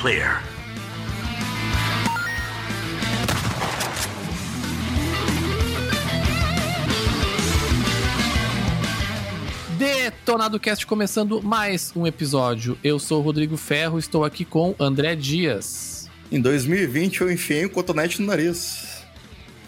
clear. 0.00 0.44
Detonado 9.76 10.60
Cast 10.60 10.86
começando 10.86 11.42
mais 11.42 11.92
um 11.96 12.06
episódio. 12.06 12.78
Eu 12.82 13.00
sou 13.00 13.20
o 13.20 13.22
Rodrigo 13.22 13.56
Ferro, 13.56 13.98
estou 13.98 14.24
aqui 14.24 14.44
com 14.44 14.74
André 14.78 15.16
Dias. 15.16 16.08
Em 16.30 16.40
2020 16.40 17.22
eu 17.22 17.32
enfiei 17.32 17.66
um 17.66 17.68
cotonete 17.68 18.20
no 18.20 18.28
nariz. 18.28 19.02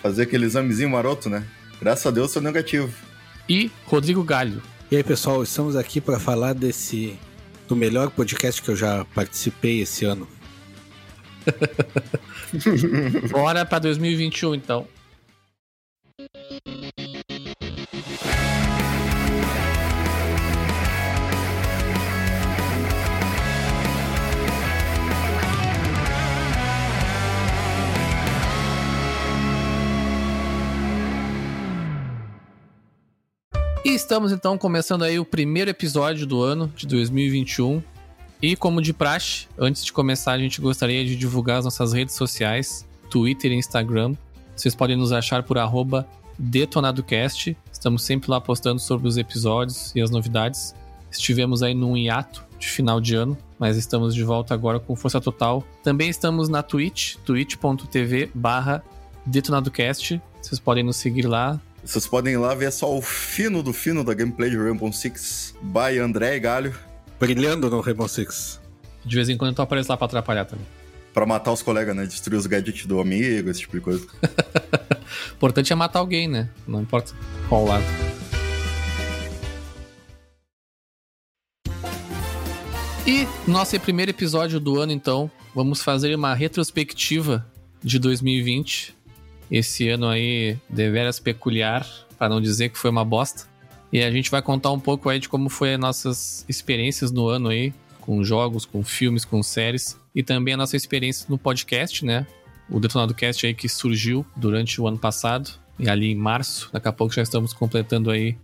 Fazer 0.01 0.23
aquele 0.23 0.45
examezinho 0.45 0.91
maroto, 0.91 1.29
né? 1.29 1.45
Graças 1.81 2.07
a 2.07 2.11
Deus 2.11 2.31
sou 2.31 2.41
negativo. 2.41 2.93
E 3.49 3.71
Rodrigo 3.85 4.23
Galho. 4.23 4.63
E 4.91 4.97
aí, 4.97 5.03
pessoal, 5.03 5.43
estamos 5.43 5.77
aqui 5.77 6.01
para 6.01 6.19
falar 6.19 6.53
desse 6.53 7.19
do 7.71 7.77
melhor 7.77 8.11
podcast 8.11 8.61
que 8.61 8.69
eu 8.69 8.75
já 8.75 9.05
participei 9.15 9.83
esse 9.83 10.05
ano. 10.05 10.27
Bora 13.31 13.65
para 13.65 13.79
2021 13.79 14.57
então. 14.57 14.89
E 33.83 33.95
estamos 33.95 34.31
então 34.31 34.59
começando 34.59 35.05
aí 35.05 35.19
o 35.19 35.25
primeiro 35.25 35.71
episódio 35.71 36.27
do 36.27 36.43
ano 36.43 36.71
de 36.77 36.87
2021. 36.87 37.83
E 38.43 38.55
como 38.55 38.83
de 38.83 38.93
praxe, 38.93 39.49
antes 39.59 39.83
de 39.83 39.91
começar, 39.91 40.33
a 40.33 40.39
gente 40.39 40.61
gostaria 40.61 41.03
de 41.03 41.17
divulgar 41.17 41.59
as 41.59 41.65
nossas 41.65 41.95
redes 41.95 42.15
sociais, 42.15 42.87
Twitter 43.09 43.53
e 43.53 43.55
Instagram. 43.55 44.15
Vocês 44.55 44.75
podem 44.75 44.97
nos 44.97 45.13
achar 45.13 45.43
por 45.43 45.57
DetonadoCast. 46.39 47.57
Estamos 47.73 48.03
sempre 48.03 48.31
lá 48.31 48.39
postando 48.39 48.79
sobre 48.79 49.09
os 49.09 49.17
episódios 49.17 49.95
e 49.97 50.03
as 50.03 50.11
novidades. 50.11 50.75
Estivemos 51.11 51.63
aí 51.63 51.73
num 51.73 51.97
hiato 51.97 52.45
de 52.59 52.69
final 52.69 53.01
de 53.01 53.15
ano, 53.15 53.37
mas 53.59 53.79
estamos 53.79 54.15
de 54.15 54.23
volta 54.23 54.53
agora 54.53 54.79
com 54.79 54.95
força 54.95 55.23
total. 55.23 55.65
Também 55.83 56.11
estamos 56.11 56.51
na 56.51 56.63
Twitch, 56.63 57.17
twitch.tv 57.25 58.31
barra 58.35 58.85
DetonadoCast. 59.25 60.21
Vocês 60.43 60.61
podem 60.61 60.85
nos 60.85 60.97
seguir 60.97 61.27
lá, 61.27 61.59
Vocês 61.85 62.07
podem 62.07 62.35
ir 62.35 62.37
lá 62.37 62.55
ver 62.55 62.71
só 62.71 62.95
o 62.95 63.01
fino 63.01 63.63
do 63.63 63.73
fino 63.73 64.05
da 64.05 64.13
gameplay 64.15 64.51
de 64.51 64.57
Rainbow 64.57 64.93
Six 64.93 65.55
by 65.63 65.99
André 65.99 66.37
e 66.37 66.41
Galho 66.41 66.75
Brilhando 67.19 67.69
no 67.71 67.81
Rainbow 67.81 68.09
Six. 68.09 68.61
De 69.05 69.17
vez 69.17 69.29
em 69.29 69.37
quando 69.37 69.57
eu 69.59 69.65
apareço 69.65 69.91
lá 69.91 69.97
pra 69.97 70.07
atrapalhar 70.07 70.45
também. 70.45 70.65
pra 71.13 71.27
matar 71.27 71.53
os 71.53 71.63
colegas, 71.63 71.95
né? 71.97 72.07
Destruir 72.07 72.39
os 72.39 72.47
gadgets 72.47 72.87
do 72.87 73.01
amigo, 73.01 73.51
esse 73.51 73.61
tipo 73.61 73.77
de 73.77 73.83
coisa. 73.83 74.07
O 75.31 75.35
importante 75.37 75.73
é 75.73 75.77
matar 75.77 75.99
alguém, 75.99 76.29
né? 76.29 76.49
Não 76.67 76.83
importa 76.83 77.13
qual 77.49 77.65
lado. 77.65 77.85
E 83.07 83.27
nosso 83.51 83.79
primeiro 83.81 84.11
episódio 84.11 84.61
do 84.61 84.79
ano, 84.79 84.93
então, 84.93 85.31
vamos 85.55 85.83
fazer 85.83 86.15
uma 86.15 86.35
retrospectiva 86.35 87.47
de 87.83 87.99
2020. 87.99 88.95
Esse 89.51 89.89
ano 89.89 90.09
aí, 90.09 90.57
deveras 90.69 91.19
peculiar, 91.19 91.87
para 92.19 92.29
não 92.29 92.41
dizer 92.41 92.69
que 92.69 92.79
foi 92.79 92.91
uma 92.91 93.05
bosta. 93.05 93.49
E 93.93 94.01
a 94.03 94.11
gente 94.11 94.31
vai 94.31 94.41
contar 94.41 94.71
um 94.71 94.79
pouco 94.79 95.09
aí 95.09 95.19
de 95.19 95.29
como 95.29 95.49
foi 95.49 95.75
as 95.75 95.81
nossas 95.81 96.45
experiências 96.49 97.11
no 97.11 97.27
ano 97.27 97.49
aí, 97.49 97.73
com 98.01 98.23
jogos, 98.23 98.65
com 98.65 98.85
filmes, 98.85 99.25
com 99.25 99.43
séries, 99.43 99.99
e 100.15 100.23
também 100.23 100.55
a 100.55 100.57
nossa 100.57 100.77
experiência 100.77 101.27
no 101.29 101.37
podcast, 101.37 102.05
né? 102.05 102.27
O 102.69 102.79
Detonado 102.79 103.15
Cast 103.15 103.45
aí 103.45 103.53
que 103.53 103.69
surgiu 103.69 104.25
durante 104.37 104.81
o 104.81 104.87
ano 104.87 104.99
passado, 104.99 105.51
e 105.79 105.89
ali 105.89 106.13
em 106.13 106.15
março, 106.15 106.71
daqui 106.73 106.87
a 106.87 106.93
pouco 106.93 107.13
já 107.13 107.23
estamos 107.23 107.53
completando 107.53 108.11
aí 108.11 108.37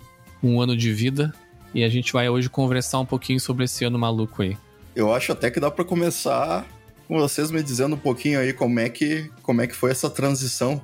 um 0.43 0.61
ano 0.61 0.77
de 0.77 0.93
vida, 0.93 1.33
e 1.73 1.85
a 1.85 1.89
gente 1.89 2.13
vai 2.13 2.29
hoje 2.29 2.49
conversar 2.49 2.99
um 2.99 3.07
pouquinho 3.07 3.39
sobre 3.39 3.65
esse 3.65 3.85
ano 3.85 3.99
maluco 3.99 4.43
aí. 4.43 4.57
Eu 4.97 5.13
acho 5.13 5.31
até 5.31 5.51
que 5.51 5.61
dá 5.61 5.71
pra 5.71 5.85
começar 5.85 6.67
com 7.07 7.21
vocês 7.21 7.51
me 7.53 7.63
dizendo 7.63 7.95
um 7.95 7.99
pouquinho 7.99 8.41
aí 8.41 8.53
como 8.53 8.81
é 8.81 8.89
que, 8.89 9.31
como 9.43 9.61
é 9.61 9.67
que 9.67 9.77
foi 9.77 9.93
essa 9.93 10.11
transição 10.11 10.83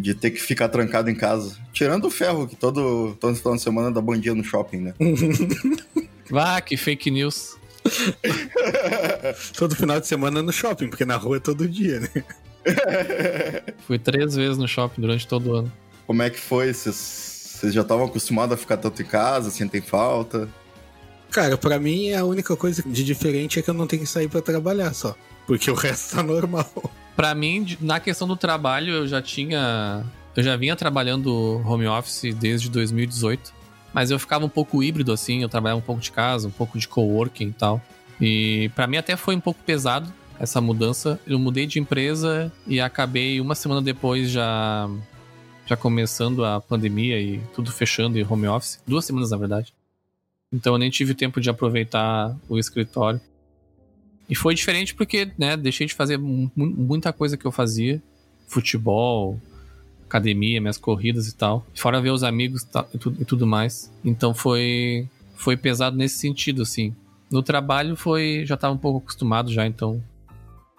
de 0.00 0.14
ter 0.14 0.30
que 0.30 0.40
ficar 0.40 0.68
trancado 0.68 1.10
em 1.10 1.14
casa. 1.14 1.56
Tirando 1.72 2.06
o 2.06 2.10
ferro, 2.10 2.48
que 2.48 2.56
todo, 2.56 3.16
todo 3.20 3.36
final 3.36 3.54
de 3.54 3.62
semana 3.62 3.90
dá 3.90 4.00
bom 4.00 4.16
dia 4.16 4.34
no 4.34 4.42
shopping, 4.42 4.78
né? 4.78 4.94
Vá, 6.30 6.60
que 6.60 6.76
fake 6.76 7.10
news. 7.10 7.56
Todo 9.56 9.74
final 9.74 9.98
de 9.98 10.06
semana 10.06 10.42
no 10.42 10.52
shopping, 10.52 10.88
porque 10.88 11.04
na 11.04 11.16
rua 11.16 11.38
é 11.38 11.40
todo 11.40 11.66
dia, 11.66 11.98
né? 12.00 12.08
Fui 13.86 13.98
três 13.98 14.36
vezes 14.36 14.58
no 14.58 14.68
shopping 14.68 15.00
durante 15.00 15.26
todo 15.26 15.50
o 15.50 15.54
ano. 15.54 15.72
Como 16.06 16.22
é 16.22 16.28
que 16.28 16.38
foi? 16.38 16.74
Vocês 16.74 17.30
vocês 17.60 17.74
já 17.74 17.82
estavam 17.82 18.06
acostumados 18.06 18.54
a 18.54 18.56
ficar 18.56 18.78
tanto 18.78 19.02
em 19.02 19.04
casa, 19.04 19.50
sentem 19.50 19.82
falta? 19.82 20.48
Cara, 21.30 21.58
pra 21.58 21.78
mim 21.78 22.12
a 22.14 22.24
única 22.24 22.56
coisa 22.56 22.82
de 22.84 23.04
diferente 23.04 23.58
é 23.58 23.62
que 23.62 23.68
eu 23.68 23.74
não 23.74 23.86
tenho 23.86 24.02
que 24.02 24.08
sair 24.08 24.28
pra 24.28 24.40
trabalhar 24.40 24.94
só. 24.94 25.14
Porque 25.46 25.70
o 25.70 25.74
resto 25.74 26.16
tá 26.16 26.22
normal. 26.22 26.70
Pra 27.20 27.34
mim, 27.34 27.76
na 27.82 28.00
questão 28.00 28.26
do 28.26 28.34
trabalho, 28.34 28.94
eu 28.94 29.06
já 29.06 29.20
tinha. 29.20 30.02
Eu 30.34 30.42
já 30.42 30.56
vinha 30.56 30.74
trabalhando 30.74 31.60
home 31.66 31.86
office 31.86 32.34
desde 32.34 32.70
2018. 32.70 33.52
Mas 33.92 34.10
eu 34.10 34.18
ficava 34.18 34.46
um 34.46 34.48
pouco 34.48 34.82
híbrido, 34.82 35.12
assim. 35.12 35.42
Eu 35.42 35.48
trabalhava 35.50 35.78
um 35.78 35.84
pouco 35.84 36.00
de 36.00 36.10
casa, 36.10 36.48
um 36.48 36.50
pouco 36.50 36.78
de 36.78 36.88
coworking 36.88 37.48
e 37.48 37.52
tal. 37.52 37.82
E 38.18 38.70
pra 38.74 38.86
mim 38.86 38.96
até 38.96 39.16
foi 39.16 39.36
um 39.36 39.40
pouco 39.40 39.62
pesado 39.62 40.10
essa 40.38 40.62
mudança. 40.62 41.20
Eu 41.26 41.38
mudei 41.38 41.66
de 41.66 41.78
empresa 41.78 42.50
e 42.66 42.80
acabei 42.80 43.38
uma 43.38 43.54
semana 43.54 43.82
depois 43.82 44.30
já. 44.30 44.88
Já 45.66 45.76
começando 45.76 46.42
a 46.42 46.58
pandemia 46.58 47.20
e 47.20 47.38
tudo 47.54 47.70
fechando 47.70 48.18
e 48.18 48.24
home 48.24 48.48
office. 48.48 48.80
Duas 48.86 49.04
semanas, 49.04 49.30
na 49.30 49.36
verdade. 49.36 49.74
Então 50.50 50.72
eu 50.72 50.78
nem 50.78 50.88
tive 50.88 51.12
tempo 51.12 51.38
de 51.38 51.50
aproveitar 51.50 52.34
o 52.48 52.58
escritório. 52.58 53.20
E 54.30 54.34
foi 54.36 54.54
diferente 54.54 54.94
porque, 54.94 55.30
né, 55.36 55.56
deixei 55.56 55.86
de 55.86 55.94
fazer 55.94 56.16
mu- 56.16 56.50
muita 56.56 57.12
coisa 57.12 57.36
que 57.36 57.44
eu 57.44 57.50
fazia. 57.52 58.00
Futebol, 58.46 59.38
academia, 60.06 60.60
minhas 60.60 60.78
corridas 60.78 61.28
e 61.28 61.34
tal. 61.36 61.66
Fora 61.74 62.00
ver 62.00 62.10
os 62.10 62.22
amigos 62.22 62.66
e 62.94 62.98
tudo, 62.98 63.22
e 63.22 63.24
tudo 63.24 63.46
mais. 63.46 63.90
Então 64.04 64.32
foi 64.34 65.08
foi 65.34 65.56
pesado 65.56 65.96
nesse 65.96 66.18
sentido, 66.18 66.62
assim. 66.62 66.94
No 67.30 67.42
trabalho 67.42 67.96
foi... 67.96 68.42
Já 68.44 68.56
tava 68.58 68.74
um 68.74 68.78
pouco 68.78 68.98
acostumado 68.98 69.50
já, 69.52 69.66
então 69.66 70.02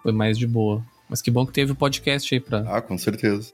foi 0.02 0.12
mais 0.12 0.38
de 0.38 0.46
boa. 0.46 0.84
Mas 1.08 1.20
que 1.20 1.30
bom 1.30 1.44
que 1.44 1.52
teve 1.52 1.72
o 1.72 1.74
podcast 1.74 2.32
aí 2.32 2.40
pra... 2.40 2.60
Ah, 2.68 2.80
com 2.80 2.96
certeza. 2.96 3.52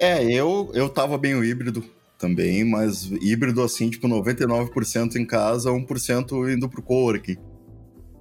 É, 0.00 0.24
eu, 0.24 0.70
eu 0.74 0.88
tava 0.88 1.16
bem 1.16 1.34
o 1.36 1.44
híbrido 1.44 1.84
também, 2.18 2.64
mas 2.64 3.04
híbrido 3.20 3.62
assim, 3.62 3.88
tipo 3.88 4.08
99% 4.08 5.14
em 5.16 5.24
casa, 5.24 5.70
1% 5.70 6.52
indo 6.52 6.68
pro 6.68 6.82
coworking. 6.82 7.36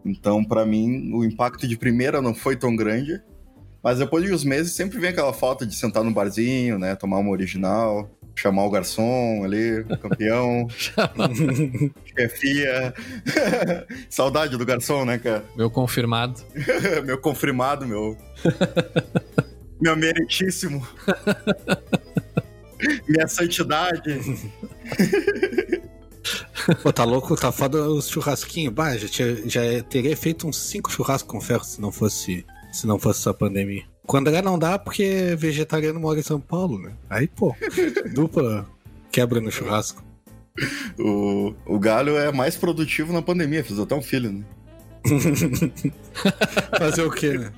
Então, 0.06 0.44
pra 0.44 0.66
mim, 0.66 1.12
o 1.13 1.23
impacto 1.23 1.67
de 1.67 1.78
primeira 1.78 2.22
não 2.22 2.34
foi 2.34 2.56
tão 2.56 2.75
grande, 2.75 3.22
mas 3.84 4.00
depois 4.00 4.23
de 4.25 4.34
uns 4.34 4.44
meses 4.44 4.73
sempre 4.73 5.00
vem 5.00 5.09
aquela 5.09 5.34
falta 5.34 5.66
de 5.66 5.75
sentar 5.75 6.03
no 6.03 6.12
barzinho, 6.12 6.78
né, 6.78 6.95
tomar 6.95 7.17
uma 7.17 7.31
original, 7.31 8.09
chamar 8.35 8.66
o 8.66 8.70
garçom 8.70 9.43
ali, 9.43 9.84
campeão, 10.02 10.67
chefia. 12.17 12.93
Saudade 14.09 14.58
do 14.58 14.66
garçom, 14.66 15.05
né, 15.05 15.17
cara? 15.17 15.46
Meu 15.55 15.70
confirmado. 15.70 16.41
meu 17.05 17.17
confirmado, 17.17 17.87
meu. 17.87 18.17
meu 19.79 19.96
meritíssimo. 19.96 20.85
Minha 23.08 23.28
santidade. 23.28 24.20
Pô, 26.84 26.91
tá 26.94 27.03
louco? 27.03 27.35
Tá 27.35 27.52
foda 27.52 27.90
os 27.90 28.08
churrasquinhos. 28.09 28.73
Bah, 28.73 28.96
já, 28.97 29.08
tinha- 29.08 29.50
já 29.50 29.84
teria 29.84 30.16
feito 30.16 30.47
uns 30.47 30.58
5 30.58 30.91
churrascos 30.91 31.32
com 31.32 31.41
ferro 31.41 31.64
se 31.64 31.79
não 31.82 31.91
fosse, 31.91 32.46
se 32.72 32.85
não 32.88 32.97
fosse 33.00 33.20
essa 33.22 33.34
pandemia. 33.34 33.84
Com 34.06 34.18
o 34.18 34.20
André 34.20 34.41
não 34.41 34.58
dá 34.58 34.78
porque 34.79 35.35
vegetariano 35.38 36.00
mora 36.00 36.20
em 36.20 36.23
São 36.23 36.40
Paulo, 36.40 36.79
né? 36.79 36.94
Aí, 37.09 37.28
pô, 37.28 37.56
dupla 38.14 38.68
quebra 39.12 39.40
no 39.41 39.52
churrasco. 39.52 40.03
O, 41.00 41.53
o 41.66 41.79
galho 41.79 42.18
é 42.18 42.32
mais 42.32 42.56
produtivo 42.58 43.14
na 43.14 43.22
pandemia, 43.22 43.64
fez 43.64 43.79
até 43.79 43.96
um 43.96 44.02
filho, 44.02 44.32
né? 44.32 44.44
Fazer 46.78 47.03
o 47.03 47.12
quê, 47.12 47.38
né? 47.38 47.52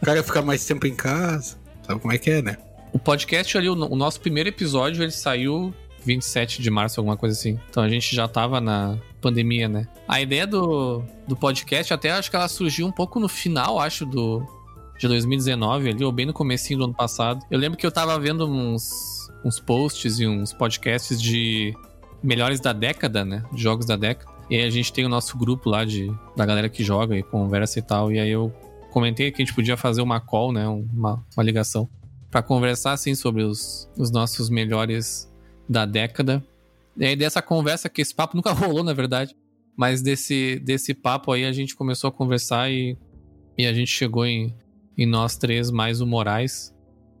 O 0.00 0.04
cara 0.04 0.22
fica 0.22 0.42
mais 0.42 0.64
tempo 0.64 0.86
em 0.86 0.94
casa. 0.94 1.56
Sabe 1.86 2.00
como 2.00 2.12
é 2.12 2.18
que 2.18 2.30
é, 2.30 2.42
né? 2.42 2.56
O 2.92 2.98
podcast 2.98 3.56
ali, 3.56 3.68
o, 3.68 3.74
o 3.74 3.96
nosso 3.96 4.20
primeiro 4.20 4.48
episódio, 4.48 5.02
ele 5.02 5.10
saiu 5.12 5.72
27 6.08 6.62
de 6.62 6.70
março, 6.70 6.98
alguma 6.98 7.16
coisa 7.16 7.38
assim. 7.38 7.58
Então 7.68 7.82
a 7.82 7.88
gente 7.88 8.16
já 8.16 8.26
tava 8.26 8.60
na 8.60 8.98
pandemia, 9.20 9.68
né? 9.68 9.86
A 10.06 10.20
ideia 10.20 10.46
do, 10.46 11.02
do 11.26 11.36
podcast, 11.36 11.92
até 11.92 12.10
acho 12.10 12.30
que 12.30 12.36
ela 12.36 12.48
surgiu 12.48 12.86
um 12.86 12.92
pouco 12.92 13.20
no 13.20 13.28
final, 13.28 13.78
acho, 13.78 14.06
do, 14.06 14.42
de 14.98 15.06
2019 15.06 15.90
ali, 15.90 16.04
ou 16.04 16.10
bem 16.10 16.24
no 16.24 16.32
comecinho 16.32 16.78
do 16.78 16.84
ano 16.86 16.94
passado. 16.94 17.44
Eu 17.50 17.58
lembro 17.58 17.78
que 17.78 17.86
eu 17.86 17.92
tava 17.92 18.18
vendo 18.18 18.48
uns, 18.48 19.28
uns 19.44 19.60
posts 19.60 20.18
e 20.18 20.26
uns 20.26 20.52
podcasts 20.52 21.20
de 21.20 21.74
melhores 22.22 22.58
da 22.58 22.72
década, 22.72 23.24
né? 23.24 23.44
Jogos 23.54 23.84
da 23.84 23.96
década. 23.96 24.30
E 24.48 24.56
aí 24.56 24.64
a 24.64 24.70
gente 24.70 24.90
tem 24.90 25.04
o 25.04 25.10
nosso 25.10 25.36
grupo 25.36 25.68
lá 25.68 25.84
de, 25.84 26.10
da 26.34 26.46
galera 26.46 26.70
que 26.70 26.82
joga 26.82 27.16
e 27.16 27.22
conversa 27.22 27.78
e 27.78 27.82
tal. 27.82 28.10
E 28.10 28.18
aí 28.18 28.30
eu 28.30 28.50
comentei 28.90 29.30
que 29.30 29.42
a 29.42 29.44
gente 29.44 29.54
podia 29.54 29.76
fazer 29.76 30.00
uma 30.00 30.20
call, 30.20 30.52
né? 30.52 30.66
Uma, 30.66 31.22
uma 31.36 31.42
ligação. 31.42 31.86
para 32.30 32.42
conversar, 32.42 32.92
assim, 32.92 33.14
sobre 33.14 33.42
os, 33.42 33.90
os 33.96 34.10
nossos 34.10 34.48
melhores 34.48 35.27
da 35.68 35.84
década. 35.84 36.44
E 36.96 37.04
aí 37.04 37.16
dessa 37.16 37.42
conversa, 37.42 37.88
que 37.88 38.00
esse 38.00 38.14
papo 38.14 38.36
nunca 38.36 38.50
rolou, 38.52 38.82
na 38.82 38.92
verdade. 38.92 39.36
Mas 39.76 40.02
desse, 40.02 40.58
desse 40.64 40.92
papo 40.92 41.32
aí 41.32 41.44
a 41.44 41.52
gente 41.52 41.76
começou 41.76 42.08
a 42.08 42.12
conversar 42.12 42.70
e, 42.70 42.96
e 43.56 43.66
a 43.66 43.72
gente 43.72 43.90
chegou 43.90 44.26
em, 44.26 44.54
em 44.96 45.06
nós 45.06 45.36
três, 45.36 45.70
mais 45.70 46.00
o 46.00 46.06
Moraes, 46.06 46.74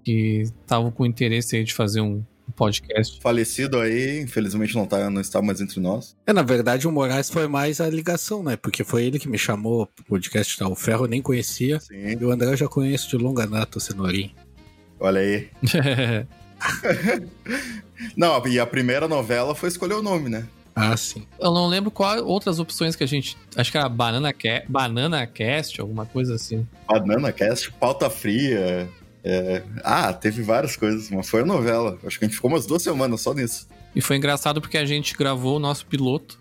que 0.04 0.42
estavam 0.62 0.90
com 0.90 1.06
interesse 1.06 1.56
aí 1.56 1.62
de 1.62 1.72
fazer 1.72 2.00
um, 2.00 2.24
podcast. 2.52 3.20
Falecido 3.20 3.78
aí, 3.78 4.20
infelizmente 4.20 4.74
não, 4.74 4.86
tá, 4.86 5.08
não 5.10 5.20
está 5.20 5.40
mais 5.40 5.60
entre 5.60 5.80
nós. 5.80 6.16
É, 6.26 6.32
na 6.32 6.42
verdade, 6.42 6.86
o 6.86 6.92
Moraes 6.92 7.30
foi 7.30 7.46
mais 7.46 7.80
a 7.80 7.88
ligação, 7.88 8.42
né? 8.42 8.56
Porque 8.56 8.84
foi 8.84 9.04
ele 9.04 9.18
que 9.18 9.28
me 9.28 9.38
chamou 9.38 9.86
pro 9.86 10.04
podcast. 10.04 10.58
Tá? 10.58 10.68
O 10.68 10.74
Ferro 10.74 11.04
eu 11.04 11.08
nem 11.08 11.22
conhecia. 11.22 11.80
Sim. 11.80 12.16
E 12.20 12.24
o 12.24 12.30
André 12.30 12.50
eu 12.50 12.56
já 12.56 12.68
conheço 12.68 13.08
de 13.08 13.16
longa 13.16 13.46
data, 13.46 13.78
o 13.78 13.80
Cenourinho. 13.80 14.32
Olha 14.98 15.20
aí. 15.20 15.48
não, 18.16 18.46
e 18.46 18.58
a 18.58 18.66
primeira 18.66 19.08
novela 19.08 19.54
foi 19.54 19.68
escolher 19.68 19.94
o 19.94 20.02
nome, 20.02 20.28
né? 20.28 20.46
Ah, 20.80 20.96
sim. 20.96 21.26
Eu 21.40 21.52
não 21.52 21.66
lembro 21.66 21.90
qual 21.90 22.24
outras 22.24 22.60
opções 22.60 22.94
que 22.94 23.02
a 23.02 23.06
gente. 23.06 23.36
Acho 23.56 23.72
que 23.72 23.76
era 23.76 23.88
Banana, 23.88 24.32
Ca... 24.32 24.62
Banana 24.68 25.26
Cast, 25.26 25.80
alguma 25.80 26.06
coisa 26.06 26.36
assim. 26.36 26.64
Banana 26.86 27.32
Cast, 27.32 27.72
pauta 27.72 28.08
fria. 28.08 28.88
É... 29.24 29.62
Ah, 29.82 30.12
teve 30.12 30.40
várias 30.40 30.76
coisas, 30.76 31.10
mas 31.10 31.28
foi 31.28 31.42
a 31.42 31.44
novela. 31.44 31.98
Acho 32.06 32.18
que 32.18 32.24
a 32.24 32.28
gente 32.28 32.36
ficou 32.36 32.48
umas 32.48 32.64
duas 32.64 32.80
semanas 32.80 33.20
só 33.20 33.34
nisso. 33.34 33.66
E 33.92 34.00
foi 34.00 34.16
engraçado 34.16 34.60
porque 34.60 34.78
a 34.78 34.84
gente 34.84 35.16
gravou 35.16 35.56
o 35.56 35.58
nosso 35.58 35.84
piloto, 35.84 36.38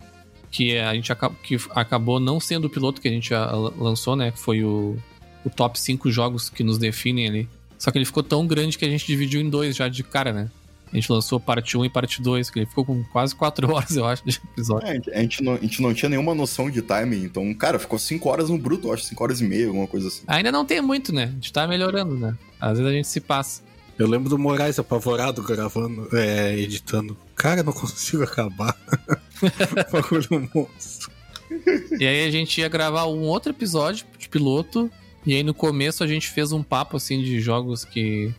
que 0.51 0.77
a 0.77 0.93
gente 0.93 1.11
acabou, 1.11 1.37
que 1.41 1.57
acabou 1.71 2.19
não 2.19 2.39
sendo 2.39 2.65
o 2.65 2.69
piloto 2.69 3.01
que 3.01 3.07
a 3.07 3.11
gente 3.11 3.33
lançou, 3.75 4.15
né? 4.15 4.29
Que 4.29 4.39
foi 4.39 4.63
o, 4.63 4.97
o 5.43 5.49
top 5.49 5.79
5 5.79 6.11
jogos 6.11 6.47
que 6.47 6.63
nos 6.63 6.77
definem 6.77 7.27
ali. 7.27 7.49
Só 7.77 7.91
que 7.91 7.97
ele 7.97 8.05
ficou 8.05 8.23
tão 8.23 8.45
grande 8.47 8.77
que 8.77 8.85
a 8.85 8.89
gente 8.89 9.05
dividiu 9.05 9.39
em 9.39 9.49
dois 9.49 9.75
já 9.75 9.87
de 9.87 10.03
cara, 10.03 10.33
né? 10.33 10.49
A 10.91 10.95
gente 10.95 11.11
lançou 11.11 11.39
parte 11.39 11.77
1 11.77 11.85
e 11.85 11.89
parte 11.89 12.21
2, 12.21 12.49
que 12.49 12.59
ele 12.59 12.65
ficou 12.65 12.85
com 12.85 13.03
quase 13.05 13.35
4 13.35 13.67
horas, 13.71 13.95
eu 13.95 14.05
acho, 14.05 14.23
de 14.25 14.39
episódio. 14.53 14.87
É, 14.87 15.19
a, 15.19 15.21
gente 15.21 15.43
não, 15.43 15.53
a 15.53 15.57
gente 15.57 15.81
não 15.81 15.93
tinha 15.93 16.09
nenhuma 16.09 16.33
noção 16.33 16.69
de 16.71 16.81
timing, 16.81 17.23
então, 17.23 17.53
cara, 17.53 17.77
ficou 17.77 17.99
5 17.99 18.27
horas 18.29 18.49
no 18.49 18.57
bruto, 18.57 18.91
acho, 18.91 19.03
5 19.03 19.23
horas 19.23 19.41
e 19.41 19.43
meia, 19.43 19.67
alguma 19.67 19.87
coisa 19.87 20.07
assim. 20.07 20.23
Ainda 20.27 20.51
não 20.51 20.65
tem 20.65 20.81
muito, 20.81 21.13
né? 21.13 21.25
A 21.25 21.33
gente 21.33 21.51
tá 21.51 21.67
melhorando, 21.67 22.15
né? 22.15 22.37
Às 22.59 22.77
vezes 22.77 22.85
a 22.85 22.95
gente 22.95 23.07
se 23.07 23.19
passa. 23.19 23.61
Eu 23.99 24.07
lembro 24.07 24.29
do 24.29 24.37
Moraes 24.37 24.77
apavorado 24.77 25.41
gravando, 25.41 26.07
é, 26.13 26.57
editando. 26.57 27.17
Cara, 27.35 27.63
não 27.63 27.73
consigo 27.73 28.23
acabar. 28.23 28.77
Bagulho 29.91 30.49
monstro. 30.53 31.11
E 31.99 32.05
aí 32.05 32.27
a 32.27 32.31
gente 32.31 32.61
ia 32.61 32.69
gravar 32.69 33.07
um 33.07 33.21
outro 33.21 33.51
episódio 33.51 34.05
de 34.17 34.29
piloto. 34.29 34.91
E 35.27 35.35
aí 35.35 35.43
no 35.43 35.53
começo 35.53 36.05
a 36.05 36.07
gente 36.07 36.29
fez 36.29 36.53
um 36.53 36.63
papo 36.63 36.95
assim 36.95 37.21
de 37.21 37.41
jogos 37.41 37.83
que 37.83 38.33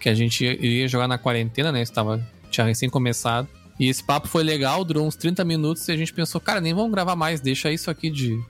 que 0.00 0.08
a 0.08 0.14
gente 0.14 0.42
iria 0.42 0.88
jogar 0.88 1.06
na 1.06 1.18
quarentena, 1.18 1.70
né? 1.70 1.82
Estava, 1.82 2.26
tinha 2.50 2.66
recém 2.66 2.88
começado. 2.88 3.46
E 3.78 3.86
esse 3.86 4.02
papo 4.02 4.26
foi 4.26 4.42
legal, 4.42 4.82
durou 4.82 5.06
uns 5.06 5.14
30 5.14 5.44
minutos 5.44 5.86
e 5.86 5.92
a 5.92 5.96
gente 5.98 6.14
pensou, 6.14 6.40
cara, 6.40 6.58
nem 6.58 6.72
vamos 6.72 6.90
gravar 6.90 7.14
mais, 7.14 7.42
deixa 7.42 7.70
isso 7.70 7.90
aqui 7.90 8.08
de, 8.08 8.40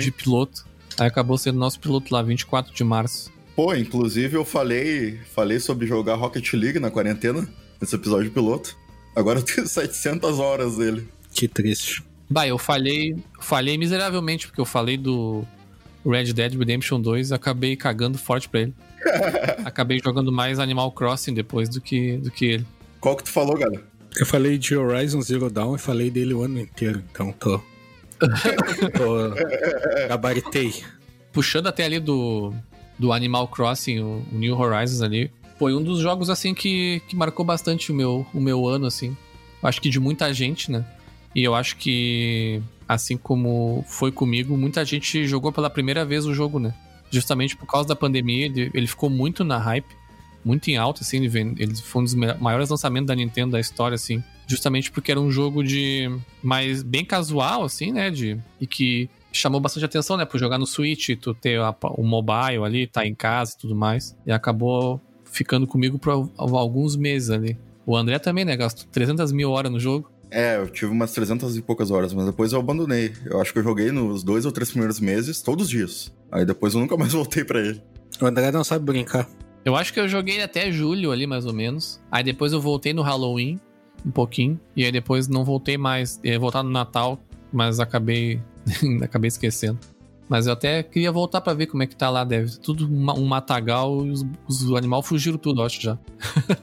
de 0.00 0.10
piloto. 0.10 0.66
Aí 0.98 1.06
acabou 1.06 1.38
sendo 1.38 1.60
nosso 1.60 1.78
piloto 1.78 2.12
lá, 2.12 2.20
24 2.20 2.74
de 2.74 2.82
março. 2.82 3.32
Pô, 3.54 3.72
inclusive 3.72 4.36
eu 4.36 4.44
falei, 4.44 5.20
falei 5.32 5.60
sobre 5.60 5.86
jogar 5.86 6.16
Rocket 6.16 6.52
League 6.54 6.80
na 6.80 6.90
quarentena, 6.90 7.48
nesse 7.80 7.94
episódio 7.94 8.32
piloto. 8.32 8.76
Agora 9.14 9.38
eu 9.38 9.44
tenho 9.44 9.66
700 9.68 10.40
horas 10.40 10.76
dele. 10.78 11.06
Que 11.32 11.46
triste. 11.46 12.02
Bah, 12.28 12.48
eu 12.48 12.58
falhei, 12.58 13.14
falhei 13.40 13.78
miseravelmente, 13.78 14.48
porque 14.48 14.60
eu 14.60 14.64
falei 14.64 14.96
do 14.96 15.44
Red 16.04 16.32
Dead 16.32 16.54
Redemption 16.54 17.00
2 17.00 17.30
e 17.30 17.34
acabei 17.34 17.76
cagando 17.76 18.18
forte 18.18 18.48
pra 18.48 18.60
ele. 18.60 18.74
Acabei 19.64 20.00
jogando 20.02 20.30
mais 20.30 20.58
Animal 20.58 20.92
Crossing 20.92 21.34
depois 21.34 21.68
do 21.68 21.80
que, 21.80 22.16
do 22.18 22.30
que 22.30 22.44
ele. 22.46 22.66
Qual 23.00 23.16
que 23.16 23.24
tu 23.24 23.30
falou, 23.30 23.56
galera? 23.56 23.82
Eu 24.16 24.26
falei 24.26 24.58
de 24.58 24.76
Horizon 24.76 25.20
Zero 25.22 25.50
Dawn 25.50 25.74
e 25.74 25.78
falei 25.78 26.10
dele 26.10 26.34
o 26.34 26.42
ano 26.42 26.60
inteiro, 26.60 27.02
então 27.10 27.32
tô. 27.32 27.58
tô. 28.96 30.08
Gabaritei. 30.08 30.84
Puxando 31.32 31.66
até 31.66 31.84
ali 31.84 31.98
do, 31.98 32.52
do 32.98 33.12
Animal 33.12 33.48
Crossing, 33.48 34.00
o, 34.00 34.24
o, 34.30 34.38
New 34.38 34.58
Horizons 34.58 35.00
ali, 35.00 35.30
foi 35.58 35.74
um 35.74 35.82
dos 35.82 36.00
jogos 36.00 36.28
assim 36.28 36.54
que, 36.54 37.00
que 37.08 37.16
marcou 37.16 37.44
bastante 37.44 37.90
o 37.90 37.94
meu, 37.94 38.26
o 38.34 38.40
meu 38.40 38.68
ano, 38.68 38.86
assim. 38.86 39.16
Acho 39.62 39.80
que 39.80 39.88
de 39.88 39.98
muita 39.98 40.32
gente, 40.34 40.70
né? 40.70 40.84
E 41.34 41.42
eu 41.42 41.54
acho 41.54 41.76
que, 41.76 42.62
assim 42.88 43.16
como 43.16 43.84
foi 43.86 44.12
comigo, 44.12 44.56
muita 44.56 44.84
gente 44.84 45.26
jogou 45.26 45.52
pela 45.52 45.70
primeira 45.70 46.04
vez 46.04 46.26
o 46.26 46.34
jogo, 46.34 46.58
né? 46.58 46.74
justamente 47.12 47.56
por 47.56 47.66
causa 47.66 47.86
da 47.86 47.94
pandemia, 47.94 48.46
ele, 48.46 48.70
ele 48.72 48.86
ficou 48.86 49.10
muito 49.10 49.44
na 49.44 49.58
hype, 49.58 49.94
muito 50.44 50.68
em 50.68 50.76
alta, 50.76 51.02
assim, 51.02 51.18
ele, 51.18 51.54
ele 51.58 51.76
foi 51.76 52.00
um 52.00 52.04
dos 52.04 52.14
maiores 52.14 52.70
lançamentos 52.70 53.06
da 53.06 53.14
Nintendo 53.14 53.52
da 53.52 53.60
história, 53.60 53.94
assim, 53.94 54.24
justamente 54.46 54.90
porque 54.90 55.12
era 55.12 55.20
um 55.20 55.30
jogo 55.30 55.62
de 55.62 56.10
mais 56.42 56.82
bem 56.82 57.04
casual, 57.04 57.62
assim, 57.62 57.92
né, 57.92 58.10
de 58.10 58.40
e 58.60 58.66
que 58.66 59.08
chamou 59.30 59.60
bastante 59.60 59.84
atenção, 59.84 60.16
né, 60.16 60.24
por 60.24 60.40
jogar 60.40 60.58
no 60.58 60.66
Switch, 60.66 61.10
tu 61.20 61.34
ter 61.34 61.60
a, 61.60 61.74
o 61.96 62.02
mobile 62.02 62.64
ali, 62.64 62.86
tá 62.86 63.06
em 63.06 63.14
casa 63.14 63.54
e 63.56 63.60
tudo 63.60 63.76
mais, 63.76 64.16
e 64.26 64.32
acabou 64.32 65.00
ficando 65.24 65.66
comigo 65.66 65.98
por 65.98 66.30
alguns 66.36 66.96
meses 66.96 67.30
ali. 67.30 67.56
O 67.86 67.96
André 67.96 68.18
também, 68.18 68.44
né, 68.44 68.56
gastou 68.56 68.86
300 68.90 69.32
mil 69.32 69.50
horas 69.50 69.70
no 69.70 69.78
jogo. 69.80 70.10
É, 70.32 70.56
eu 70.56 70.66
tive 70.66 70.90
umas 70.90 71.12
300 71.12 71.58
e 71.58 71.60
poucas 71.60 71.90
horas, 71.90 72.14
mas 72.14 72.24
depois 72.24 72.54
eu 72.54 72.58
abandonei. 72.58 73.12
Eu 73.26 73.38
acho 73.38 73.52
que 73.52 73.58
eu 73.58 73.62
joguei 73.62 73.92
nos 73.92 74.22
dois 74.22 74.46
ou 74.46 74.50
três 74.50 74.70
primeiros 74.70 74.98
meses, 74.98 75.42
todos 75.42 75.66
os 75.66 75.70
dias. 75.70 76.10
Aí 76.30 76.46
depois 76.46 76.72
eu 76.72 76.80
nunca 76.80 76.96
mais 76.98 77.12
voltei 77.12 77.44
para 77.44 77.60
ele. 77.60 77.82
O 78.18 78.24
André 78.24 78.50
não 78.50 78.64
sabe 78.64 78.86
brincar. 78.86 79.28
Eu 79.62 79.76
acho 79.76 79.92
que 79.92 80.00
eu 80.00 80.08
joguei 80.08 80.42
até 80.42 80.72
julho 80.72 81.12
ali, 81.12 81.26
mais 81.26 81.44
ou 81.44 81.52
menos. 81.52 82.00
Aí 82.10 82.24
depois 82.24 82.50
eu 82.54 82.62
voltei 82.62 82.94
no 82.94 83.02
Halloween, 83.02 83.60
um 84.06 84.10
pouquinho. 84.10 84.58
E 84.74 84.86
aí 84.86 84.90
depois 84.90 85.28
não 85.28 85.44
voltei 85.44 85.76
mais. 85.76 86.18
ia 86.24 86.38
voltar 86.38 86.62
no 86.62 86.70
Natal, 86.70 87.20
mas 87.52 87.78
acabei. 87.78 88.40
acabei 89.04 89.28
esquecendo. 89.28 89.78
Mas 90.30 90.46
eu 90.46 90.54
até 90.54 90.82
queria 90.82 91.12
voltar 91.12 91.42
para 91.42 91.52
ver 91.52 91.66
como 91.66 91.82
é 91.82 91.86
que 91.86 91.94
tá 91.94 92.08
lá. 92.08 92.24
Deve 92.24 92.58
tudo 92.58 92.86
um 92.86 93.26
matagal 93.26 94.06
e 94.06 94.10
os, 94.10 94.24
os 94.48 94.72
animais 94.72 95.06
fugiram 95.06 95.36
tudo, 95.36 95.62
acho 95.62 95.78
já. 95.78 95.98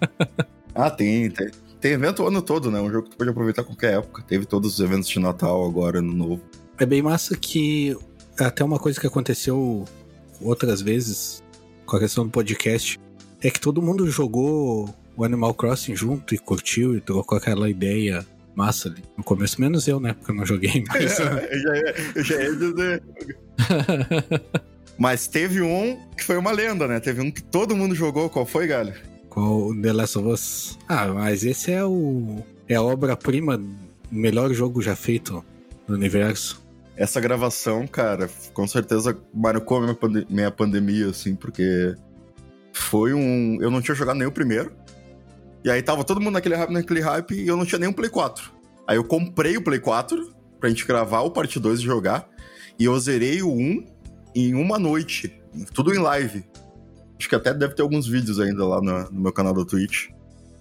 ah, 0.74 0.90
tem, 0.90 1.30
tem. 1.30 1.52
Tem 1.80 1.94
evento 1.94 2.24
o 2.24 2.28
ano 2.28 2.42
todo, 2.42 2.70
né? 2.70 2.80
Um 2.80 2.92
jogo 2.92 3.04
que 3.06 3.12
tu 3.12 3.18
pode 3.18 3.30
aproveitar 3.30 3.64
qualquer 3.64 3.94
época. 3.94 4.22
Teve 4.28 4.46
todos 4.46 4.74
os 4.74 4.80
eventos 4.80 5.08
de 5.08 5.20
Natal 5.20 5.66
agora, 5.66 6.02
no 6.02 6.14
novo. 6.14 6.42
É 6.78 6.86
bem 6.86 7.02
massa 7.02 7.38
que 7.38 7.98
até 8.38 8.64
uma 8.64 8.80
coisa 8.80 9.00
que 9.00 9.08
aconteceu 9.08 9.86
outras 10.42 10.82
vezes 10.82 11.44
com 11.86 11.98
a 11.98 12.00
questão 12.00 12.26
do 12.26 12.32
podcast 12.32 13.00
é 13.42 13.50
que 13.50 13.60
todo 13.60 13.82
mundo 13.82 14.10
jogou 14.10 14.94
o 15.16 15.24
Animal 15.24 15.54
Crossing 15.54 15.96
junto 15.96 16.36
e 16.36 16.38
curtiu 16.38 16.96
e 16.96 17.02
trocou 17.02 17.38
aquela 17.38 17.70
ideia 17.70 18.26
massa 18.56 18.90
ali. 18.90 19.04
No 19.18 19.24
começo, 19.24 19.60
menos 19.60 19.88
eu, 19.88 20.00
né? 20.00 20.14
Porque 20.14 20.32
eu 20.32 20.36
não 20.36 20.46
joguei 20.46 20.84
mais. 20.88 21.18
eu, 21.20 21.26
já 21.26 21.40
eu 22.16 22.24
já 22.24 22.36
ia 22.42 22.56
dizer. 22.56 23.04
Mas 24.98 25.28
teve 25.28 25.62
um 25.62 25.98
que 26.18 26.26
foi 26.26 26.38
uma 26.38 26.52
lenda, 26.52 26.86
né? 26.86 27.00
Teve 27.00 27.22
um 27.22 27.32
que 27.32 27.42
todo 27.42 27.76
mundo 27.76 27.96
jogou. 27.96 28.30
Qual 28.30 28.46
foi, 28.46 28.68
galera? 28.68 28.98
Qual 29.30 29.74
The 29.80 29.94
Last 29.94 30.18
of 30.18 30.28
Us? 30.28 30.80
Ah, 30.88 31.08
mas 31.08 31.44
esse 31.44 31.72
é 31.72 31.84
o. 31.86 32.44
É 32.68 32.76
a 32.76 32.82
obra-prima, 32.82 33.62
melhor 34.12 34.54
jogo 34.54 34.82
já 34.82 34.96
feito 34.96 35.44
no 35.88 35.96
universo. 35.96 36.62
Essa 36.96 37.22
gravação, 37.22 37.88
cara, 37.88 38.30
com 38.54 38.68
certeza 38.68 39.18
marcou 39.34 39.82
minha, 39.82 39.94
pande 39.94 40.28
minha 40.30 40.52
pandemia, 40.52 41.08
assim, 41.08 41.36
porque 41.36 41.96
foi 42.74 43.14
um. 43.14 43.58
Eu 43.62 43.72
não 43.72 43.82
tinha 43.82 43.96
jogado 43.96 44.18
nem 44.18 44.28
o 44.28 44.32
primeiro. 44.32 44.72
E 45.64 45.70
aí 45.70 45.82
tava 45.82 46.04
todo 46.04 46.22
mundo 46.22 46.34
naquele 46.34 46.56
hype, 46.56 46.72
naquele 46.72 47.02
hype 47.02 47.36
e 47.36 47.48
eu 47.48 47.58
não 47.58 47.66
tinha 47.66 47.80
nem 47.80 47.90
um 47.90 47.94
Play 47.94 48.10
4. 48.10 48.52
Aí 48.88 48.98
eu 48.98 49.04
comprei 49.04 49.58
o 49.58 49.62
Play 49.62 49.80
4 49.80 50.34
pra 50.60 50.70
gente 50.70 50.86
gravar 50.86 51.22
o 51.22 51.32
Parte 51.32 51.60
2 51.60 51.80
e 51.80 51.84
jogar. 51.84 52.28
E 52.78 52.86
eu 52.86 52.98
zerei 53.00 53.42
o 53.42 53.52
1 53.52 53.86
em 54.36 54.54
uma 54.56 54.80
noite. 54.80 55.34
Tudo 55.74 55.94
em 55.94 55.98
live. 55.98 56.44
Acho 57.20 57.28
que 57.28 57.36
até 57.36 57.54
deve 57.54 57.76
ter 57.76 57.82
alguns 57.82 58.08
vídeos 58.08 58.40
ainda 58.40 58.66
lá 58.66 58.82
no, 58.82 59.12
no 59.12 59.22
meu 59.22 59.34
canal 59.34 59.54
da 59.54 59.66
Twitch. 59.66 60.08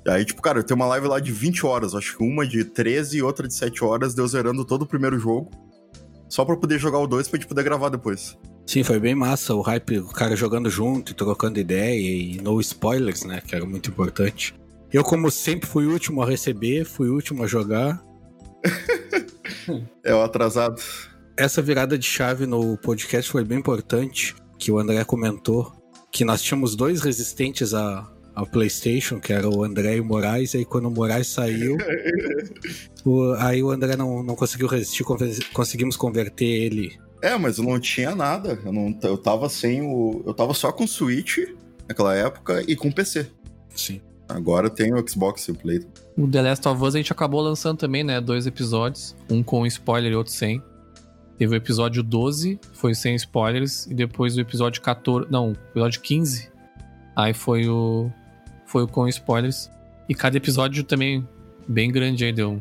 E 0.04 0.10
aí, 0.10 0.24
tipo, 0.24 0.42
cara, 0.42 0.58
eu 0.58 0.64
tenho 0.64 0.78
uma 0.78 0.86
live 0.86 1.06
lá 1.06 1.20
de 1.20 1.30
20 1.30 1.64
horas. 1.64 1.94
Acho 1.94 2.16
que 2.16 2.24
uma 2.24 2.46
de 2.46 2.64
13 2.64 3.18
e 3.18 3.22
outra 3.22 3.46
de 3.46 3.54
7 3.54 3.84
horas, 3.84 4.14
deu 4.14 4.26
zerando 4.26 4.64
todo 4.64 4.82
o 4.82 4.86
primeiro 4.86 5.18
jogo. 5.18 5.50
Só 6.28 6.44
pra 6.44 6.56
poder 6.56 6.78
jogar 6.78 6.98
o 6.98 7.06
2 7.06 7.28
pra 7.28 7.38
gente 7.38 7.48
poder 7.48 7.62
gravar 7.62 7.88
depois. 7.90 8.36
Sim, 8.66 8.82
foi 8.82 8.98
bem 8.98 9.14
massa 9.14 9.54
o 9.54 9.62
hype, 9.62 9.98
o 10.00 10.08
cara 10.08 10.36
jogando 10.36 10.68
junto 10.68 11.12
e 11.12 11.14
trocando 11.14 11.58
ideia 11.58 11.94
e 11.98 12.40
no 12.40 12.60
spoilers, 12.60 13.24
né? 13.24 13.40
Que 13.40 13.54
era 13.54 13.64
muito 13.64 13.90
importante. 13.90 14.54
Eu, 14.92 15.04
como 15.04 15.30
sempre, 15.30 15.68
fui 15.68 15.86
o 15.86 15.92
último 15.92 16.22
a 16.22 16.26
receber, 16.26 16.84
fui 16.84 17.08
o 17.08 17.14
último 17.14 17.44
a 17.44 17.46
jogar. 17.46 18.02
é 20.04 20.14
o 20.14 20.22
atrasado. 20.22 20.82
Essa 21.36 21.62
virada 21.62 21.96
de 21.96 22.04
chave 22.04 22.46
no 22.46 22.76
podcast 22.78 23.30
foi 23.30 23.44
bem 23.44 23.58
importante, 23.58 24.34
que 24.58 24.72
o 24.72 24.78
André 24.78 25.04
comentou 25.04 25.77
que 26.18 26.24
nós 26.24 26.42
tínhamos 26.42 26.74
dois 26.74 27.00
resistentes 27.00 27.72
a, 27.72 28.04
ao 28.34 28.44
PlayStation, 28.44 29.20
que 29.20 29.32
era 29.32 29.48
o 29.48 29.62
André 29.62 29.98
e 29.98 30.00
o 30.00 30.04
Moraes, 30.04 30.52
e 30.52 30.58
aí 30.58 30.64
quando 30.64 30.86
o 30.86 30.90
Moraes 30.90 31.28
saiu, 31.28 31.76
o- 33.06 33.34
aí 33.38 33.62
o 33.62 33.70
André 33.70 33.94
não, 33.96 34.20
não 34.24 34.34
conseguiu 34.34 34.66
resistir, 34.66 35.04
conseguimos 35.52 35.96
converter 35.96 36.44
ele. 36.44 36.98
É, 37.22 37.38
mas 37.38 37.58
eu 37.58 37.64
não 37.64 37.78
tinha 37.78 38.16
nada. 38.16 38.58
Eu, 38.64 38.72
não, 38.72 38.98
eu 39.02 39.16
tava 39.16 39.48
sem 39.48 39.80
o. 39.80 40.22
Eu 40.26 40.34
tava 40.34 40.52
só 40.54 40.72
com 40.72 40.86
Switch 40.88 41.38
naquela 41.88 42.14
época 42.16 42.64
e 42.66 42.74
com 42.74 42.90
PC. 42.90 43.26
Sim. 43.74 44.00
Agora 44.28 44.66
eu 44.66 44.70
tenho 44.70 44.96
o 44.96 45.08
Xbox 45.08 45.46
e 45.46 45.52
o 45.52 45.54
Play. 45.54 45.80
O 46.16 46.26
The 46.28 46.42
Last 46.42 46.66
of 46.68 46.82
Us 46.82 46.94
a 46.94 46.98
gente 46.98 47.12
acabou 47.12 47.40
lançando 47.40 47.78
também, 47.78 48.02
né? 48.04 48.20
Dois 48.20 48.44
episódios. 48.46 49.14
Um 49.30 49.40
com 49.42 49.64
spoiler 49.66 50.12
e 50.12 50.16
outro 50.16 50.32
sem. 50.32 50.60
Teve 51.38 51.54
o 51.54 51.56
episódio 51.56 52.02
12, 52.02 52.58
foi 52.72 52.94
sem 52.94 53.14
spoilers. 53.14 53.86
E 53.86 53.94
depois 53.94 54.36
o 54.36 54.40
episódio 54.40 54.82
14. 54.82 55.30
Não, 55.30 55.50
o 55.50 55.52
episódio 55.52 56.00
15. 56.00 56.50
Aí 57.14 57.32
foi 57.32 57.68
o. 57.68 58.10
Foi 58.66 58.82
o 58.82 58.88
com 58.88 59.06
spoilers. 59.06 59.70
E 60.08 60.14
cada 60.14 60.36
episódio 60.36 60.82
também 60.82 61.26
bem 61.66 61.92
grande 61.92 62.24
aí, 62.24 62.32
deu. 62.32 62.60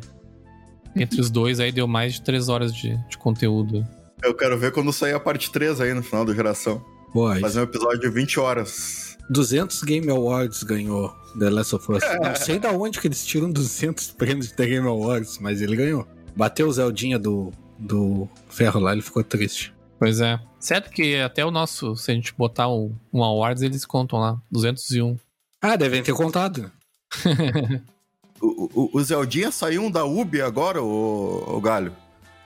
Entre 0.96 1.20
os 1.20 1.30
dois 1.30 1.60
aí 1.60 1.72
deu 1.72 1.88
mais 1.88 2.16
de 2.16 2.22
3 2.22 2.50
horas 2.50 2.74
de, 2.74 2.96
de 3.08 3.18
conteúdo. 3.18 3.86
Eu 4.24 4.34
quero 4.34 4.58
ver 4.58 4.72
quando 4.72 4.92
sair 4.92 5.14
a 5.14 5.20
parte 5.20 5.52
3 5.52 5.82
aí 5.82 5.94
no 5.94 6.04
final 6.04 6.26
da 6.26 6.34
geração. 6.34 6.84
Boa, 7.14 7.40
Fazer 7.40 7.60
um 7.60 7.64
episódio 7.64 8.00
de 8.00 8.10
20 8.10 8.40
horas. 8.40 9.18
200 9.30 9.84
Game 9.84 10.10
Awards 10.10 10.64
ganhou 10.64 11.14
The 11.38 11.50
Last 11.50 11.76
of 11.76 11.92
Us. 11.92 12.04
Não 12.22 12.36
sei 12.36 12.60
da 12.60 12.72
onde 12.72 13.00
que 13.00 13.08
eles 13.08 13.26
tiram 13.26 13.52
200 13.52 14.12
prêmios 14.12 14.48
de 14.48 14.54
The 14.54 14.66
Game 14.66 14.88
Awards, 14.88 15.38
mas 15.40 15.62
ele 15.62 15.76
ganhou. 15.76 16.08
Bateu 16.36 16.68
o 16.68 16.72
Zeldinha 16.72 17.20
do, 17.20 17.52
do 17.78 18.28
ferro 18.50 18.80
lá, 18.80 18.94
ele 18.94 19.02
ficou 19.02 19.24
triste. 19.24 19.74
Pois 20.00 20.20
é. 20.22 20.40
Certo 20.60 20.92
que 20.92 21.16
até 21.18 21.46
o 21.46 21.52
nosso, 21.52 21.96
se 21.96 22.12
a 22.12 22.14
gente 22.14 22.34
botar 22.34 22.70
um, 22.70 22.96
um 23.12 23.24
awards, 23.24 23.64
eles 23.64 23.86
contam 23.86 24.20
lá. 24.20 24.40
201. 24.52 25.18
Ah, 25.62 25.76
devem 25.76 26.04
ter 26.04 26.14
contado. 26.14 26.72
O, 28.40 28.70
o, 28.72 28.90
o 28.94 29.04
Zeldinha 29.04 29.52
saiu 29.52 29.84
um 29.84 29.90
da 29.90 30.06
Ubi 30.06 30.42
agora, 30.42 30.80
o, 30.80 31.56
o 31.58 31.60
Galho. 31.60 31.92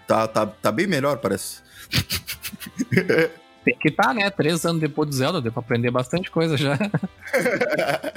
Tá, 0.08 0.28
tá, 0.28 0.46
tá 0.46 0.72
bem 0.72 0.88
melhor, 0.88 1.18
parece. 1.18 1.62
Tem 3.64 3.78
que 3.78 3.92
tá, 3.92 4.14
né? 4.14 4.30
Três 4.30 4.66
anos 4.66 4.82
depois 4.82 5.08
do 5.10 5.16
Zelda, 5.16 5.42
deu 5.42 5.52
pra 5.52 5.62
aprender 5.62 5.92
bastante 5.92 6.32
coisa 6.32 6.58
já. 6.58 6.78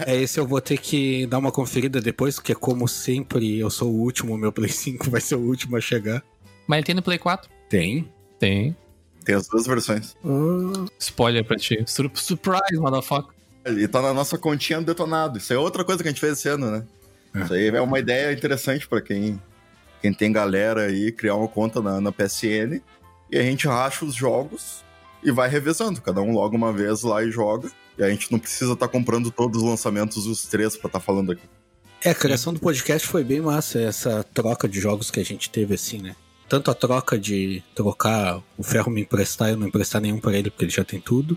É, 0.07 0.17
esse 0.21 0.41
eu 0.41 0.47
vou 0.47 0.61
ter 0.61 0.77
que 0.77 1.25
dar 1.27 1.39
uma 1.39 1.53
conferida 1.53 2.01
depois, 2.01 2.35
porque 2.35 2.53
como 2.53 2.89
sempre 2.89 3.61
eu 3.61 3.71
sou 3.71 3.93
o 3.93 4.01
último, 4.01 4.35
o 4.35 4.37
meu 4.37 4.51
Play 4.51 4.69
5 4.69 5.09
vai 5.09 5.21
ser 5.21 5.37
o 5.37 5.41
último 5.41 5.77
a 5.77 5.81
chegar. 5.81 6.21
Mas 6.67 6.79
ele 6.79 6.87
tem 6.87 6.95
no 6.95 7.03
Play 7.03 7.19
4? 7.19 7.51
Tem. 7.69 8.09
Tem. 8.39 8.77
Tem 9.25 9.35
as 9.35 9.49
duas 9.49 9.67
versões. 9.67 10.15
Ah, 10.25 10.87
Spoiler 10.99 11.45
pra 11.45 11.57
ti. 11.57 11.83
Sur- 11.87 12.11
surprise, 12.15 12.77
motherfucker. 12.79 13.33
E 13.67 13.89
tá 13.89 14.03
na 14.03 14.13
nossa 14.13 14.37
continha 14.37 14.81
do 14.81 14.85
detonado. 14.87 15.39
Isso 15.39 15.53
é 15.53 15.59
outra 15.59 15.85
coisa 15.85 16.03
que 16.03 16.09
a 16.09 16.13
gente 16.13 16.21
fez 16.21 16.35
esse 16.35 16.49
ano, 16.49 16.71
né? 16.71 16.85
É. 17.35 17.41
Isso 17.43 17.55
aí 17.55 17.69
é 17.69 17.81
uma 17.81 17.99
ideia 17.99 18.33
interessante 18.33 18.87
pra 18.87 19.01
quem, 19.01 19.41
quem 20.03 20.13
tem 20.13 20.31
galera 20.31 20.83
aí, 20.83 21.11
criar 21.11 21.35
uma 21.37 21.49
conta 21.49 21.81
na, 21.81 22.01
na 22.01 22.13
PSN. 22.13 22.81
E 23.31 23.39
a 23.39 23.43
gente 23.43 23.67
racha 23.67 24.05
os 24.05 24.15
jogos 24.15 24.85
e 25.23 25.31
vai 25.33 25.49
revezando. 25.49 26.01
Cada 26.03 26.21
um 26.21 26.33
logo 26.33 26.55
uma 26.55 26.73
vez 26.73 27.03
lá 27.03 27.25
e 27.25 27.31
joga. 27.31 27.71
E 27.97 28.03
a 28.05 28.11
gente 28.11 28.31
não 28.31 28.39
precisa 28.39 28.75
estar 28.75 28.89
comprando 28.89 29.31
todos 29.31 29.63
os 29.63 29.69
lançamentos, 29.69 30.27
os 30.27 30.45
três, 30.45 30.77
pra 30.77 30.89
estar 30.89 31.01
falando 31.01 31.33
aqui. 31.33 31.43
É, 32.05 32.11
a 32.11 32.15
criação 32.15 32.53
do 32.53 32.61
podcast 32.61 33.09
foi 33.09 33.25
bem 33.25 33.41
massa, 33.41 33.81
essa 33.81 34.23
troca 34.23 34.69
de 34.69 34.79
jogos 34.79 35.11
que 35.11 35.19
a 35.21 35.25
gente 35.25 35.49
teve 35.49 35.75
assim, 35.75 36.03
né? 36.03 36.15
Tanto 36.55 36.71
a 36.71 36.75
troca 36.75 37.19
de 37.19 37.65
trocar 37.75 38.41
o 38.57 38.63
ferro 38.63 38.89
me 38.89 39.01
emprestar 39.01 39.51
eu 39.51 39.57
não 39.57 39.67
emprestar 39.67 40.01
nenhum 40.01 40.21
pra 40.21 40.39
ele, 40.39 40.51
porque 40.51 40.65
ele 40.65 40.71
já 40.71 40.85
tem 40.85 41.01
tudo. 41.01 41.37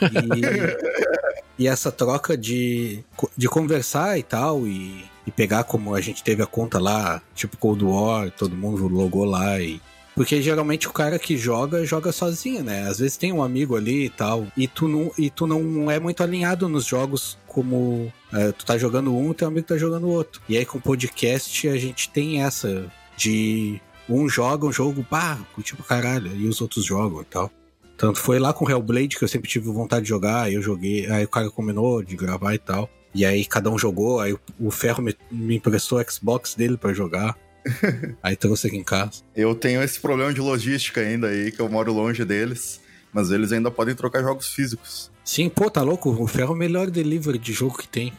E, 0.00 1.60
e 1.64 1.68
essa 1.68 1.92
troca 1.92 2.38
de, 2.38 3.04
de 3.36 3.48
conversar 3.50 4.18
e 4.18 4.22
tal, 4.22 4.66
e, 4.66 5.04
e 5.26 5.30
pegar 5.30 5.64
como 5.64 5.94
a 5.94 6.00
gente 6.00 6.24
teve 6.24 6.42
a 6.42 6.46
conta 6.46 6.78
lá, 6.78 7.20
tipo 7.34 7.58
Cold 7.58 7.84
War, 7.84 8.30
todo 8.30 8.56
mundo 8.56 8.88
logou 8.88 9.26
lá 9.26 9.60
e. 9.60 9.78
Porque 10.14 10.40
geralmente 10.40 10.88
o 10.88 10.92
cara 10.92 11.18
que 11.18 11.36
joga, 11.36 11.84
joga 11.84 12.10
sozinho, 12.10 12.64
né? 12.64 12.88
Às 12.88 12.98
vezes 12.98 13.18
tem 13.18 13.34
um 13.34 13.42
amigo 13.42 13.76
ali 13.76 14.06
e 14.06 14.10
tal. 14.10 14.46
E 14.56 14.66
tu 14.66 14.88
não, 14.88 15.12
e 15.18 15.28
tu 15.28 15.46
não 15.46 15.90
é 15.90 16.00
muito 16.00 16.22
alinhado 16.22 16.66
nos 16.66 16.86
jogos 16.86 17.36
como 17.46 18.10
é, 18.32 18.52
tu 18.52 18.64
tá 18.64 18.78
jogando 18.78 19.14
um, 19.14 19.34
teu 19.34 19.48
amigo 19.48 19.66
tá 19.66 19.76
jogando 19.76 20.08
outro. 20.08 20.40
E 20.48 20.56
aí 20.56 20.64
com 20.64 20.80
podcast 20.80 21.68
a 21.68 21.76
gente 21.76 22.08
tem 22.08 22.42
essa 22.42 22.90
de 23.18 23.78
um 24.10 24.28
joga 24.28 24.66
um 24.66 24.72
jogo, 24.72 25.04
pá, 25.08 25.38
pra 25.76 25.84
caralho, 25.86 26.34
e 26.36 26.46
os 26.48 26.60
outros 26.60 26.84
jogam 26.84 27.22
e 27.22 27.24
tal. 27.24 27.50
Tanto 27.96 28.18
foi 28.18 28.38
lá 28.38 28.52
com 28.52 28.64
o 28.64 28.70
Hellblade 28.70 29.16
que 29.16 29.22
eu 29.24 29.28
sempre 29.28 29.48
tive 29.48 29.70
vontade 29.70 30.02
de 30.04 30.08
jogar, 30.08 30.42
aí 30.42 30.54
eu 30.54 30.62
joguei, 30.62 31.06
aí 31.10 31.24
o 31.24 31.28
cara 31.28 31.50
combinou 31.50 32.02
de 32.02 32.16
gravar 32.16 32.54
e 32.54 32.58
tal. 32.58 32.88
E 33.14 33.24
aí 33.26 33.44
cada 33.44 33.70
um 33.70 33.78
jogou, 33.78 34.20
aí 34.20 34.36
o- 34.58 34.70
Ferro 34.70 35.02
me, 35.02 35.14
me 35.30 35.56
emprestou 35.56 36.00
o 36.00 36.10
Xbox 36.10 36.54
dele 36.54 36.76
pra 36.76 36.92
jogar. 36.94 37.36
aí 38.22 38.34
trouxe 38.36 38.68
aqui 38.68 38.76
em 38.76 38.84
casa. 38.84 39.22
Eu 39.36 39.54
tenho 39.54 39.82
esse 39.82 40.00
problema 40.00 40.32
de 40.32 40.40
logística 40.40 41.00
ainda 41.00 41.26
aí, 41.28 41.52
que 41.52 41.60
eu 41.60 41.68
moro 41.68 41.92
longe 41.92 42.24
deles. 42.24 42.80
Mas 43.12 43.30
eles 43.32 43.50
ainda 43.50 43.70
podem 43.72 43.94
trocar 43.94 44.22
jogos 44.22 44.46
físicos. 44.54 45.10
Sim, 45.24 45.48
pô, 45.48 45.68
tá 45.68 45.82
louco? 45.82 46.10
O 46.10 46.26
Ferro 46.28 46.52
é 46.52 46.54
o 46.54 46.58
melhor 46.58 46.88
delivery 46.88 47.38
de 47.38 47.52
jogo 47.52 47.76
que 47.76 47.88
tem. 47.88 48.12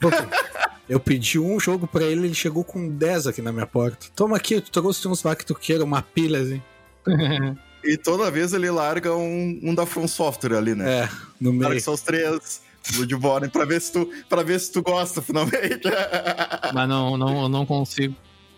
Pô, 0.00 0.08
eu 0.88 1.00
pedi 1.00 1.38
um 1.38 1.58
jogo 1.58 1.86
pra 1.86 2.04
ele, 2.04 2.26
ele 2.26 2.34
chegou 2.34 2.64
com 2.64 2.88
10 2.88 3.28
aqui 3.28 3.42
na 3.42 3.52
minha 3.52 3.66
porta. 3.66 4.06
Toma 4.14 4.36
aqui, 4.36 4.60
tu 4.60 4.70
trouxe 4.70 5.06
uns 5.08 5.22
lá 5.22 5.34
que 5.34 5.44
tu 5.46 5.54
queira, 5.54 5.84
uma 5.84 6.02
pilha 6.02 6.40
assim. 6.40 6.62
E 7.86 7.98
toda 7.98 8.30
vez 8.30 8.54
ele 8.54 8.70
larga 8.70 9.14
um, 9.14 9.60
um 9.62 9.74
da 9.74 9.84
From 9.84 10.08
Software 10.08 10.56
ali, 10.56 10.74
né? 10.74 11.02
É, 11.02 11.08
no 11.38 11.50
Claro 11.50 11.58
meio. 11.58 11.74
que 11.74 11.80
são 11.82 11.92
os 11.92 12.00
três. 12.00 12.62
Bloodborne, 12.94 13.48
pra 13.48 13.66
ver 13.66 13.80
se 13.80 13.92
tu, 13.92 14.08
pra 14.26 14.42
ver 14.42 14.58
se 14.58 14.72
tu 14.72 14.82
gosta, 14.82 15.20
finalmente. 15.20 15.82
Mas 16.72 16.88
não, 16.88 17.16
não, 17.18 17.42
eu 17.42 17.48
não 17.50 17.66
consigo. 17.66 18.14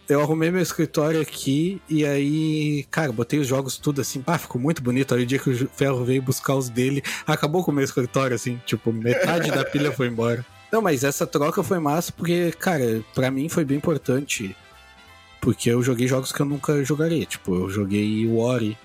Eu 0.09 0.21
arrumei 0.21 0.53
meu 0.53 0.63
escritório 0.63 1.21
aqui 1.21 1.83
e 1.89 2.05
aí, 2.07 2.85
cara, 2.89 3.11
botei 3.11 3.41
os 3.41 3.47
jogos 3.49 3.77
tudo 3.79 4.01
assim, 4.01 4.21
pá, 4.21 4.39
ficou 4.39 4.61
muito 4.61 4.81
bonito. 4.81 5.13
Aí 5.13 5.25
o 5.25 5.27
dia 5.27 5.39
que 5.41 5.51
o 5.51 5.69
Ferro 5.75 6.05
veio 6.05 6.23
buscar 6.23 6.55
os 6.55 6.69
dele, 6.69 7.03
acabou 7.27 7.65
com 7.65 7.73
o 7.73 7.75
meu 7.75 7.83
escritório, 7.85 8.35
assim, 8.37 8.61
tipo, 8.65 8.93
metade 8.93 9.51
da 9.51 9.65
pilha 9.65 9.91
foi 9.91 10.07
embora. 10.07 10.47
Não, 10.77 10.83
mas 10.83 11.05
essa 11.05 11.27
troca 11.27 11.63
foi 11.63 11.79
massa 11.79 12.13
porque, 12.13 12.53
cara, 12.53 13.03
pra 13.15 13.31
mim 13.31 13.49
foi 13.49 13.65
bem 13.65 13.79
importante. 13.79 14.55
Porque 15.41 15.71
eu 15.71 15.83
joguei 15.83 16.07
jogos 16.07 16.33
que 16.33 16.39
eu 16.39 16.45
nunca 16.45 16.85
jogaria. 16.85 17.25
Tipo, 17.25 17.55
eu 17.55 17.71
joguei 17.71 18.27
o 18.27 18.37
Ori. 18.37 18.77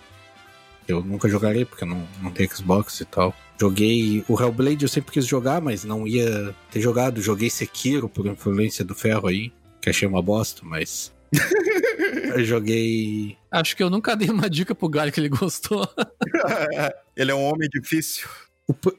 Eu 0.88 1.04
nunca 1.04 1.28
jogarei 1.28 1.66
porque 1.66 1.84
eu 1.84 1.90
não, 1.90 2.08
não 2.22 2.32
tenho 2.32 2.50
Xbox 2.56 3.02
e 3.02 3.06
tal. 3.06 3.36
Joguei 3.60 4.24
o 4.30 4.42
Hellblade, 4.42 4.86
eu 4.86 4.88
sempre 4.88 5.12
quis 5.12 5.26
jogar, 5.26 5.60
mas 5.60 5.84
não 5.84 6.08
ia 6.08 6.56
ter 6.72 6.80
jogado. 6.80 7.22
Joguei 7.22 7.50
Sekiro 7.50 8.08
por 8.08 8.26
influência 8.26 8.86
do 8.86 8.96
Ferro 8.96 9.28
aí, 9.28 9.52
que 9.82 9.90
achei 9.90 10.08
uma 10.08 10.22
bosta, 10.22 10.62
mas. 10.64 11.12
eu 12.34 12.46
joguei. 12.46 13.36
Acho 13.52 13.76
que 13.76 13.84
eu 13.84 13.90
nunca 13.90 14.16
dei 14.16 14.30
uma 14.30 14.50
dica 14.50 14.74
pro 14.74 14.88
Galho 14.88 15.12
que 15.12 15.20
ele 15.20 15.28
gostou. 15.28 15.86
ele 17.18 17.32
é 17.32 17.36
um 17.36 17.44
homem 17.44 17.68
difícil. 17.68 18.30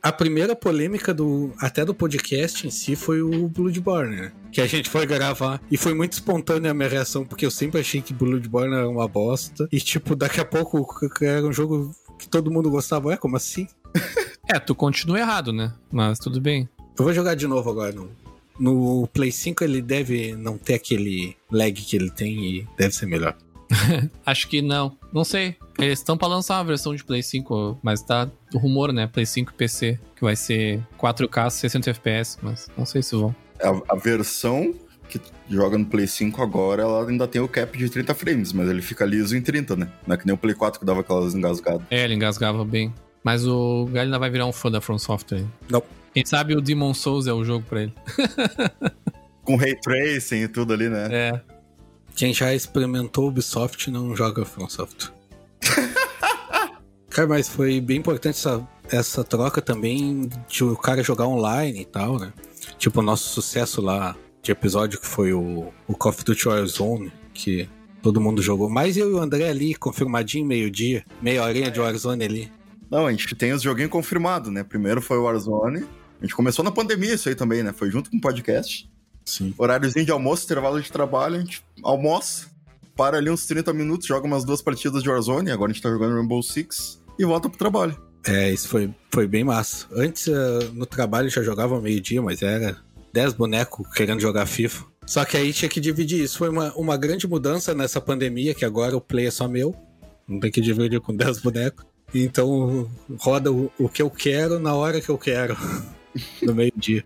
A 0.02 0.12
primeira 0.12 0.54
polêmica 0.54 1.14
do 1.14 1.52
até 1.58 1.84
do 1.84 1.94
podcast 1.94 2.66
em 2.66 2.70
si 2.70 2.94
foi 2.94 3.22
o 3.22 3.48
Bloodborne, 3.48 4.16
né? 4.16 4.32
Que 4.50 4.60
a 4.60 4.66
gente 4.66 4.90
foi 4.90 5.06
gravar. 5.06 5.60
E 5.70 5.76
foi 5.76 5.94
muito 5.94 6.12
espontânea 6.12 6.70
a 6.70 6.74
minha 6.74 6.88
reação, 6.88 7.24
porque 7.24 7.46
eu 7.46 7.50
sempre 7.50 7.80
achei 7.80 8.02
que 8.02 8.12
Bloodborne 8.12 8.74
era 8.74 8.88
uma 8.88 9.08
bosta. 9.08 9.66
E, 9.72 9.78
tipo, 9.80 10.14
daqui 10.14 10.40
a 10.40 10.44
pouco 10.44 10.86
era 11.22 11.46
um 11.46 11.52
jogo 11.52 11.94
que 12.18 12.28
todo 12.28 12.50
mundo 12.50 12.70
gostava. 12.70 13.12
É, 13.12 13.16
como 13.16 13.36
assim? 13.36 13.66
É, 14.52 14.58
tu 14.58 14.74
continua 14.74 15.18
errado, 15.18 15.50
né? 15.50 15.72
Mas 15.90 16.18
tudo 16.18 16.38
bem. 16.38 16.68
Eu 16.98 17.04
vou 17.04 17.14
jogar 17.14 17.34
de 17.34 17.46
novo 17.46 17.70
agora. 17.70 17.92
No, 17.92 18.10
no 18.58 19.06
Play 19.06 19.32
5 19.32 19.64
ele 19.64 19.80
deve 19.80 20.34
não 20.36 20.58
ter 20.58 20.74
aquele 20.74 21.34
lag 21.50 21.72
que 21.72 21.96
ele 21.96 22.10
tem 22.10 22.44
e 22.44 22.68
deve 22.76 22.94
ser 22.94 23.06
melhor. 23.06 23.34
Acho 24.24 24.48
que 24.48 24.62
não. 24.62 24.96
Não 25.12 25.24
sei. 25.24 25.56
Eles 25.78 25.98
estão 25.98 26.16
pra 26.16 26.28
lançar 26.28 26.58
uma 26.58 26.64
versão 26.64 26.94
de 26.94 27.02
Play 27.02 27.22
5, 27.22 27.78
mas 27.82 28.02
tá 28.02 28.28
o 28.54 28.58
rumor, 28.58 28.92
né? 28.92 29.06
Play 29.06 29.26
5 29.26 29.50
e 29.50 29.54
PC, 29.54 29.98
que 30.14 30.22
vai 30.22 30.36
ser 30.36 30.80
4K 30.98 31.50
60 31.50 31.90
FPS, 31.90 32.38
mas 32.42 32.68
não 32.76 32.84
sei 32.84 33.02
se 33.02 33.16
vão. 33.16 33.34
A, 33.62 33.94
a 33.94 33.96
versão 33.96 34.74
que 35.08 35.20
joga 35.48 35.76
no 35.76 35.84
Play 35.84 36.06
5 36.06 36.42
agora, 36.42 36.82
ela 36.82 37.08
ainda 37.08 37.26
tem 37.26 37.40
o 37.40 37.48
cap 37.48 37.76
de 37.76 37.88
30 37.88 38.14
frames, 38.14 38.52
mas 38.52 38.68
ele 38.68 38.80
fica 38.80 39.04
liso 39.04 39.36
em 39.36 39.42
30, 39.42 39.76
né? 39.76 39.88
Não 40.06 40.14
é 40.14 40.18
que 40.18 40.26
nem 40.26 40.34
o 40.34 40.38
Play 40.38 40.54
4 40.54 40.80
que 40.80 40.86
dava 40.86 41.00
aquelas 41.00 41.34
engasgadas. 41.34 41.82
É, 41.90 42.04
ele 42.04 42.14
engasgava 42.14 42.64
bem. 42.64 42.92
Mas 43.24 43.46
o 43.46 43.86
Galho 43.86 44.06
ainda 44.06 44.18
vai 44.18 44.30
virar 44.30 44.46
um 44.46 44.52
fã 44.52 44.70
da 44.70 44.80
From 44.80 44.98
Software. 44.98 45.44
Não. 45.70 45.82
Quem 46.12 46.24
sabe 46.26 46.56
o 46.56 46.60
Demon 46.60 46.92
Souls 46.92 47.26
é 47.26 47.32
o 47.32 47.44
jogo 47.44 47.64
pra 47.68 47.82
ele. 47.82 47.94
Com 49.44 49.56
ray 49.56 49.74
tracing 49.76 50.42
e 50.42 50.48
tudo 50.48 50.72
ali, 50.72 50.88
né? 50.88 51.08
É. 51.10 51.40
Quem 52.14 52.32
já 52.32 52.54
experimentou 52.54 53.28
Ubisoft 53.28 53.90
não 53.90 54.14
joga 54.14 54.44
From 54.44 54.68
Software. 54.68 55.12
cara, 57.10 57.28
mas 57.28 57.48
foi 57.48 57.80
bem 57.80 57.98
importante 57.98 58.36
essa, 58.36 58.66
essa 58.90 59.24
troca 59.24 59.60
também 59.60 60.28
de 60.48 60.64
o 60.64 60.76
cara 60.76 61.02
jogar 61.02 61.26
online 61.26 61.80
e 61.80 61.84
tal, 61.84 62.18
né? 62.18 62.32
Tipo, 62.78 63.00
o 63.00 63.02
nosso 63.02 63.28
sucesso 63.28 63.80
lá 63.80 64.16
de 64.42 64.50
episódio 64.50 65.00
que 65.00 65.06
foi 65.06 65.32
o, 65.32 65.72
o 65.86 65.94
Call 65.94 66.10
of 66.10 66.24
Duty 66.24 66.48
Warzone, 66.48 67.12
que 67.32 67.68
todo 68.02 68.20
mundo 68.20 68.42
jogou. 68.42 68.68
Mas 68.68 68.96
eu 68.96 69.10
e 69.10 69.14
o 69.14 69.20
André 69.20 69.48
ali, 69.48 69.74
confirmadinho, 69.74 70.44
meio-dia, 70.44 71.04
meia 71.20 71.44
horinha 71.44 71.70
de 71.70 71.80
Warzone 71.80 72.24
ali. 72.24 72.52
Não, 72.90 73.06
a 73.06 73.10
gente 73.10 73.34
tem 73.34 73.52
os 73.52 73.62
joguinhos 73.62 73.90
confirmados, 73.90 74.52
né? 74.52 74.62
Primeiro 74.62 75.00
foi 75.00 75.16
o 75.16 75.22
Warzone. 75.22 75.84
A 76.20 76.24
gente 76.24 76.34
começou 76.34 76.64
na 76.64 76.70
pandemia 76.70 77.14
isso 77.14 77.28
aí 77.28 77.34
também, 77.34 77.62
né? 77.62 77.72
Foi 77.72 77.90
junto 77.90 78.10
com 78.10 78.16
o 78.16 78.20
podcast. 78.20 78.90
Sim. 79.24 79.54
Horáriozinho 79.56 80.04
de 80.04 80.10
almoço, 80.12 80.44
intervalo 80.44 80.80
de 80.80 80.90
trabalho, 80.90 81.36
a 81.36 81.40
gente 81.40 81.64
almoça, 81.82 82.46
para 82.96 83.18
ali 83.18 83.30
uns 83.30 83.46
30 83.46 83.72
minutos, 83.72 84.06
joga 84.06 84.26
umas 84.26 84.44
duas 84.44 84.60
partidas 84.60 85.02
de 85.02 85.08
Warzone, 85.08 85.50
agora 85.50 85.70
a 85.70 85.74
gente 85.74 85.82
tá 85.82 85.90
jogando 85.90 86.14
Rainbow 86.14 86.42
Six, 86.42 87.00
e 87.18 87.24
volta 87.24 87.48
pro 87.48 87.58
trabalho. 87.58 87.96
É, 88.24 88.52
isso 88.52 88.68
foi, 88.68 88.92
foi 89.10 89.26
bem 89.26 89.44
massa. 89.44 89.86
Antes, 89.92 90.28
eh, 90.28 90.70
no 90.74 90.86
trabalho, 90.86 91.28
já 91.28 91.42
jogava 91.42 91.80
meio-dia, 91.80 92.22
mas 92.22 92.40
era 92.40 92.76
10 93.12 93.32
bonecos 93.34 93.86
querendo 93.94 94.20
jogar 94.20 94.46
FIFA. 94.46 94.84
Só 95.06 95.24
que 95.24 95.36
aí 95.36 95.52
tinha 95.52 95.68
que 95.68 95.80
dividir. 95.80 96.22
Isso 96.22 96.38
foi 96.38 96.48
uma, 96.48 96.72
uma 96.74 96.96
grande 96.96 97.26
mudança 97.26 97.74
nessa 97.74 98.00
pandemia, 98.00 98.54
que 98.54 98.64
agora 98.64 98.96
o 98.96 99.00
play 99.00 99.26
é 99.26 99.30
só 99.30 99.48
meu. 99.48 99.74
Não 100.28 100.38
tem 100.38 100.50
que 100.50 100.60
dividir 100.60 101.00
com 101.00 101.14
10 101.14 101.40
bonecos. 101.40 101.84
Então 102.14 102.88
roda 103.18 103.50
o, 103.50 103.70
o 103.78 103.88
que 103.88 104.02
eu 104.02 104.10
quero 104.10 104.58
na 104.58 104.74
hora 104.74 105.00
que 105.00 105.08
eu 105.08 105.18
quero. 105.18 105.56
no 106.42 106.54
meio-dia. 106.54 107.04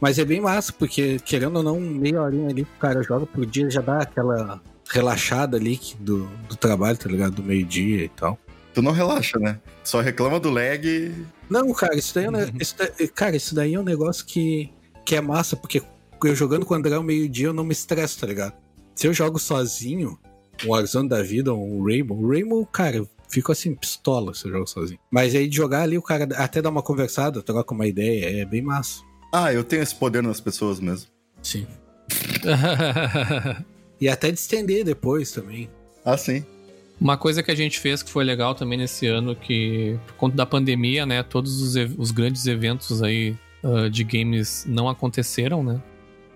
Mas 0.00 0.18
é 0.18 0.24
bem 0.24 0.40
massa, 0.40 0.72
porque 0.72 1.18
querendo 1.24 1.56
ou 1.56 1.62
não, 1.62 1.78
meia 1.80 2.22
horinha 2.22 2.48
ali 2.48 2.62
o 2.62 2.78
cara 2.78 3.02
joga 3.02 3.26
por 3.26 3.44
dia 3.44 3.68
já 3.70 3.80
dá 3.80 3.98
aquela 3.98 4.60
relaxada 4.90 5.56
ali 5.56 5.78
do, 6.00 6.26
do 6.48 6.56
trabalho, 6.56 6.96
tá 6.96 7.08
ligado? 7.08 7.34
Do 7.36 7.42
meio-dia 7.42 8.04
e 8.04 8.08
tal. 8.08 8.38
Tu 8.74 8.80
não 8.82 8.92
relaxa, 8.92 9.38
né? 9.38 9.58
Só 9.84 10.00
reclama 10.00 10.38
do 10.40 10.48
lag. 10.50 11.12
Não, 11.48 11.72
cara, 11.74 11.96
isso 11.96 12.14
daí 12.14 12.24
é, 12.24 12.28
um 12.28 12.32
ne- 12.32 12.52
isso 12.60 12.74
daí- 12.78 13.08
cara, 13.08 13.36
isso 13.36 13.54
daí 13.54 13.74
é 13.74 13.78
um 13.80 13.84
negócio 13.84 14.24
que, 14.24 14.70
que 15.04 15.16
é 15.16 15.20
massa, 15.20 15.56
porque 15.56 15.82
eu 16.24 16.34
jogando 16.34 16.64
com 16.64 16.74
o 16.74 16.76
André 16.76 16.94
ao 16.94 17.02
meio-dia 17.02 17.46
eu 17.48 17.52
não 17.52 17.64
me 17.64 17.72
estresso, 17.72 18.20
tá 18.20 18.26
ligado? 18.26 18.54
Se 18.94 19.06
eu 19.06 19.12
jogo 19.12 19.38
sozinho, 19.38 20.18
um 20.64 20.70
Warzone 20.70 21.08
da 21.08 21.22
vida, 21.22 21.52
um 21.54 21.84
Rainbow, 21.84 22.16
o 22.18 22.28
Rainbow, 22.30 22.64
cara, 22.66 22.96
eu 22.96 23.08
fico 23.28 23.50
assim, 23.50 23.74
pistola 23.74 24.34
se 24.34 24.46
eu 24.46 24.52
jogo 24.52 24.66
sozinho. 24.66 25.00
Mas 25.10 25.34
aí 25.34 25.48
de 25.48 25.56
jogar 25.56 25.82
ali, 25.82 25.96
o 25.98 26.02
cara 26.02 26.28
até 26.36 26.60
dá 26.62 26.68
uma 26.70 26.82
conversada, 26.82 27.42
troca 27.42 27.74
uma 27.74 27.86
ideia, 27.86 28.40
é 28.42 28.44
bem 28.44 28.62
massa. 28.62 29.02
Ah, 29.32 29.52
eu 29.52 29.62
tenho 29.62 29.82
esse 29.82 29.94
poder 29.94 30.22
nas 30.22 30.40
pessoas 30.40 30.80
mesmo. 30.80 31.08
Sim. 31.42 31.66
E 34.00 34.08
até 34.08 34.30
de 34.30 34.38
estender 34.38 34.82
depois 34.82 35.30
também. 35.30 35.68
Ah, 36.04 36.16
sim. 36.16 36.42
Uma 36.98 37.16
coisa 37.18 37.42
que 37.42 37.50
a 37.50 37.54
gente 37.54 37.78
fez 37.78 38.02
que 38.02 38.10
foi 38.10 38.24
legal 38.24 38.54
também 38.54 38.78
nesse 38.78 39.06
ano, 39.06 39.36
que 39.36 39.98
por 40.06 40.14
conta 40.14 40.36
da 40.36 40.46
pandemia, 40.46 41.04
né, 41.04 41.22
todos 41.22 41.60
os, 41.60 41.74
os 41.98 42.10
grandes 42.10 42.46
eventos 42.46 43.02
aí 43.02 43.36
ah, 43.62 43.88
de 43.88 44.02
games 44.04 44.64
não 44.66 44.88
aconteceram, 44.88 45.62
né? 45.62 45.80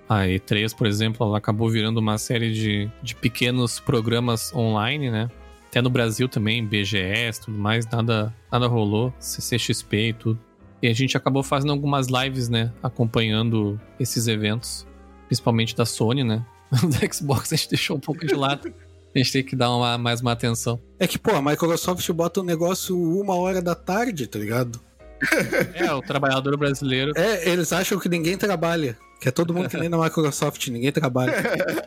A 0.06 0.24
E3, 0.24 0.74
por 0.74 0.86
exemplo, 0.86 1.26
ela 1.26 1.38
acabou 1.38 1.70
virando 1.70 1.98
uma 1.98 2.18
série 2.18 2.52
de, 2.52 2.90
de 3.02 3.14
pequenos 3.14 3.80
programas 3.80 4.54
online, 4.54 5.10
né? 5.10 5.30
Até 5.68 5.80
no 5.80 5.88
Brasil 5.88 6.28
também, 6.28 6.64
BGS, 6.64 7.40
tudo 7.40 7.58
mais, 7.58 7.86
nada, 7.86 8.34
nada 8.52 8.66
rolou, 8.66 9.12
CCXP 9.18 9.96
e 9.96 10.12
tudo. 10.12 10.38
E 10.84 10.86
a 10.86 10.92
gente 10.92 11.16
acabou 11.16 11.42
fazendo 11.42 11.72
algumas 11.72 12.08
lives, 12.08 12.50
né, 12.50 12.70
acompanhando 12.82 13.80
esses 13.98 14.28
eventos, 14.28 14.86
principalmente 15.26 15.74
da 15.74 15.86
Sony, 15.86 16.22
né? 16.22 16.44
da 16.70 17.10
Xbox 17.10 17.54
a 17.54 17.56
gente 17.56 17.70
deixou 17.70 17.96
um 17.96 18.00
pouco 18.00 18.26
de 18.26 18.34
lado. 18.34 18.70
A 19.14 19.18
gente 19.18 19.32
tem 19.32 19.42
que 19.42 19.56
dar 19.56 19.74
uma, 19.74 19.96
mais 19.96 20.20
uma 20.20 20.32
atenção. 20.32 20.78
É 20.98 21.06
que, 21.06 21.18
pô, 21.18 21.30
a 21.30 21.40
Microsoft 21.40 22.06
bota 22.12 22.40
o 22.40 22.44
negócio 22.44 23.00
uma 23.00 23.34
hora 23.34 23.62
da 23.62 23.74
tarde, 23.74 24.26
tá 24.26 24.38
ligado? 24.38 24.78
É, 25.72 25.90
o 25.90 26.02
trabalhador 26.02 26.54
brasileiro. 26.58 27.12
É, 27.16 27.48
eles 27.48 27.72
acham 27.72 27.98
que 27.98 28.08
ninguém 28.10 28.36
trabalha. 28.36 28.98
Que 29.22 29.28
é 29.28 29.32
todo 29.32 29.54
mundo 29.54 29.70
que 29.70 29.78
nem 29.78 29.88
na 29.88 29.96
Microsoft, 29.96 30.68
ninguém 30.68 30.92
trabalha. 30.92 31.32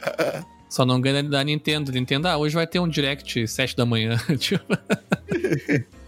Só 0.68 0.84
não 0.84 1.00
ganha 1.00 1.22
da 1.22 1.44
Nintendo. 1.44 1.92
Nintendo, 1.92 2.30
ah, 2.30 2.38
hoje 2.38 2.56
vai 2.56 2.66
ter 2.66 2.80
um 2.80 2.88
direct 2.88 3.48
7 3.48 3.76
da 3.76 3.86
manhã. 3.86 4.18
tipo. 4.40 4.66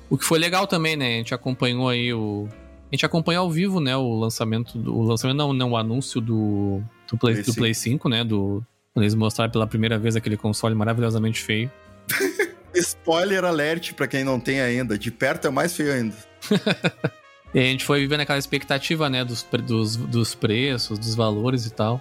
o 0.09 0.17
que 0.17 0.25
foi 0.25 0.39
legal 0.39 0.65
também, 0.65 0.95
né? 0.95 1.05
A 1.05 1.17
gente 1.17 1.35
acompanhou 1.35 1.87
aí 1.87 2.11
o. 2.11 2.49
A 2.91 2.95
gente 2.95 3.05
acompanhou 3.05 3.43
ao 3.43 3.51
vivo, 3.51 3.79
né? 3.79 3.95
O 3.95 4.15
lançamento 4.15 4.77
do. 4.77 4.97
O 4.97 5.03
lançamento, 5.03 5.37
não, 5.37 5.53
não, 5.53 5.71
o 5.71 5.77
anúncio 5.77 6.19
do. 6.19 6.81
Do 7.07 7.17
Play, 7.17 7.35
Play 7.35 7.45
do 7.45 7.53
Play 7.53 7.73
5, 7.73 8.09
né? 8.09 8.23
Do. 8.23 8.63
Quando 8.93 9.03
eles 9.03 9.15
mostraram 9.15 9.51
pela 9.51 9.67
primeira 9.67 9.99
vez 9.99 10.15
aquele 10.15 10.35
console 10.35 10.73
maravilhosamente 10.73 11.41
feio. 11.41 11.71
Spoiler 12.73 13.45
alert 13.45 13.93
pra 13.93 14.07
quem 14.07 14.23
não 14.23 14.39
tem 14.39 14.61
ainda. 14.61 14.97
De 14.97 15.11
perto 15.11 15.47
é 15.47 15.49
mais 15.51 15.75
feio 15.75 15.93
ainda. 15.93 16.15
E 17.53 17.59
a 17.59 17.63
gente 17.63 17.83
foi 17.83 17.99
vivendo 17.99 18.19
aquela 18.21 18.37
expectativa, 18.37 19.09
né, 19.09 19.25
dos, 19.25 19.45
dos, 19.65 19.95
dos 19.95 20.35
preços, 20.35 20.99
dos 20.99 21.15
valores 21.15 21.65
e 21.65 21.71
tal. 21.73 21.99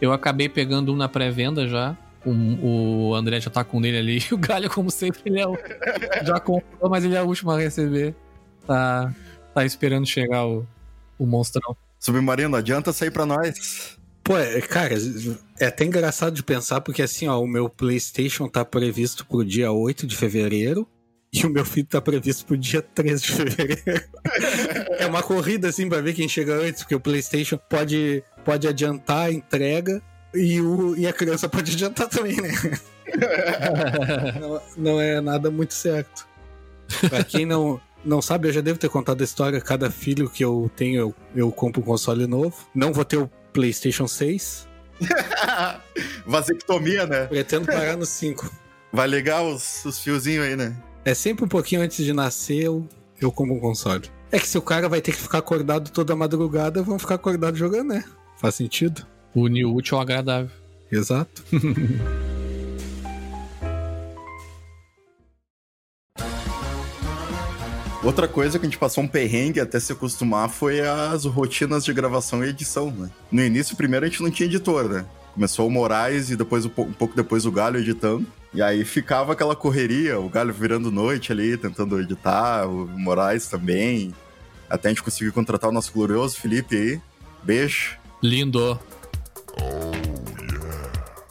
Eu 0.00 0.12
acabei 0.12 0.48
pegando 0.48 0.92
um 0.92 0.96
na 0.96 1.08
pré-venda 1.08 1.68
já. 1.68 1.96
O, 2.24 3.10
o 3.10 3.14
André 3.14 3.40
já 3.40 3.50
tá 3.50 3.62
com 3.62 3.84
ele 3.84 3.98
ali. 3.98 4.22
E 4.30 4.34
o 4.34 4.38
Galho, 4.38 4.70
como 4.70 4.90
sempre, 4.90 5.20
ele 5.26 5.40
é 5.40 5.46
o. 5.46 5.56
Já 6.24 6.40
comprou, 6.40 6.88
mas 6.88 7.04
ele 7.04 7.14
é 7.14 7.22
o 7.22 7.26
último 7.26 7.50
a 7.50 7.58
receber. 7.58 8.14
Tá, 8.66 9.14
tá 9.60 9.66
esperando 9.66 10.06
chegar 10.06 10.46
o, 10.46 10.66
o 11.18 11.26
monstrão. 11.26 11.76
Submarino, 11.98 12.56
adianta 12.56 12.92
sair 12.92 13.10
pra 13.10 13.26
nós. 13.26 13.98
Pô, 14.24 14.36
é, 14.38 14.60
cara, 14.62 14.94
é 15.58 15.66
até 15.66 15.84
engraçado 15.84 16.34
de 16.34 16.42
pensar, 16.42 16.80
porque 16.80 17.02
assim, 17.02 17.28
ó, 17.28 17.38
o 17.40 17.46
meu 17.46 17.68
PlayStation 17.68 18.48
tá 18.48 18.64
previsto 18.64 19.26
pro 19.26 19.44
dia 19.44 19.70
8 19.70 20.06
de 20.06 20.16
fevereiro 20.16 20.88
e 21.32 21.44
o 21.44 21.50
meu 21.50 21.64
filho 21.64 21.86
tá 21.86 22.00
previsto 22.00 22.46
pro 22.46 22.56
dia 22.56 22.80
13 22.80 23.22
de 23.22 23.32
fevereiro. 23.32 24.04
é 24.98 25.06
uma 25.06 25.22
corrida, 25.22 25.68
assim, 25.68 25.88
pra 25.88 26.00
ver 26.00 26.14
quem 26.14 26.28
chega 26.28 26.54
antes, 26.54 26.82
porque 26.82 26.94
o 26.94 27.00
PlayStation 27.00 27.58
pode, 27.58 28.22
pode 28.44 28.66
adiantar 28.66 29.26
a 29.26 29.32
entrega 29.32 30.02
e, 30.34 30.60
o, 30.60 30.96
e 30.96 31.06
a 31.06 31.12
criança 31.12 31.48
pode 31.48 31.72
adiantar 31.72 32.08
também, 32.08 32.36
né? 32.36 32.50
não, 34.40 34.62
não 34.76 35.00
é 35.00 35.20
nada 35.20 35.50
muito 35.50 35.74
certo. 35.74 36.26
Pra 37.08 37.22
quem 37.22 37.44
não, 37.46 37.80
não 38.04 38.22
sabe, 38.22 38.48
eu 38.48 38.52
já 38.52 38.60
devo 38.60 38.78
ter 38.78 38.88
contado 38.88 39.20
a 39.20 39.24
história. 39.24 39.60
Cada 39.60 39.90
filho 39.90 40.28
que 40.28 40.44
eu 40.44 40.70
tenho, 40.76 41.00
eu, 41.00 41.14
eu 41.34 41.52
compro 41.52 41.80
um 41.80 41.84
console 41.84 42.26
novo. 42.26 42.56
Não 42.74 42.92
vou 42.92 43.04
ter 43.04 43.16
o 43.16 43.30
PlayStation 43.52 44.06
6. 44.06 44.68
Vasectomia, 46.26 47.06
né? 47.06 47.26
Pretendo 47.26 47.66
parar 47.70 47.96
no 47.96 48.06
5. 48.06 48.50
Vai 48.92 49.06
ligar 49.06 49.42
os, 49.42 49.84
os 49.84 49.98
fiozinhos 49.98 50.46
aí, 50.46 50.56
né? 50.56 50.76
É 51.04 51.14
sempre 51.14 51.44
um 51.44 51.48
pouquinho 51.48 51.80
antes 51.80 52.04
de 52.04 52.12
nascer, 52.12 52.64
eu, 52.64 52.86
eu 53.20 53.32
compro 53.32 53.54
um 53.54 53.60
console. 53.60 54.10
É 54.32 54.38
que 54.38 54.46
se 54.46 54.58
o 54.58 54.62
cara 54.62 54.88
vai 54.88 55.00
ter 55.00 55.12
que 55.12 55.20
ficar 55.20 55.38
acordado 55.38 55.90
toda 55.90 56.14
madrugada, 56.14 56.82
vão 56.82 56.98
ficar 56.98 57.14
acordado 57.16 57.56
jogando, 57.56 57.88
né? 57.88 58.04
Faz 58.36 58.54
sentido? 58.54 59.06
Une 59.34 59.64
o 59.64 59.74
útil 59.74 59.96
ao 59.96 60.02
agradável. 60.02 60.50
Exato. 60.90 61.44
Outra 68.02 68.26
coisa 68.26 68.58
que 68.58 68.64
a 68.64 68.68
gente 68.68 68.78
passou 68.78 69.04
um 69.04 69.08
perrengue 69.08 69.60
até 69.60 69.78
se 69.78 69.92
acostumar 69.92 70.48
foi 70.48 70.80
as 70.80 71.26
rotinas 71.26 71.84
de 71.84 71.92
gravação 71.92 72.42
e 72.42 72.48
edição, 72.48 72.90
né? 72.90 73.10
No 73.30 73.42
início, 73.42 73.76
primeiro, 73.76 74.06
a 74.06 74.08
gente 74.08 74.22
não 74.22 74.30
tinha 74.30 74.46
editor, 74.46 74.88
né? 74.88 75.04
Começou 75.34 75.66
o 75.66 75.70
Moraes 75.70 76.30
e 76.30 76.36
depois 76.36 76.64
um 76.64 76.70
pouco 76.70 77.14
depois 77.14 77.44
o 77.44 77.52
Galho 77.52 77.78
editando. 77.78 78.26
E 78.54 78.62
aí 78.62 78.86
ficava 78.86 79.34
aquela 79.34 79.54
correria, 79.54 80.18
o 80.18 80.30
Galho 80.30 80.52
virando 80.52 80.90
noite 80.90 81.30
ali, 81.30 81.58
tentando 81.58 82.00
editar, 82.00 82.66
o 82.66 82.88
Moraes 82.88 83.48
também. 83.48 84.14
Até 84.68 84.88
a 84.88 84.92
gente 84.92 85.02
conseguir 85.02 85.30
contratar 85.32 85.68
o 85.68 85.72
nosso 85.72 85.92
glorioso 85.92 86.40
Felipe 86.40 86.76
aí. 86.76 87.00
Beijo. 87.42 87.98
Lindo. 88.22 88.78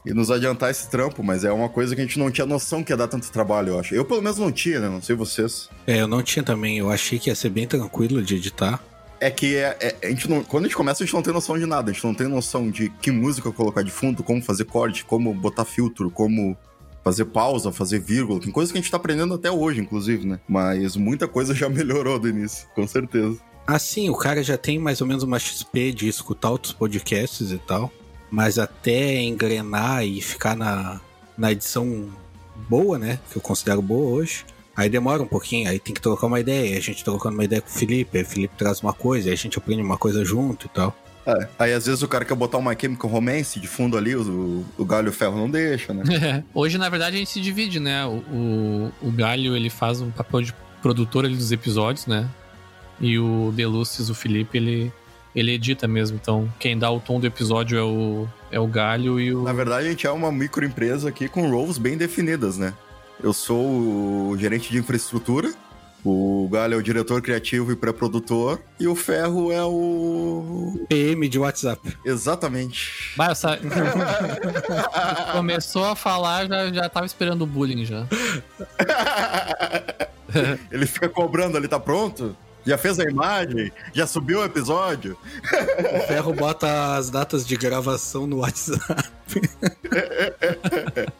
E 0.05 0.13
nos 0.13 0.31
adiantar 0.31 0.71
esse 0.71 0.89
trampo, 0.89 1.21
mas 1.23 1.43
é 1.43 1.51
uma 1.51 1.67
coisa 1.67 1.93
que 1.93 2.01
a 2.01 2.03
gente 2.05 2.17
não 2.17 2.31
tinha 2.31 2.45
noção 2.47 2.83
que 2.83 2.91
ia 2.91 2.97
dar 2.97 3.07
tanto 3.07 3.29
trabalho, 3.31 3.69
eu 3.73 3.79
acho. 3.79 3.93
Eu, 3.93 4.05
pelo 4.05 4.21
menos, 4.21 4.37
não 4.37 4.51
tinha, 4.51 4.79
né? 4.79 4.87
Não 4.87 5.01
sei 5.01 5.15
vocês. 5.15 5.69
É, 5.85 6.01
eu 6.01 6.07
não 6.07 6.23
tinha 6.23 6.43
também. 6.43 6.77
Eu 6.77 6.89
achei 6.89 7.19
que 7.19 7.29
ia 7.29 7.35
ser 7.35 7.49
bem 7.49 7.67
tranquilo 7.67 8.21
de 8.21 8.35
editar. 8.35 8.81
É 9.19 9.29
que 9.29 9.57
é, 9.57 9.77
é- 9.81 10.07
a 10.07 10.09
gente 10.09 10.29
não, 10.29 10.43
quando 10.43 10.63
a 10.63 10.67
gente 10.67 10.77
começa, 10.77 11.03
a 11.03 11.05
gente 11.05 11.13
não 11.13 11.21
tem 11.21 11.33
noção 11.33 11.59
de 11.59 11.65
nada. 11.65 11.91
A 11.91 11.93
gente 11.93 12.05
não 12.05 12.13
tem 12.13 12.27
noção 12.27 12.71
de 12.71 12.89
que 13.01 13.11
música 13.11 13.51
colocar 13.51 13.83
de 13.83 13.91
fundo, 13.91 14.23
como 14.23 14.41
fazer 14.41 14.63
corte, 14.63 15.03
como 15.03 15.33
botar 15.33 15.65
filtro, 15.65 16.09
como 16.09 16.57
fazer 17.03 17.25
pausa, 17.25 17.71
fazer 17.71 17.99
vírgula. 17.99 18.39
Tem 18.39 18.51
coisa 18.51 18.71
que 18.71 18.77
a 18.77 18.81
gente 18.81 18.89
tá 18.89 18.97
aprendendo 18.97 19.33
até 19.33 19.51
hoje, 19.51 19.81
inclusive, 19.81 20.25
né? 20.25 20.39
Mas 20.47 20.95
muita 20.95 21.27
coisa 21.27 21.53
já 21.53 21.67
melhorou 21.69 22.17
do 22.17 22.29
início, 22.29 22.67
com 22.73 22.87
certeza. 22.87 23.37
Assim, 23.67 24.09
o 24.09 24.15
cara 24.15 24.41
já 24.41 24.57
tem 24.57 24.79
mais 24.79 25.01
ou 25.01 25.07
menos 25.07 25.23
uma 25.23 25.37
XP 25.37 25.91
de 25.91 26.07
escutar 26.07 26.49
outros 26.49 26.73
podcasts 26.73 27.51
e 27.51 27.57
tal. 27.57 27.91
Mas 28.31 28.59
até 28.59 29.21
engrenar 29.21 30.05
e 30.05 30.21
ficar 30.21 30.55
na, 30.55 31.01
na 31.37 31.51
edição 31.51 32.09
boa, 32.69 32.97
né? 32.99 33.19
Que 33.31 33.37
eu 33.37 33.41
considero 33.41 33.81
boa 33.81 34.11
hoje. 34.11 34.45
Aí 34.75 34.89
demora 34.89 35.21
um 35.21 35.27
pouquinho, 35.27 35.69
aí 35.69 35.77
tem 35.77 35.93
que 35.93 36.01
trocar 36.01 36.27
uma 36.27 36.39
ideia. 36.39 36.77
A 36.77 36.81
gente 36.81 37.03
trocando 37.03 37.35
uma 37.35 37.43
ideia 37.43 37.61
com 37.61 37.67
o 37.67 37.71
Felipe, 37.71 38.17
aí 38.17 38.23
o 38.23 38.27
Felipe 38.27 38.55
traz 38.57 38.81
uma 38.81 38.93
coisa, 38.93 39.27
aí 39.27 39.33
a 39.33 39.37
gente 39.37 39.57
aprende 39.57 39.81
uma 39.81 39.97
coisa 39.97 40.23
junto 40.23 40.67
e 40.67 40.69
tal. 40.69 40.95
É, 41.25 41.47
aí 41.59 41.73
às 41.73 41.85
vezes 41.85 42.01
o 42.01 42.07
cara 42.07 42.23
quer 42.23 42.33
botar 42.35 42.57
uma 42.57 42.75
Chemical 42.79 43.09
Romance 43.09 43.59
de 43.59 43.67
fundo 43.67 43.97
ali, 43.97 44.15
o, 44.15 44.65
o 44.77 44.85
galho 44.85 45.07
e 45.07 45.09
o 45.09 45.13
ferro 45.13 45.37
não 45.37 45.49
deixa, 45.49 45.93
né? 45.93 46.43
Hoje, 46.53 46.77
na 46.77 46.87
verdade, 46.89 47.17
a 47.17 47.19
gente 47.19 47.29
se 47.29 47.41
divide, 47.41 47.79
né? 47.79 48.05
O, 48.05 48.23
o, 48.31 48.91
o 49.01 49.11
Galho, 49.11 49.55
ele 49.55 49.69
faz 49.69 50.01
um 50.01 50.11
papel 50.11 50.41
de 50.43 50.53
produtor 50.81 51.25
ali 51.25 51.35
dos 51.35 51.51
episódios, 51.51 52.07
né? 52.07 52.29
E 53.01 53.19
o 53.19 53.51
Deluces, 53.53 54.09
o 54.09 54.15
Felipe, 54.15 54.57
ele, 54.57 54.93
ele 55.35 55.53
edita 55.53 55.87
mesmo. 55.87 56.19
Então, 56.21 56.51
quem 56.59 56.77
dá 56.77 56.89
o 56.91 56.99
tom 56.99 57.19
do 57.19 57.27
episódio 57.27 57.77
é 57.77 57.83
o, 57.83 58.27
é 58.51 58.59
o 58.59 58.67
Galho 58.67 59.19
e 59.19 59.33
o... 59.33 59.43
Na 59.43 59.53
verdade, 59.53 59.87
a 59.87 59.89
gente 59.89 60.07
é 60.07 60.11
uma 60.11 60.31
microempresa 60.31 61.09
aqui 61.09 61.27
com 61.27 61.49
roles 61.49 61.77
bem 61.77 61.97
definidas, 61.97 62.57
né? 62.57 62.73
Eu 63.21 63.33
sou 63.33 64.31
o 64.31 64.37
gerente 64.37 64.71
de 64.71 64.77
infraestrutura, 64.77 65.51
O 66.05 66.47
Galho 66.49 66.75
é 66.75 66.77
o 66.77 66.81
diretor 66.81 67.21
criativo 67.21 67.71
e 67.71 67.75
pré-produtor. 67.75 68.61
E 68.79 68.87
o 68.87 68.95
Ferro 68.95 69.51
é 69.51 69.63
o. 69.63 70.85
PM 70.87 71.27
de 71.27 71.37
WhatsApp. 71.37 71.97
Exatamente. 72.05 73.13
Vai, 73.17 73.31
essa... 73.31 73.59
Começou 75.33 75.83
a 75.83 75.97
falar, 75.97 76.47
já, 76.47 76.71
já 76.71 76.89
tava 76.89 77.05
esperando 77.05 77.41
o 77.41 77.45
bullying 77.45 77.83
já. 77.83 78.07
Ele 80.71 80.85
fica 80.85 81.09
cobrando 81.09 81.57
ali, 81.57 81.67
tá 81.67 81.79
pronto? 81.79 82.37
Já 82.65 82.77
fez 82.77 82.99
a 82.99 83.03
imagem? 83.03 83.71
Já 83.93 84.05
subiu 84.05 84.39
o 84.39 84.43
episódio? 84.43 85.17
O 85.95 86.07
Ferro 86.07 86.33
bota 86.33 86.95
as 86.95 87.09
datas 87.09 87.45
de 87.45 87.55
gravação 87.55 88.27
no 88.27 88.37
WhatsApp. 88.37 89.09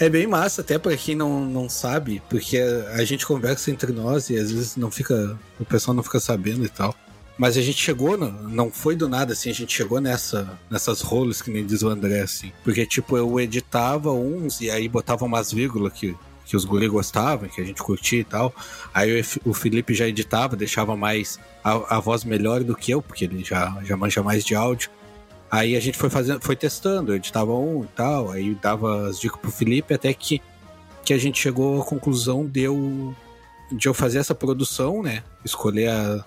É 0.00 0.08
bem 0.08 0.28
massa, 0.28 0.60
até 0.60 0.78
pra 0.78 0.96
quem 0.96 1.16
não, 1.16 1.44
não 1.44 1.68
sabe, 1.68 2.22
porque 2.30 2.56
a 2.92 3.04
gente 3.04 3.26
conversa 3.26 3.72
entre 3.72 3.92
nós 3.92 4.30
e 4.30 4.38
às 4.38 4.52
vezes 4.52 4.76
não 4.76 4.92
fica. 4.92 5.36
O 5.58 5.64
pessoal 5.64 5.92
não 5.92 6.04
fica 6.04 6.20
sabendo 6.20 6.64
e 6.64 6.68
tal. 6.68 6.94
Mas 7.36 7.56
a 7.56 7.62
gente 7.62 7.82
chegou, 7.82 8.16
no, 8.16 8.30
não 8.48 8.70
foi 8.70 8.96
do 8.96 9.08
nada, 9.08 9.32
assim, 9.32 9.50
a 9.50 9.54
gente 9.54 9.72
chegou 9.72 10.00
nessa, 10.00 10.58
nessas 10.68 11.00
rolas, 11.00 11.40
que 11.40 11.50
nem 11.50 11.64
diz 11.64 11.82
o 11.82 11.88
André, 11.88 12.20
assim. 12.20 12.52
Porque, 12.64 12.84
tipo, 12.84 13.16
eu 13.16 13.38
editava 13.38 14.12
uns 14.12 14.60
e 14.60 14.70
aí 14.70 14.88
botava 14.88 15.24
umas 15.24 15.52
vírgulas 15.52 15.92
que, 15.92 16.16
que 16.48 16.56
os 16.56 16.64
guri 16.64 16.88
gostavam, 16.88 17.46
que 17.46 17.60
a 17.60 17.64
gente 17.64 17.82
curtia 17.82 18.20
e 18.20 18.24
tal. 18.24 18.54
Aí 18.94 19.22
o 19.44 19.52
Felipe 19.52 19.92
já 19.92 20.08
editava, 20.08 20.56
deixava 20.56 20.96
mais 20.96 21.38
a, 21.62 21.96
a 21.96 22.00
voz 22.00 22.24
melhor 22.24 22.64
do 22.64 22.74
que 22.74 22.90
eu, 22.90 23.02
porque 23.02 23.26
ele 23.26 23.44
já, 23.44 23.78
já 23.84 23.98
manja 23.98 24.22
mais 24.22 24.42
de 24.42 24.54
áudio. 24.54 24.90
Aí 25.50 25.76
a 25.76 25.80
gente 25.80 25.98
foi 25.98 26.08
fazendo, 26.08 26.40
foi 26.40 26.56
testando, 26.56 27.14
editava 27.14 27.52
um 27.52 27.84
e 27.84 27.88
tal, 27.88 28.30
aí 28.30 28.54
dava 28.54 29.08
as 29.08 29.20
dicas 29.20 29.38
pro 29.38 29.50
Felipe, 29.50 29.92
até 29.92 30.12
que, 30.14 30.40
que 31.04 31.12
a 31.12 31.18
gente 31.18 31.38
chegou 31.38 31.82
à 31.82 31.84
conclusão 31.84 32.46
de 32.46 32.62
eu, 32.62 33.14
de 33.70 33.86
eu 33.86 33.92
fazer 33.92 34.18
essa 34.18 34.34
produção, 34.34 35.02
né? 35.02 35.22
Escolher 35.44 35.90
a, 35.90 36.24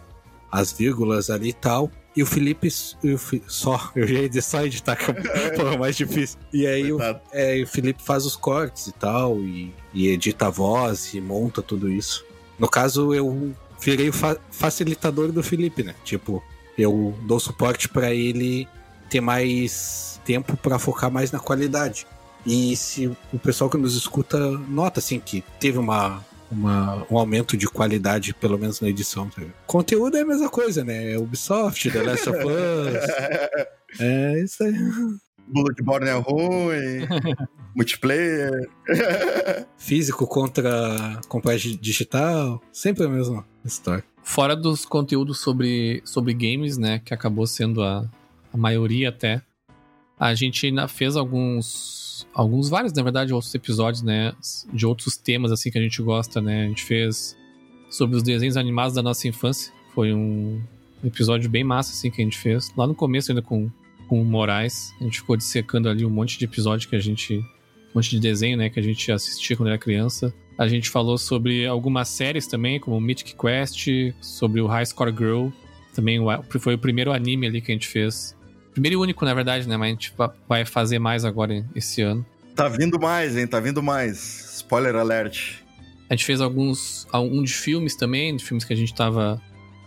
as 0.52 0.72
vírgulas 0.72 1.32
ali 1.32 1.50
e 1.50 1.54
tal. 1.54 1.92
E 2.16 2.22
o 2.22 2.26
Felipe 2.26 2.68
eu, 3.04 3.20
só, 3.48 3.92
eu 3.96 4.08
já 4.08 4.20
ia 4.20 4.42
só 4.42 4.66
editar, 4.66 4.96
que 4.96 5.12
é 5.12 5.78
mais 5.78 5.96
difícil. 5.96 6.38
E 6.54 6.68
aí 6.68 6.92
o, 6.92 7.00
é, 7.32 7.62
o, 7.62 7.68
Felipe 7.68 8.02
faz 8.04 8.26
os 8.26 8.36
cortes 8.36 8.88
e 8.88 8.92
tal, 8.94 9.40
e, 9.40 9.74
e, 9.94 10.08
edita 10.08 10.48
a 10.48 10.50
voz 10.50 11.14
e 11.14 11.22
monta 11.22 11.62
tudo 11.62 11.90
isso. 11.90 12.26
No 12.60 12.68
caso, 12.68 13.14
eu 13.14 13.54
virei 13.80 14.10
o 14.10 14.14
fa 14.14 14.38
facilitador 14.52 15.32
do 15.32 15.42
Felipe, 15.42 15.84
né? 15.84 15.96
Tipo, 16.04 16.44
eu 16.78 17.18
dou 17.24 17.40
suporte 17.40 17.90
para 17.90 18.14
ele 18.14 18.68
ter 19.10 19.22
mais 19.22 20.20
tempo 20.24 20.56
para 20.56 20.80
focar 20.80 21.12
mais 21.12 21.32
na 21.32 21.40
qualidade. 21.40 22.06
E 22.46 22.76
se 22.76 23.08
o 23.32 23.40
pessoal 23.40 23.70
que 23.70 23.78
nos 23.78 23.96
escuta 23.96 24.40
nota 24.50 25.00
assim 25.00 25.20
que 25.20 25.44
teve 25.60 25.78
uma, 25.78 26.24
uma, 26.52 27.06
um 27.10 27.18
aumento 27.18 27.56
de 27.56 27.68
qualidade, 27.68 28.34
pelo 28.34 28.58
menos 28.58 28.82
na 28.82 28.90
edição. 28.90 29.30
Tá? 29.30 29.42
Conteúdo 29.66 30.18
é 30.18 30.22
a 30.22 30.26
mesma 30.26 30.50
coisa, 30.50 30.84
né? 30.84 31.14
É 31.14 31.18
Ubisoft, 31.18 31.90
The 31.90 32.04
Last 32.04 32.30
of 32.30 32.40
Us. 32.40 34.00
é 34.00 34.44
isso 34.44 34.64
aí. 34.64 34.74
Bloodborne 35.48 36.10
é 36.10 36.14
ruim, 36.14 37.08
multiplayer. 37.76 38.70
Físico 39.78 40.26
contra 40.28 41.20
comprar 41.28 41.58
digital, 41.58 42.62
sempre 42.72 43.06
a 43.06 43.10
mesma 43.10 43.46
história. 43.66 44.04
Fora 44.24 44.56
dos 44.56 44.86
conteúdos 44.86 45.40
sobre, 45.40 46.02
sobre 46.06 46.34
games, 46.34 46.78
né, 46.78 47.00
que 47.00 47.14
acabou 47.14 47.46
sendo 47.48 47.84
a, 47.84 48.08
a 48.54 48.58
maioria 48.58 49.10
até. 49.10 49.42
A 50.18 50.36
gente 50.36 50.72
fez 50.88 51.16
alguns, 51.16 52.01
alguns 52.34 52.70
vários, 52.70 52.94
na 52.94 53.04
verdade, 53.04 53.34
outros 53.34 53.54
episódios, 53.54 54.02
né, 54.02 54.34
de 54.74 54.86
outros 54.86 55.18
temas 55.18 55.52
assim 55.52 55.72
que 55.72 55.78
a 55.78 55.82
gente 55.82 56.02
gosta, 56.02 56.42
né? 56.42 56.66
A 56.66 56.68
gente 56.68 56.84
fez 56.84 57.36
sobre 57.90 58.16
os 58.16 58.24
desenhos 58.24 58.58
animados 58.58 58.96
da 58.96 59.04
nossa 59.04 59.28
infância. 59.28 59.72
Foi 59.94 60.14
um 60.14 60.62
episódio 61.04 61.50
bem 61.50 61.64
massa 61.64 61.94
assim 61.94 62.10
que 62.10 62.22
a 62.22 62.24
gente 62.24 62.38
fez 62.38 62.72
lá 62.76 62.88
no 62.88 62.96
começo 62.96 63.32
ainda 63.32 63.42
com 63.42 63.70
com 64.12 64.22
o 64.22 64.26
Moraes. 64.26 64.94
A 65.00 65.06
gente 65.06 65.22
ficou 65.22 65.38
dissecando 65.38 65.88
ali 65.88 66.06
um 66.06 66.10
monte 66.10 66.38
de 66.38 66.44
episódio 66.44 66.90
que 66.90 66.98
a 66.98 67.00
gente 67.00 67.38
um 67.38 67.96
monte 67.96 68.10
de 68.10 68.20
desenho, 68.20 68.58
né, 68.58 68.70
que 68.70 68.78
a 68.78 68.84
gente 68.84 69.10
assistia 69.10 69.56
quando 69.56 69.70
era 69.70 69.78
criança. 69.78 70.34
A 70.58 70.68
gente 70.68 70.90
falou 70.90 71.18
sobre 71.18 71.66
algumas 71.66 72.10
séries 72.10 72.46
também, 72.46 72.78
como 72.78 73.00
Mythic 73.00 73.36
Quest, 73.36 73.88
sobre 74.20 74.60
o 74.60 74.68
High 74.68 74.86
Score 74.86 75.16
Girl. 75.18 75.48
Também 75.94 76.20
foi 76.60 76.74
o 76.74 76.78
primeiro 76.78 77.14
anime 77.14 77.48
ali 77.48 77.62
que 77.62 77.72
a 77.72 77.76
gente 77.76 77.88
fez 77.88 78.36
Primeiro 78.72 78.96
e 78.96 78.98
único, 78.98 79.26
na 79.26 79.34
verdade, 79.34 79.68
né? 79.68 79.76
Mas 79.78 79.88
a 79.88 79.92
gente 79.92 80.14
vai 80.48 80.66
fazer 80.66 81.00
mais 81.00 81.26
agora 81.26 81.66
esse 81.76 82.02
ano. 82.02 82.26
Tá 82.56 82.68
vindo 82.68 83.00
mais, 83.00 83.38
hein? 83.38 83.48
Tá 83.48 83.60
vindo 83.60 83.82
mais. 83.82 84.56
Spoiler 84.58 84.96
alert. 84.96 85.62
A 86.10 86.16
gente 86.16 86.26
fez 86.26 86.42
alguns. 86.42 87.08
alguns 87.12 87.50
de 87.50 87.56
filmes 87.56 87.96
também, 87.96 88.36
de 88.36 88.44
filmes 88.44 88.64
que 88.64 88.74
a 88.74 88.76
gente 88.76 88.94
tava, 88.94 89.42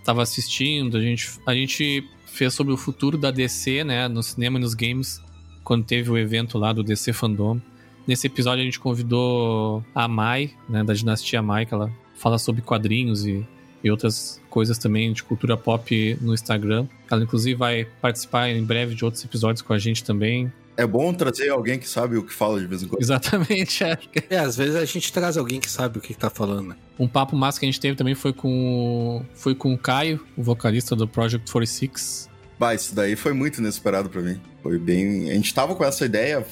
tava 0.04 0.22
assistindo. 0.22 0.96
A 0.96 1.00
gente, 1.00 1.30
a 1.46 1.54
gente 1.54 2.06
fez 2.26 2.52
sobre 2.52 2.72
o 2.72 2.76
futuro 2.76 3.16
da 3.16 3.30
DC, 3.30 3.84
né? 3.84 4.08
No 4.08 4.22
cinema 4.22 4.58
e 4.58 4.62
nos 4.62 4.74
games, 4.74 5.20
quando 5.62 5.84
teve 5.84 6.10
o 6.10 6.18
evento 6.18 6.58
lá 6.58 6.72
do 6.72 6.82
DC 6.82 7.12
Fandom. 7.12 7.60
Nesse 8.06 8.26
episódio 8.26 8.60
a 8.60 8.64
gente 8.64 8.78
convidou 8.78 9.84
a 9.94 10.06
Mai, 10.06 10.52
né? 10.68 10.84
Da 10.84 10.92
dinastia 10.92 11.40
Mai, 11.40 11.64
que 11.64 11.72
ela 11.72 11.90
fala 12.16 12.38
sobre 12.38 12.60
quadrinhos 12.60 13.26
e 13.26 13.46
e 13.84 13.90
outras 13.90 14.40
coisas 14.48 14.78
também 14.78 15.12
de 15.12 15.22
cultura 15.22 15.56
pop 15.56 16.18
no 16.20 16.32
Instagram. 16.32 16.86
Ela, 17.10 17.22
inclusive, 17.22 17.54
vai 17.54 17.86
participar 18.00 18.48
em 18.48 18.64
breve 18.64 18.94
de 18.94 19.04
outros 19.04 19.22
episódios 19.22 19.60
com 19.60 19.74
a 19.74 19.78
gente 19.78 20.02
também. 20.02 20.50
É 20.76 20.86
bom 20.86 21.12
trazer 21.14 21.50
alguém 21.50 21.78
que 21.78 21.88
sabe 21.88 22.16
o 22.16 22.24
que 22.24 22.32
fala 22.32 22.58
de 22.58 22.66
vez 22.66 22.82
em 22.82 22.88
quando. 22.88 23.00
Exatamente, 23.00 23.84
é. 23.84 23.96
É, 24.30 24.38
às 24.38 24.56
vezes 24.56 24.74
a 24.74 24.84
gente 24.84 25.12
traz 25.12 25.36
alguém 25.36 25.60
que 25.60 25.70
sabe 25.70 25.98
o 25.98 26.00
que 26.00 26.14
tá 26.14 26.28
falando. 26.28 26.70
Né? 26.70 26.76
Um 26.98 27.06
papo 27.06 27.36
massa 27.36 27.60
que 27.60 27.66
a 27.66 27.68
gente 27.68 27.78
teve 27.78 27.94
também 27.94 28.14
foi 28.14 28.32
com, 28.32 29.24
foi 29.34 29.54
com 29.54 29.72
o 29.72 29.78
Caio, 29.78 30.20
o 30.36 30.42
vocalista 30.42 30.96
do 30.96 31.06
Project 31.06 31.50
46. 31.50 32.28
Bah, 32.58 32.74
isso 32.74 32.94
daí 32.94 33.14
foi 33.14 33.32
muito 33.32 33.58
inesperado 33.58 34.08
para 34.08 34.22
mim. 34.22 34.40
Foi 34.62 34.78
bem. 34.78 35.30
A 35.30 35.34
gente 35.34 35.52
tava 35.52 35.74
com 35.74 35.84
essa 35.84 36.04
ideia, 36.04 36.44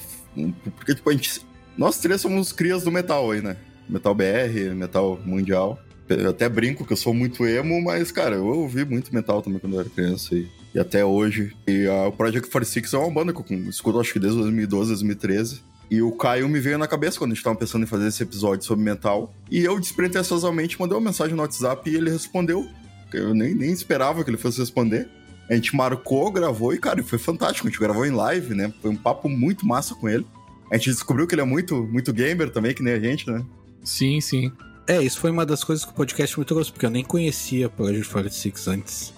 porque, 0.76 0.94
tipo, 0.94 1.08
a 1.08 1.12
gente. 1.12 1.40
Nós 1.76 1.98
três 1.98 2.20
somos 2.20 2.52
crias 2.52 2.84
do 2.84 2.92
metal 2.92 3.30
aí, 3.30 3.40
né? 3.40 3.56
Metal 3.88 4.14
BR, 4.14 4.74
metal 4.74 5.18
mundial. 5.24 5.78
Eu 6.08 6.30
até 6.30 6.48
brinco 6.48 6.84
que 6.84 6.92
eu 6.92 6.96
sou 6.96 7.14
muito 7.14 7.46
emo, 7.46 7.80
mas, 7.80 8.10
cara, 8.12 8.36
eu 8.36 8.46
ouvi 8.46 8.84
muito 8.84 9.14
metal 9.14 9.40
também 9.40 9.58
quando 9.58 9.74
eu 9.74 9.80
era 9.80 9.88
criança 9.88 10.34
e, 10.34 10.48
e 10.74 10.78
até 10.78 11.04
hoje. 11.04 11.54
E 11.66 11.86
a 11.86 12.10
Project 12.10 12.50
46 12.50 12.94
é 12.94 12.98
uma 12.98 13.10
banda 13.10 13.32
que 13.32 13.54
eu 13.54 13.58
escuto 13.68 14.00
acho 14.00 14.12
que 14.12 14.18
desde 14.18 14.38
2012, 14.38 14.90
2013. 14.90 15.62
E 15.90 16.00
o 16.00 16.10
Caio 16.12 16.48
me 16.48 16.58
veio 16.58 16.78
na 16.78 16.86
cabeça 16.86 17.18
quando 17.18 17.32
a 17.32 17.34
gente 17.34 17.44
tava 17.44 17.56
pensando 17.56 17.82
em 17.82 17.86
fazer 17.86 18.08
esse 18.08 18.22
episódio 18.22 18.64
sobre 18.64 18.84
metal. 18.84 19.32
E 19.50 19.62
eu, 19.62 19.78
despretensiosamente, 19.78 20.80
mandei 20.80 20.96
uma 20.96 21.04
mensagem 21.04 21.34
no 21.34 21.42
WhatsApp 21.42 21.88
e 21.90 21.94
ele 21.94 22.10
respondeu. 22.10 22.66
Eu 23.12 23.34
nem, 23.34 23.54
nem 23.54 23.70
esperava 23.70 24.24
que 24.24 24.30
ele 24.30 24.38
fosse 24.38 24.58
responder. 24.58 25.08
A 25.50 25.54
gente 25.54 25.76
marcou, 25.76 26.30
gravou 26.32 26.72
e, 26.72 26.78
cara, 26.78 27.02
foi 27.02 27.18
fantástico. 27.18 27.66
A 27.66 27.70
gente 27.70 27.78
gravou 27.78 28.06
em 28.06 28.10
live, 28.10 28.54
né? 28.54 28.72
Foi 28.80 28.90
um 28.90 28.96
papo 28.96 29.28
muito 29.28 29.66
massa 29.66 29.94
com 29.94 30.08
ele. 30.08 30.26
A 30.70 30.78
gente 30.78 30.90
descobriu 30.90 31.26
que 31.26 31.34
ele 31.34 31.42
é 31.42 31.44
muito, 31.44 31.82
muito 31.84 32.10
gamer 32.10 32.48
também, 32.48 32.72
que 32.72 32.82
nem 32.82 32.94
a 32.94 32.98
gente, 32.98 33.30
né? 33.30 33.44
Sim, 33.84 34.18
sim. 34.22 34.50
É, 34.86 35.00
isso 35.00 35.20
foi 35.20 35.30
uma 35.30 35.46
das 35.46 35.62
coisas 35.62 35.84
que 35.84 35.92
o 35.92 35.94
podcast 35.94 36.38
me 36.38 36.44
trouxe, 36.44 36.72
porque 36.72 36.86
eu 36.86 36.90
nem 36.90 37.04
conhecia 37.04 37.68
Project 37.68 38.08
46 38.08 38.68
antes. 38.68 39.12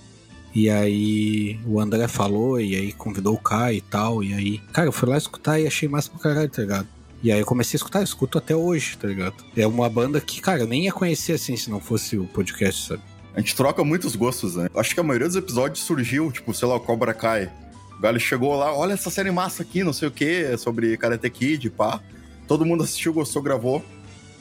E 0.54 0.70
aí 0.70 1.58
o 1.66 1.80
André 1.80 2.06
falou, 2.06 2.60
e 2.60 2.76
aí 2.76 2.92
convidou 2.92 3.34
o 3.34 3.38
Kai 3.38 3.76
e 3.76 3.80
tal, 3.80 4.22
e 4.22 4.32
aí, 4.34 4.58
cara, 4.72 4.86
eu 4.86 4.92
fui 4.92 5.08
lá 5.08 5.16
escutar 5.16 5.58
e 5.58 5.66
achei 5.66 5.88
massa 5.88 6.10
pro 6.10 6.20
caralho, 6.20 6.48
tá 6.48 6.62
ligado? 6.62 6.86
E 7.22 7.32
aí 7.32 7.40
eu 7.40 7.46
comecei 7.46 7.76
a 7.76 7.78
escutar, 7.78 8.00
eu 8.00 8.04
escuto 8.04 8.38
até 8.38 8.54
hoje, 8.54 8.96
tá 8.98 9.08
ligado? 9.08 9.34
É 9.56 9.66
uma 9.66 9.88
banda 9.88 10.20
que, 10.20 10.40
cara, 10.40 10.60
eu 10.60 10.66
nem 10.66 10.84
ia 10.84 10.92
conhecer 10.92 11.32
assim 11.32 11.56
se 11.56 11.70
não 11.70 11.80
fosse 11.80 12.16
o 12.18 12.26
podcast, 12.26 12.86
sabe? 12.86 13.02
A 13.34 13.40
gente 13.40 13.56
troca 13.56 13.82
muitos 13.82 14.14
gostos, 14.14 14.54
né? 14.54 14.68
Acho 14.76 14.94
que 14.94 15.00
a 15.00 15.02
maioria 15.02 15.26
dos 15.26 15.36
episódios 15.36 15.84
surgiu, 15.84 16.30
tipo, 16.30 16.54
sei 16.54 16.68
lá, 16.68 16.76
o 16.76 16.80
Cobra 16.80 17.12
Kai. 17.12 17.50
O 17.98 18.00
Galho 18.00 18.20
chegou 18.20 18.54
lá, 18.54 18.72
olha 18.76 18.92
essa 18.92 19.10
série 19.10 19.32
massa 19.32 19.62
aqui, 19.62 19.82
não 19.82 19.92
sei 19.92 20.06
o 20.06 20.10
que, 20.10 20.56
sobre 20.56 20.96
Karate 20.96 21.28
Kid, 21.30 21.70
pá. 21.70 22.00
Todo 22.46 22.64
mundo 22.64 22.84
assistiu, 22.84 23.12
gostou, 23.12 23.42
gravou. 23.42 23.82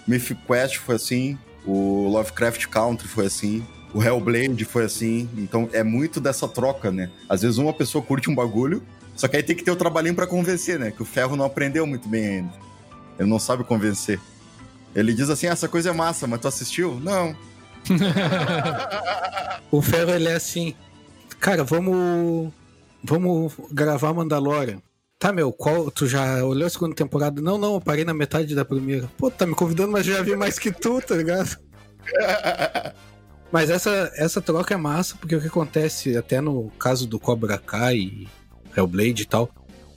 Mythic 0.08 0.42
Quest 0.46 0.78
foi 0.78 0.96
assim, 0.96 1.38
o 1.66 2.08
Lovecraft 2.08 2.68
Country 2.68 3.08
foi 3.08 3.26
assim, 3.26 3.66
o 3.94 4.02
Hellblade 4.04 4.66
foi 4.66 4.86
assim. 4.86 5.30
Então 5.38 5.70
é 5.72 5.84
muito 5.84 6.20
dessa 6.20 6.48
troca, 6.48 6.92
né? 6.92 7.10
Às 7.30 7.42
vezes 7.44 7.58
uma 7.58 7.74
pessoa 7.74 8.04
curte 8.04 8.30
um 8.30 8.36
bagulho, 8.36 8.82
só 9.16 9.28
que 9.28 9.38
aí 9.38 9.44
tem 9.44 9.56
que 9.56 9.64
ter 9.64 9.72
o 9.72 9.76
trabalhinho 9.76 10.16
para 10.16 10.26
convencer, 10.26 10.80
né? 10.80 10.92
Que 10.92 11.02
o 11.02 11.06
Ferro 11.06 11.36
não 11.36 11.46
aprendeu 11.46 11.86
muito 11.86 12.10
bem 12.10 12.26
ainda. 12.26 12.54
Ele 13.20 13.30
não 13.30 13.40
sabe 13.40 13.64
convencer. 13.64 14.20
Ele 14.96 15.14
diz 15.14 15.30
assim: 15.30 15.48
ah, 15.48 15.52
essa 15.52 15.68
coisa 15.68 15.92
é 15.92 15.94
massa, 15.94 16.26
mas 16.26 16.42
tu 16.42 16.48
assistiu? 16.48 17.00
Não. 17.00 17.36
o 19.72 19.82
Ferro, 19.82 20.12
ele 20.12 20.30
é 20.30 20.36
assim. 20.36 20.76
Cara, 21.40 21.64
vamos. 21.64 22.52
Vamos 23.04 23.54
gravar 23.72 24.14
Mandalorian. 24.14 24.82
Tá, 25.24 25.32
meu, 25.32 25.54
qual. 25.54 25.90
Tu 25.90 26.06
já 26.06 26.44
olhou 26.44 26.68
a 26.68 26.70
segunda 26.70 26.94
temporada? 26.94 27.42
Não, 27.42 27.58
não, 27.58 27.76
eu 27.76 27.80
parei 27.80 28.04
na 28.04 28.14
metade 28.14 28.54
da 28.54 28.66
primeira. 28.66 29.10
Pô, 29.18 29.32
tá 29.32 29.48
me 29.48 29.56
convidando, 29.56 29.94
mas 29.94 30.06
já 30.06 30.22
vi 30.22 30.36
mais 30.36 30.60
que 30.60 30.70
tu, 30.70 31.02
tá 31.02 31.16
ligado? 31.16 31.58
mas 33.50 33.70
essa, 33.70 34.12
essa 34.18 34.42
troca 34.42 34.74
é 34.74 34.78
massa, 34.78 35.16
porque 35.16 35.34
o 35.34 35.40
que 35.40 35.48
acontece, 35.48 36.18
até 36.18 36.42
no 36.42 36.70
caso 36.72 37.08
do 37.08 37.18
Cobra 37.18 37.58
Kai 37.58 37.96
e 37.96 38.28
Hellblade 38.76 39.22
e 39.22 39.26
tal, 39.26 39.50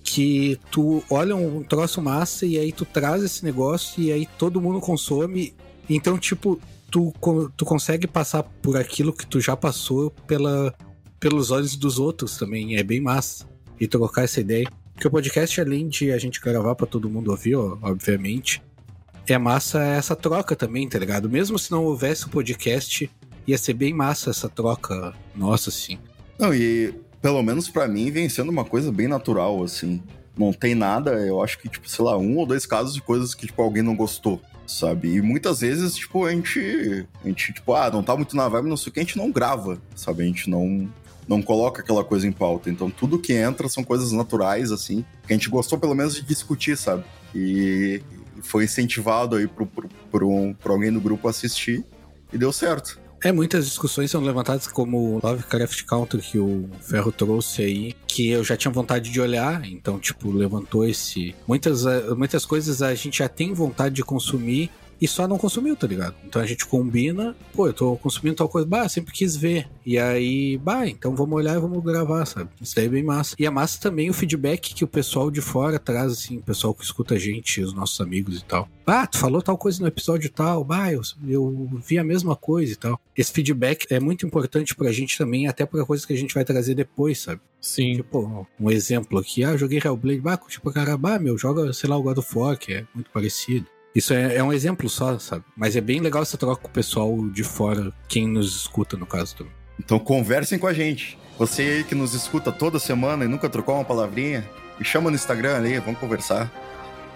que 0.04 0.60
tu 0.70 1.02
olha 1.10 1.34
um 1.34 1.60
troço 1.64 2.00
massa 2.00 2.46
e 2.46 2.56
aí 2.56 2.70
tu 2.70 2.84
traz 2.84 3.24
esse 3.24 3.44
negócio 3.44 4.00
e 4.00 4.12
aí 4.12 4.28
todo 4.38 4.60
mundo 4.60 4.78
consome. 4.78 5.56
Então, 5.90 6.16
tipo, 6.16 6.60
tu, 6.88 7.12
tu 7.56 7.64
consegue 7.64 8.06
passar 8.06 8.44
por 8.44 8.76
aquilo 8.76 9.12
que 9.12 9.26
tu 9.26 9.40
já 9.40 9.56
passou 9.56 10.08
pela, 10.08 10.72
pelos 11.18 11.50
olhos 11.50 11.74
dos 11.74 11.98
outros 11.98 12.38
também. 12.38 12.76
É 12.76 12.84
bem 12.84 13.00
massa. 13.00 13.44
E 13.80 13.88
trocar 13.88 14.22
essa 14.22 14.40
ideia. 14.40 14.68
Porque 14.96 15.08
o 15.08 15.10
podcast, 15.10 15.60
além 15.60 15.88
de 15.88 16.10
a 16.10 16.16
gente 16.16 16.40
gravar 16.40 16.74
pra 16.74 16.86
todo 16.86 17.10
mundo 17.10 17.30
ouvir, 17.30 17.54
ó, 17.54 17.76
obviamente, 17.82 18.62
é 19.28 19.36
massa 19.36 19.84
essa 19.84 20.16
troca 20.16 20.56
também, 20.56 20.88
tá 20.88 20.98
ligado? 20.98 21.28
Mesmo 21.28 21.58
se 21.58 21.70
não 21.70 21.84
houvesse 21.84 22.24
o 22.24 22.30
podcast, 22.30 23.10
ia 23.46 23.58
ser 23.58 23.74
bem 23.74 23.92
massa 23.92 24.30
essa 24.30 24.48
troca 24.48 25.12
nossa, 25.34 25.68
assim. 25.68 25.98
Não, 26.38 26.54
e 26.54 26.94
pelo 27.20 27.42
menos 27.42 27.68
pra 27.68 27.86
mim 27.86 28.10
vem 28.10 28.26
sendo 28.30 28.50
uma 28.50 28.64
coisa 28.64 28.90
bem 28.90 29.06
natural, 29.06 29.62
assim. 29.62 30.02
Não 30.34 30.50
tem 30.50 30.74
nada, 30.74 31.10
eu 31.26 31.42
acho 31.42 31.58
que, 31.58 31.68
tipo, 31.68 31.86
sei 31.86 32.02
lá, 32.02 32.16
um 32.16 32.38
ou 32.38 32.46
dois 32.46 32.64
casos 32.64 32.94
de 32.94 33.02
coisas 33.02 33.34
que, 33.34 33.46
tipo, 33.46 33.60
alguém 33.60 33.82
não 33.82 33.94
gostou, 33.94 34.40
sabe? 34.66 35.14
E 35.14 35.20
muitas 35.20 35.60
vezes, 35.60 35.94
tipo, 35.94 36.24
a 36.24 36.30
gente, 36.30 37.06
a 37.22 37.28
gente, 37.28 37.52
tipo, 37.52 37.74
ah, 37.74 37.90
não 37.90 38.02
tá 38.02 38.16
muito 38.16 38.34
na 38.34 38.48
vibe, 38.48 38.70
não 38.70 38.78
sei 38.78 38.88
o 38.90 38.94
que, 38.94 39.00
a 39.00 39.02
gente 39.02 39.18
não 39.18 39.30
grava, 39.30 39.78
sabe? 39.94 40.22
A 40.22 40.26
gente 40.26 40.48
não, 40.48 40.90
não 41.28 41.42
coloca 41.42 41.82
aquela 41.82 42.04
coisa 42.04 42.26
em 42.26 42.32
pauta. 42.32 42.70
Então, 42.70 42.90
tudo 42.90 43.18
que 43.18 43.32
entra 43.32 43.68
são 43.68 43.82
coisas 43.82 44.12
naturais, 44.12 44.70
assim, 44.70 45.04
que 45.26 45.32
a 45.32 45.36
gente 45.36 45.48
gostou 45.48 45.78
pelo 45.78 45.94
menos 45.94 46.14
de 46.14 46.22
discutir, 46.22 46.76
sabe? 46.76 47.04
E 47.34 48.00
foi 48.42 48.64
incentivado 48.64 49.36
aí 49.36 49.46
pro, 49.46 49.66
pro, 49.66 49.88
pro, 50.10 50.30
um, 50.30 50.54
pro 50.54 50.72
alguém 50.72 50.92
do 50.92 51.00
grupo 51.00 51.28
assistir 51.28 51.84
e 52.32 52.38
deu 52.38 52.52
certo. 52.52 53.00
É, 53.24 53.32
muitas 53.32 53.66
discussões 53.66 54.10
são 54.10 54.20
levantadas 54.20 54.66
como 54.66 55.16
o 55.16 55.20
Lovecraft 55.22 55.84
Country 55.84 56.20
que 56.20 56.38
o 56.38 56.68
Ferro 56.80 57.10
trouxe 57.10 57.62
aí, 57.62 57.94
que 58.06 58.28
eu 58.28 58.44
já 58.44 58.56
tinha 58.56 58.70
vontade 58.70 59.10
de 59.10 59.20
olhar, 59.20 59.66
então, 59.66 59.98
tipo, 59.98 60.30
levantou 60.30 60.84
esse. 60.84 61.34
Muitas, 61.46 61.86
eh, 61.86 62.14
muitas 62.14 62.44
coisas 62.44 62.82
a 62.82 62.94
gente 62.94 63.18
já 63.18 63.28
tem 63.28 63.54
vontade 63.54 63.94
de 63.94 64.04
consumir 64.04 64.70
e 65.00 65.06
só 65.06 65.26
não 65.26 65.38
consumiu, 65.38 65.76
tá 65.76 65.86
ligado? 65.86 66.14
Então 66.24 66.40
a 66.40 66.46
gente 66.46 66.66
combina, 66.66 67.36
pô, 67.52 67.66
eu 67.66 67.72
tô 67.72 67.96
consumindo 67.96 68.36
tal 68.36 68.48
coisa, 68.48 68.66
bah, 68.66 68.88
sempre 68.88 69.12
quis 69.12 69.36
ver. 69.36 69.68
E 69.84 69.98
aí, 69.98 70.58
bah, 70.58 70.86
então 70.86 71.14
vamos 71.14 71.36
olhar 71.36 71.56
e 71.56 71.60
vamos 71.60 71.82
gravar, 71.82 72.24
sabe? 72.26 72.50
Isso 72.60 72.74
daí 72.74 72.86
é 72.86 72.88
bem 72.88 73.02
massa. 73.02 73.36
E 73.38 73.46
é 73.46 73.50
massa 73.50 73.80
também 73.80 74.10
o 74.10 74.14
feedback 74.14 74.74
que 74.74 74.84
o 74.84 74.88
pessoal 74.88 75.30
de 75.30 75.40
fora 75.40 75.78
traz, 75.78 76.12
assim, 76.12 76.38
o 76.38 76.42
pessoal 76.42 76.74
que 76.74 76.84
escuta 76.84 77.14
a 77.14 77.18
gente, 77.18 77.60
os 77.60 77.72
nossos 77.72 78.00
amigos 78.00 78.38
e 78.38 78.44
tal. 78.44 78.68
Ah, 78.86 79.06
tu 79.06 79.18
falou 79.18 79.42
tal 79.42 79.58
coisa 79.58 79.80
no 79.80 79.88
episódio 79.88 80.30
tal, 80.30 80.64
bah, 80.64 80.92
eu, 80.92 81.02
eu 81.26 81.68
vi 81.84 81.98
a 81.98 82.04
mesma 82.04 82.36
coisa 82.36 82.72
e 82.72 82.76
tal. 82.76 83.00
Esse 83.16 83.32
feedback 83.32 83.86
é 83.90 84.00
muito 84.00 84.26
importante 84.26 84.74
pra 84.74 84.92
gente 84.92 85.18
também, 85.18 85.46
até 85.46 85.66
pra 85.66 85.84
coisas 85.84 86.06
que 86.06 86.12
a 86.12 86.16
gente 86.16 86.34
vai 86.34 86.44
trazer 86.44 86.74
depois, 86.74 87.20
sabe? 87.20 87.40
Sim. 87.60 87.96
Tipo, 87.96 88.46
um 88.60 88.70
exemplo 88.70 89.18
aqui, 89.18 89.42
ah, 89.42 89.56
joguei 89.56 89.80
Hellblade, 89.84 90.20
bah, 90.20 90.38
tipo, 90.48 90.70
cara, 90.70 90.96
bah, 90.96 91.18
meu, 91.18 91.36
joga, 91.36 91.72
sei 91.72 91.90
lá, 91.90 91.96
o 91.96 92.02
God 92.02 92.18
of 92.18 92.38
War, 92.38 92.58
que 92.58 92.74
é 92.74 92.86
muito 92.94 93.10
parecido. 93.10 93.66
Isso 93.96 94.12
é, 94.12 94.36
é 94.36 94.44
um 94.44 94.52
exemplo 94.52 94.90
só, 94.90 95.18
sabe? 95.18 95.42
Mas 95.56 95.74
é 95.74 95.80
bem 95.80 96.00
legal 96.00 96.20
essa 96.20 96.36
troca 96.36 96.60
com 96.60 96.68
o 96.68 96.70
pessoal 96.70 97.16
de 97.30 97.42
fora, 97.42 97.90
quem 98.06 98.28
nos 98.28 98.54
escuta, 98.54 98.94
no 98.94 99.06
caso 99.06 99.34
também. 99.34 99.52
Então 99.80 99.98
conversem 99.98 100.58
com 100.58 100.66
a 100.66 100.74
gente. 100.74 101.18
Você 101.38 101.62
aí 101.62 101.84
que 101.84 101.94
nos 101.94 102.12
escuta 102.12 102.52
toda 102.52 102.78
semana 102.78 103.24
e 103.24 103.28
nunca 103.28 103.48
trocou 103.48 103.74
uma 103.74 103.86
palavrinha, 103.86 104.46
me 104.78 104.84
chama 104.84 105.08
no 105.08 105.16
Instagram 105.16 105.56
ali, 105.56 105.78
vamos 105.78 105.98
conversar. 105.98 106.52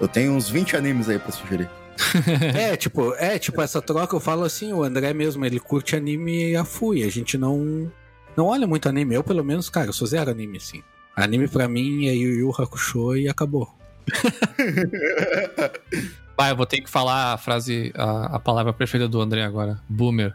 Eu 0.00 0.08
tenho 0.08 0.32
uns 0.32 0.48
20 0.48 0.74
animes 0.74 1.10
aí 1.10 1.18
pra 1.18 1.30
sugerir. 1.30 1.68
é, 2.56 2.74
tipo, 2.78 3.14
é, 3.16 3.38
tipo, 3.38 3.60
essa 3.60 3.82
troca 3.82 4.16
eu 4.16 4.20
falo 4.20 4.44
assim, 4.44 4.72
o 4.72 4.82
André 4.82 5.12
mesmo, 5.12 5.44
ele 5.44 5.60
curte 5.60 5.94
anime 5.94 6.56
a 6.56 6.64
fui. 6.64 7.02
A 7.02 7.10
gente 7.10 7.36
não. 7.36 7.92
Não 8.34 8.46
olha 8.46 8.66
muito 8.66 8.88
anime. 8.88 9.14
Eu, 9.14 9.22
pelo 9.22 9.44
menos, 9.44 9.68
cara, 9.68 9.88
eu 9.88 9.92
sou 9.92 10.06
zero 10.06 10.30
anime, 10.30 10.56
assim. 10.56 10.82
Anime 11.14 11.46
pra 11.46 11.68
mim 11.68 12.06
é 12.06 12.14
Yu 12.14 12.38
Yu 12.38 12.54
Hakusho 12.56 13.16
e 13.16 13.28
acabou. 13.28 13.68
Vai, 16.40 16.53
eu 16.53 16.57
vou 16.57 16.64
ter 16.64 16.81
que 16.81 16.88
falar 16.88 17.35
a 17.35 17.37
frase, 17.37 17.92
a, 17.94 18.37
a 18.37 18.40
palavra 18.40 18.72
preferida 18.72 19.07
do 19.07 19.20
André 19.20 19.44
agora. 19.44 19.79
Boomer. 19.87 20.35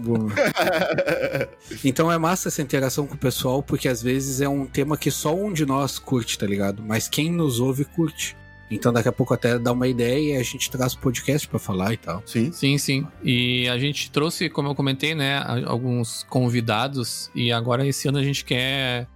então 1.84 2.10
é 2.10 2.16
massa 2.16 2.48
essa 2.48 2.62
interação 2.62 3.06
com 3.06 3.14
o 3.14 3.18
pessoal, 3.18 3.62
porque 3.62 3.86
às 3.86 4.02
vezes 4.02 4.40
é 4.40 4.48
um 4.48 4.64
tema 4.64 4.96
que 4.96 5.10
só 5.10 5.34
um 5.34 5.52
de 5.52 5.66
nós 5.66 5.98
curte, 5.98 6.38
tá 6.38 6.46
ligado? 6.46 6.82
Mas 6.82 7.06
quem 7.06 7.30
nos 7.30 7.60
ouve 7.60 7.84
curte. 7.84 8.34
Então 8.70 8.94
daqui 8.94 9.06
a 9.06 9.12
pouco 9.12 9.34
até 9.34 9.58
dá 9.58 9.72
uma 9.72 9.86
ideia 9.86 10.36
e 10.36 10.40
a 10.40 10.42
gente 10.42 10.70
traz 10.70 10.94
o 10.94 10.98
podcast 10.98 11.46
pra 11.48 11.58
falar 11.58 11.92
e 11.92 11.98
tal. 11.98 12.22
Sim. 12.24 12.50
Sim, 12.50 12.78
sim. 12.78 13.06
E 13.22 13.68
a 13.68 13.76
gente 13.76 14.10
trouxe, 14.10 14.48
como 14.48 14.70
eu 14.70 14.74
comentei, 14.74 15.14
né, 15.14 15.44
alguns 15.66 16.22
convidados 16.30 17.30
e 17.34 17.52
agora 17.52 17.86
esse 17.86 18.08
ano 18.08 18.16
a 18.16 18.24
gente 18.24 18.42
quer 18.42 19.06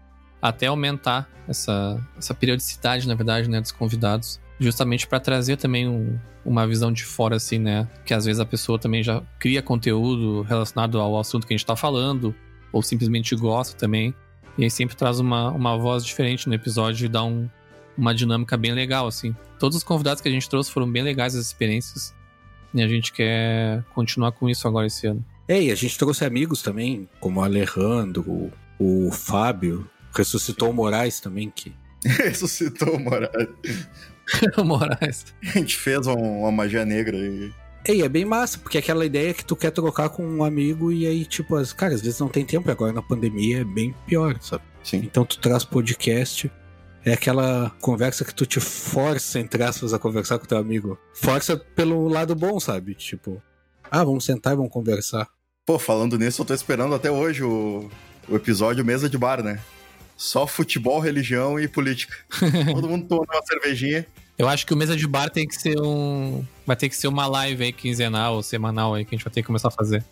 até 0.42 0.66
aumentar 0.66 1.26
essa, 1.48 1.98
essa 2.18 2.34
periodicidade, 2.34 3.08
na 3.08 3.14
verdade, 3.14 3.48
né, 3.48 3.58
dos 3.58 3.72
convidados, 3.72 4.38
justamente 4.58 5.06
para 5.06 5.20
trazer 5.20 5.56
também 5.56 5.88
um- 5.88 6.18
uma 6.44 6.66
visão 6.66 6.92
de 6.92 7.04
fora, 7.04 7.36
assim, 7.36 7.58
né, 7.58 7.86
que 8.04 8.12
às 8.14 8.24
vezes 8.24 8.40
a 8.40 8.46
pessoa 8.46 8.78
também 8.78 9.02
já 9.02 9.22
cria 9.38 9.62
conteúdo 9.62 10.42
relacionado 10.42 10.98
ao 11.00 11.18
assunto 11.18 11.46
que 11.46 11.52
a 11.54 11.56
gente 11.56 11.66
tá 11.66 11.76
falando 11.76 12.34
ou 12.72 12.82
simplesmente 12.82 13.34
gosta 13.36 13.76
também. 13.76 14.14
E 14.56 14.64
aí 14.64 14.70
sempre 14.70 14.96
traz 14.96 15.20
uma, 15.20 15.50
uma 15.50 15.76
voz 15.78 16.04
diferente 16.04 16.48
no 16.48 16.54
episódio 16.54 17.06
e 17.06 17.08
dá 17.08 17.22
um, 17.22 17.48
uma 17.96 18.14
dinâmica 18.14 18.56
bem 18.56 18.72
legal, 18.72 19.06
assim. 19.06 19.34
Todos 19.58 19.76
os 19.78 19.84
convidados 19.84 20.20
que 20.20 20.28
a 20.28 20.32
gente 20.32 20.48
trouxe 20.48 20.70
foram 20.72 20.90
bem 20.90 21.02
legais 21.02 21.36
as 21.36 21.46
experiências. 21.46 22.14
E 22.74 22.82
a 22.82 22.88
gente 22.88 23.12
quer 23.12 23.84
continuar 23.94 24.32
com 24.32 24.48
isso 24.48 24.66
agora 24.66 24.86
esse 24.86 25.06
ano. 25.06 25.24
É, 25.46 25.62
e 25.62 25.70
a 25.70 25.74
gente 25.74 25.96
trouxe 25.96 26.24
amigos 26.24 26.60
também, 26.60 27.08
como 27.20 27.40
o 27.40 27.42
Alejandro, 27.44 28.22
o, 28.28 28.52
o 28.78 29.10
Fábio, 29.12 29.88
ressuscitou 30.14 30.70
o 30.70 30.74
Moraes 30.74 31.20
também, 31.20 31.50
que. 31.50 31.72
Ressuscitou 32.04 32.96
o 32.96 33.00
Moraes. 33.00 33.48
Moraes. 34.64 35.26
A 35.42 35.58
gente 35.58 35.76
fez 35.76 36.06
um- 36.06 36.40
uma 36.40 36.52
magia 36.52 36.84
negra 36.84 37.16
aí. 37.16 37.52
E 37.88 38.02
é 38.02 38.08
bem 38.08 38.24
massa, 38.24 38.58
porque 38.58 38.76
é 38.76 38.80
aquela 38.80 39.06
ideia 39.06 39.32
que 39.32 39.44
tu 39.44 39.56
quer 39.56 39.70
trocar 39.70 40.10
com 40.10 40.22
um 40.26 40.44
amigo 40.44 40.92
e 40.92 41.06
aí, 41.06 41.24
tipo, 41.24 41.56
as, 41.56 41.72
cara, 41.72 41.94
às 41.94 42.02
vezes 42.02 42.20
não 42.20 42.28
tem 42.28 42.44
tempo, 42.44 42.68
e 42.68 42.72
agora 42.72 42.92
na 42.92 43.00
pandemia 43.00 43.60
é 43.60 43.64
bem 43.64 43.94
pior, 44.06 44.36
sabe? 44.42 44.62
Sim. 44.84 44.98
Então 44.98 45.24
tu 45.24 45.38
traz 45.38 45.64
podcast, 45.64 46.50
é 47.04 47.14
aquela 47.14 47.70
conversa 47.80 48.24
que 48.26 48.34
tu 48.34 48.44
te 48.44 48.60
força, 48.60 49.38
entre 49.40 49.62
aspas, 49.62 49.94
a 49.94 49.98
conversar 49.98 50.38
com 50.38 50.44
teu 50.44 50.58
amigo. 50.58 50.98
Força 51.14 51.56
pelo 51.56 52.08
lado 52.08 52.34
bom, 52.34 52.60
sabe? 52.60 52.94
Tipo, 52.94 53.40
ah, 53.90 54.04
vamos 54.04 54.24
sentar 54.26 54.52
e 54.52 54.56
vamos 54.56 54.72
conversar. 54.72 55.26
Pô, 55.64 55.78
falando 55.78 56.18
nisso, 56.18 56.42
eu 56.42 56.46
tô 56.46 56.52
esperando 56.52 56.94
até 56.94 57.10
hoje 57.10 57.42
o, 57.42 57.88
o 58.28 58.36
episódio 58.36 58.84
Mesa 58.84 59.08
de 59.08 59.16
Bar, 59.16 59.42
né? 59.42 59.60
Só 60.18 60.48
futebol, 60.48 60.98
religião 60.98 61.60
e 61.60 61.68
política. 61.68 62.16
Todo 62.74 62.88
mundo 62.88 63.06
tomando 63.06 63.28
uma 63.32 63.42
cervejinha. 63.46 64.04
Eu 64.36 64.48
acho 64.48 64.66
que 64.66 64.74
o 64.74 64.76
Mesa 64.76 64.96
de 64.96 65.06
Bar 65.06 65.30
tem 65.30 65.46
que 65.46 65.54
ser 65.54 65.80
um. 65.80 66.44
Vai 66.66 66.74
ter 66.76 66.88
que 66.88 66.96
ser 66.96 67.06
uma 67.06 67.26
live 67.28 67.62
aí 67.62 67.72
quinzenal 67.72 68.34
ou 68.34 68.42
semanal 68.42 68.94
aí 68.94 69.04
que 69.04 69.14
a 69.14 69.16
gente 69.16 69.24
vai 69.24 69.32
ter 69.32 69.42
que 69.42 69.46
começar 69.46 69.68
a 69.68 69.70
fazer. 69.70 70.04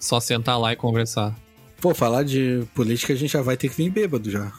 Só 0.00 0.18
sentar 0.18 0.58
lá 0.58 0.72
e 0.72 0.76
conversar. 0.76 1.32
Pô, 1.80 1.94
falar 1.94 2.24
de 2.24 2.64
política 2.74 3.12
a 3.12 3.16
gente 3.16 3.32
já 3.32 3.40
vai 3.42 3.56
ter 3.56 3.68
que 3.68 3.76
vir 3.76 3.88
bêbado 3.88 4.28
já. 4.30 4.52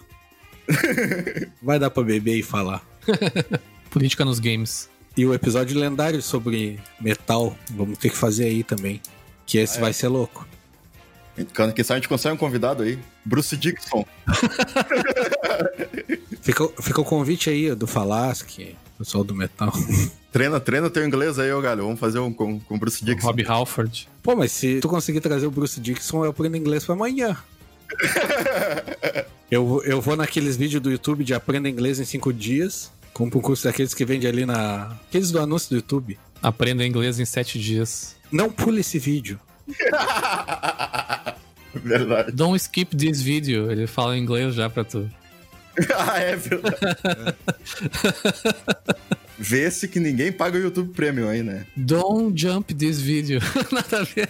vai 1.62 1.78
dar 1.80 1.89
pra 1.89 2.04
beber 2.04 2.38
e 2.38 2.43
falar. 2.43 2.82
Política 3.89 4.23
nos 4.23 4.39
games. 4.39 4.89
E 5.15 5.26
o 5.26 5.34
episódio 5.34 5.78
lendário 5.80 6.21
sobre 6.21 6.80
metal, 7.00 7.58
vamos 7.71 7.97
ter 7.97 8.10
que 8.10 8.17
fazer 8.17 8.45
aí 8.45 8.63
também. 8.63 9.02
Que 9.45 9.58
esse 9.58 9.76
Ah, 9.78 9.80
é? 9.80 9.82
vai 9.82 9.93
ser 9.93 10.08
louco. 10.10 10.47
Quando 11.56 11.73
que 11.73 11.84
sabe, 11.84 11.97
a 11.97 12.00
gente 12.00 12.10
consegue 12.10 12.36
um 12.36 12.38
convidado 12.38 12.84
aí. 12.84 12.97
Bruce 13.23 13.56
Dixon. 13.56 14.06
Fica, 16.41 16.65
fica 16.82 17.02
o 17.02 17.04
convite 17.04 17.50
aí 17.50 17.76
do 17.76 17.86
Falasque, 17.86 18.73
pessoal 18.97 19.21
do 19.21 19.36
metal. 19.36 19.73
Treina, 20.32 20.60
treina 20.60 20.89
teu 20.89 21.06
inglês 21.06 21.39
aí, 21.39 21.52
ô 21.52 21.60
galho. 21.60 21.84
Vamos 21.84 22.00
fazer 22.00 22.19
um 22.19 22.32
com, 22.32 22.60
com 22.60 22.76
o 22.76 22.78
Bruce 22.78 23.04
Dixon. 23.04 23.28
Rob 23.28 23.45
Halford. 23.45 24.08
Pô, 24.21 24.36
mas 24.36 24.52
se 24.52 24.80
tu 24.80 24.88
conseguir 24.88 25.19
trazer 25.19 25.47
o 25.47 25.52
Bruce 25.52 25.80
Dixon, 25.82 26.23
eu 26.23 26.30
aprendo 26.30 26.56
inglês 26.56 26.86
pra 26.86 26.93
amanhã. 26.93 27.36
eu, 29.52 29.82
eu 29.84 30.00
vou 30.00 30.15
naqueles 30.15 30.56
vídeos 30.56 30.82
do 30.82 30.91
YouTube 30.91 31.23
de 31.23 31.34
aprenda 31.34 31.67
inglês 31.67 32.00
em 32.00 32.06
cinco 32.06 32.32
dias. 32.32 32.91
Compro 33.13 33.39
um 33.39 33.41
curso 33.41 33.63
daqueles 33.63 33.93
que 33.93 34.06
vende 34.06 34.28
ali 34.28 34.45
na. 34.45 34.95
Aqueles 35.08 35.32
do 35.32 35.39
anúncio 35.39 35.69
do 35.71 35.76
YouTube. 35.78 36.19
Aprenda 36.41 36.86
inglês 36.86 37.19
em 37.19 37.26
sete 37.26 37.60
dias. 37.60 38.15
Não 38.32 38.50
pule 38.50 38.82
esse 38.82 39.00
vídeo. 39.00 39.39
Verdade. 41.73 42.32
Don't 42.32 42.56
skip 42.60 42.95
this 42.95 43.21
video. 43.21 43.71
Ele 43.71 43.88
fala 43.88 44.17
em 44.17 44.21
inglês 44.21 44.56
já 44.56 44.69
pra 44.69 44.84
tu. 44.84 45.10
ah, 45.95 46.19
é 46.19 46.36
verdade. 46.36 47.38
Vê-se 49.38 49.88
que 49.88 49.99
ninguém 49.99 50.32
paga 50.32 50.58
o 50.58 50.62
YouTube 50.62 50.93
Premium 50.93 51.30
aí, 51.30 51.43
né? 51.43 51.67
Don't 51.75 52.39
jump 52.39 52.73
this 52.73 52.99
video. 52.99 53.39
Nada 53.71 53.99
a 53.99 54.03
ver. 54.03 54.30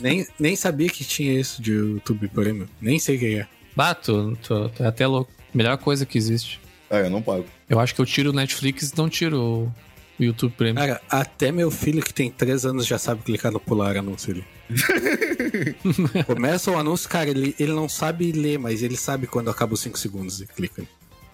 nem, 0.00 0.26
nem 0.38 0.56
sabia 0.56 0.88
que 0.88 1.04
tinha 1.04 1.38
isso 1.38 1.62
de 1.62 1.72
YouTube 1.72 2.26
Premium. 2.28 2.66
Nem 2.80 2.98
sei 2.98 3.16
o 3.16 3.18
que 3.20 3.38
é. 3.38 3.46
Bato, 3.76 4.36
tô, 4.42 4.68
tô 4.70 4.82
até 4.82 5.06
louco. 5.06 5.30
Melhor 5.54 5.78
coisa 5.78 6.04
que 6.04 6.18
existe. 6.18 6.60
Ah, 6.90 6.98
eu 6.98 7.10
não 7.10 7.22
pago. 7.22 7.46
Eu 7.68 7.78
acho 7.78 7.94
que 7.94 8.00
eu 8.00 8.06
tiro 8.06 8.30
o 8.30 8.32
Netflix 8.32 8.90
e 8.90 8.96
não 8.96 9.08
tiro 9.08 9.72
o- 10.18 10.22
YouTube 10.24 10.52
Premium. 10.56 10.74
Cara, 10.86 11.00
até 11.08 11.50
meu 11.52 11.70
filho 11.70 12.02
que 12.02 12.12
tem 12.12 12.30
3 12.30 12.64
anos 12.66 12.86
já 12.86 12.98
sabe 12.98 13.22
clicar 13.22 13.52
no 13.52 13.60
pular 13.60 13.96
anúncio 13.96 14.32
ali. 14.32 14.44
Começa 16.26 16.70
o 16.70 16.78
anúncio, 16.78 17.08
cara, 17.08 17.30
ele, 17.30 17.54
ele 17.58 17.72
não 17.72 17.88
sabe 17.88 18.32
ler, 18.32 18.58
mas 18.58 18.82
ele 18.82 18.96
sabe 18.96 19.26
quando 19.26 19.50
acaba 19.50 19.74
os 19.74 19.80
5 19.80 19.98
segundos 19.98 20.40
e 20.40 20.46
clica. 20.46 20.82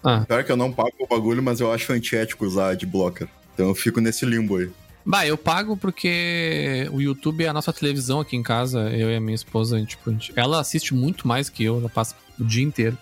Ah, 0.03 0.23
Pior 0.27 0.43
que 0.43 0.51
eu 0.51 0.57
não 0.57 0.71
pago 0.71 0.91
o 0.99 1.07
bagulho, 1.07 1.41
mas 1.41 1.59
eu 1.59 1.71
acho 1.71 1.91
antiético 1.91 2.45
usar 2.45 2.69
adblocker. 2.69 3.27
Então 3.53 3.67
eu 3.67 3.75
fico 3.75 3.99
nesse 3.99 4.25
limbo 4.25 4.57
aí. 4.57 4.69
Bah, 5.05 5.25
eu 5.25 5.37
pago 5.37 5.77
porque 5.77 6.87
o 6.91 6.99
YouTube 7.01 7.43
é 7.43 7.47
a 7.47 7.53
nossa 7.53 7.71
televisão 7.71 8.19
aqui 8.19 8.35
em 8.35 8.41
casa, 8.43 8.89
eu 8.89 9.09
e 9.09 9.15
a 9.15 9.19
minha 9.19 9.35
esposa, 9.35 9.75
a 9.75 9.79
gente, 9.79 9.89
tipo, 9.89 10.09
a 10.09 10.13
gente- 10.13 10.33
ela 10.35 10.59
assiste 10.59 10.93
muito 10.95 11.27
mais 11.27 11.47
que 11.49 11.63
eu, 11.63 11.77
ela 11.77 11.89
passa 11.89 12.15
o 12.39 12.43
dia 12.43 12.63
inteiro. 12.63 12.97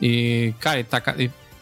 E, 0.00 0.52
cara, 0.60 0.82
tá 0.84 1.02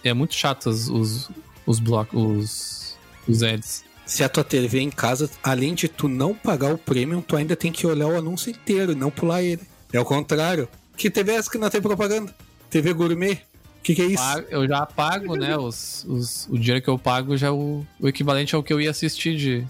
é 0.02 0.12
muito 0.12 0.34
chato 0.34 0.66
os, 0.68 0.88
os, 0.88 1.30
os 1.66 1.78
blocos, 1.80 2.20
os, 2.22 2.83
os 3.28 3.42
ads. 3.42 3.84
Se 4.06 4.22
a 4.22 4.28
tua 4.28 4.44
TV 4.44 4.80
em 4.80 4.90
casa, 4.90 5.30
além 5.42 5.74
de 5.74 5.88
tu 5.88 6.08
não 6.08 6.34
pagar 6.34 6.72
o 6.72 6.78
premium, 6.78 7.22
tu 7.22 7.36
ainda 7.36 7.56
tem 7.56 7.72
que 7.72 7.86
olhar 7.86 8.06
o 8.06 8.16
anúncio 8.16 8.50
inteiro 8.50 8.92
e 8.92 8.94
não 8.94 9.10
pular 9.10 9.42
ele. 9.42 9.62
É 9.92 9.98
o 9.98 10.04
contrário. 10.04 10.68
Que 10.96 11.10
TV 11.10 11.32
é 11.32 11.36
essa 11.36 11.50
que 11.50 11.58
não 11.58 11.70
tem 11.70 11.80
propaganda? 11.80 12.34
TV 12.68 12.92
gourmet? 12.92 13.34
O 13.78 13.82
que, 13.82 13.94
que 13.94 14.02
é 14.02 14.06
isso? 14.06 14.22
Eu 14.50 14.66
já 14.66 14.84
pago, 14.86 15.36
né, 15.36 15.56
os, 15.56 16.04
os, 16.08 16.48
o 16.48 16.58
dinheiro 16.58 16.82
que 16.82 16.88
eu 16.88 16.98
pago 16.98 17.36
já 17.36 17.48
é 17.48 17.50
o, 17.50 17.84
o 18.00 18.08
equivalente 18.08 18.54
ao 18.54 18.62
que 18.62 18.72
eu 18.72 18.80
ia 18.80 18.90
assistir 18.90 19.36
de... 19.36 19.66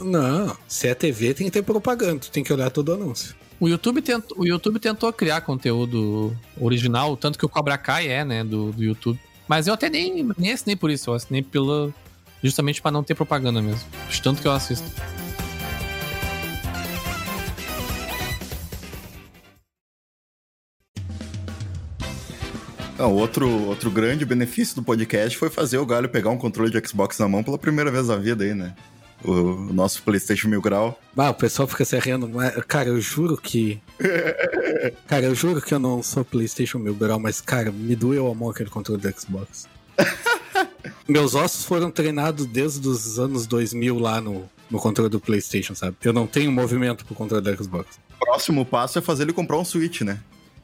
Não, 0.00 0.56
se 0.66 0.88
é 0.88 0.94
TV 0.94 1.34
tem 1.34 1.46
que 1.46 1.52
ter 1.52 1.62
propaganda, 1.62 2.20
tu 2.20 2.30
tem 2.30 2.42
que 2.42 2.52
olhar 2.52 2.70
todo 2.70 2.88
o 2.90 2.94
anúncio. 2.94 3.34
O 3.58 3.68
YouTube, 3.68 4.00
tentou, 4.00 4.38
o 4.38 4.46
YouTube 4.46 4.78
tentou 4.78 5.12
criar 5.12 5.42
conteúdo 5.42 6.34
original, 6.58 7.16
tanto 7.16 7.38
que 7.38 7.44
o 7.44 7.48
Cobra 7.48 7.76
Kai 7.76 8.08
é, 8.08 8.24
né, 8.24 8.42
do, 8.42 8.72
do 8.72 8.82
YouTube. 8.82 9.20
Mas 9.46 9.66
eu 9.66 9.74
até 9.74 9.90
nem, 9.90 10.26
nem 10.38 10.52
assinei 10.52 10.76
por 10.76 10.90
isso, 10.90 11.10
eu 11.10 11.14
assinei 11.14 11.42
pela, 11.42 11.92
justamente 12.42 12.80
pra 12.80 12.90
não 12.90 13.02
ter 13.02 13.14
propaganda 13.14 13.60
mesmo. 13.60 13.84
De 14.08 14.20
tanto 14.22 14.40
que 14.40 14.48
eu 14.48 14.52
assisto. 14.52 14.90
Não, 23.00 23.14
outro, 23.14 23.48
outro 23.66 23.90
grande 23.90 24.26
benefício 24.26 24.76
do 24.76 24.82
podcast 24.82 25.38
foi 25.38 25.48
fazer 25.48 25.78
o 25.78 25.86
Galho 25.86 26.06
pegar 26.06 26.28
um 26.28 26.36
controle 26.36 26.70
de 26.70 26.86
Xbox 26.86 27.18
na 27.18 27.26
mão 27.26 27.42
pela 27.42 27.56
primeira 27.56 27.90
vez 27.90 28.08
na 28.08 28.16
vida 28.16 28.44
aí, 28.44 28.52
né? 28.52 28.74
O, 29.24 29.32
o 29.32 29.72
nosso 29.72 30.02
PlayStation 30.02 30.48
Mil 30.48 30.60
Grau. 30.60 31.00
Ah, 31.16 31.30
o 31.30 31.34
pessoal 31.34 31.66
fica 31.66 31.82
se 31.82 31.98
rindo, 31.98 32.28
mas, 32.28 32.54
cara, 32.68 32.90
eu 32.90 33.00
juro 33.00 33.38
que. 33.38 33.80
cara, 35.08 35.24
eu 35.24 35.34
juro 35.34 35.62
que 35.62 35.72
eu 35.72 35.78
não 35.78 36.02
sou 36.02 36.26
PlayStation 36.26 36.78
mil 36.78 36.94
grau, 36.94 37.18
mas, 37.18 37.40
cara, 37.40 37.72
me 37.72 37.96
doeu 37.96 38.30
a 38.30 38.34
mão 38.34 38.50
aquele 38.50 38.68
controle 38.68 39.00
do 39.00 39.18
Xbox. 39.18 39.66
Meus 41.10 41.34
ossos 41.34 41.64
foram 41.64 41.90
treinados 41.90 42.46
desde 42.46 42.86
os 42.86 43.18
anos 43.18 43.46
2000 43.46 43.98
lá 43.98 44.20
no, 44.20 44.48
no 44.70 44.78
controle 44.78 45.10
do 45.10 45.18
PlayStation, 45.20 45.74
sabe? 45.74 45.96
Eu 46.04 46.12
não 46.12 46.26
tenho 46.26 46.52
movimento 46.52 47.04
pro 47.04 47.14
controle 47.14 47.42
do 47.42 47.64
Xbox. 47.64 47.98
Próximo 48.18 48.64
passo 48.64 48.98
é 48.98 49.02
fazer 49.02 49.24
ele 49.24 49.32
comprar 49.32 49.58
um 49.58 49.64
Switch, 49.64 50.02
né? 50.02 50.20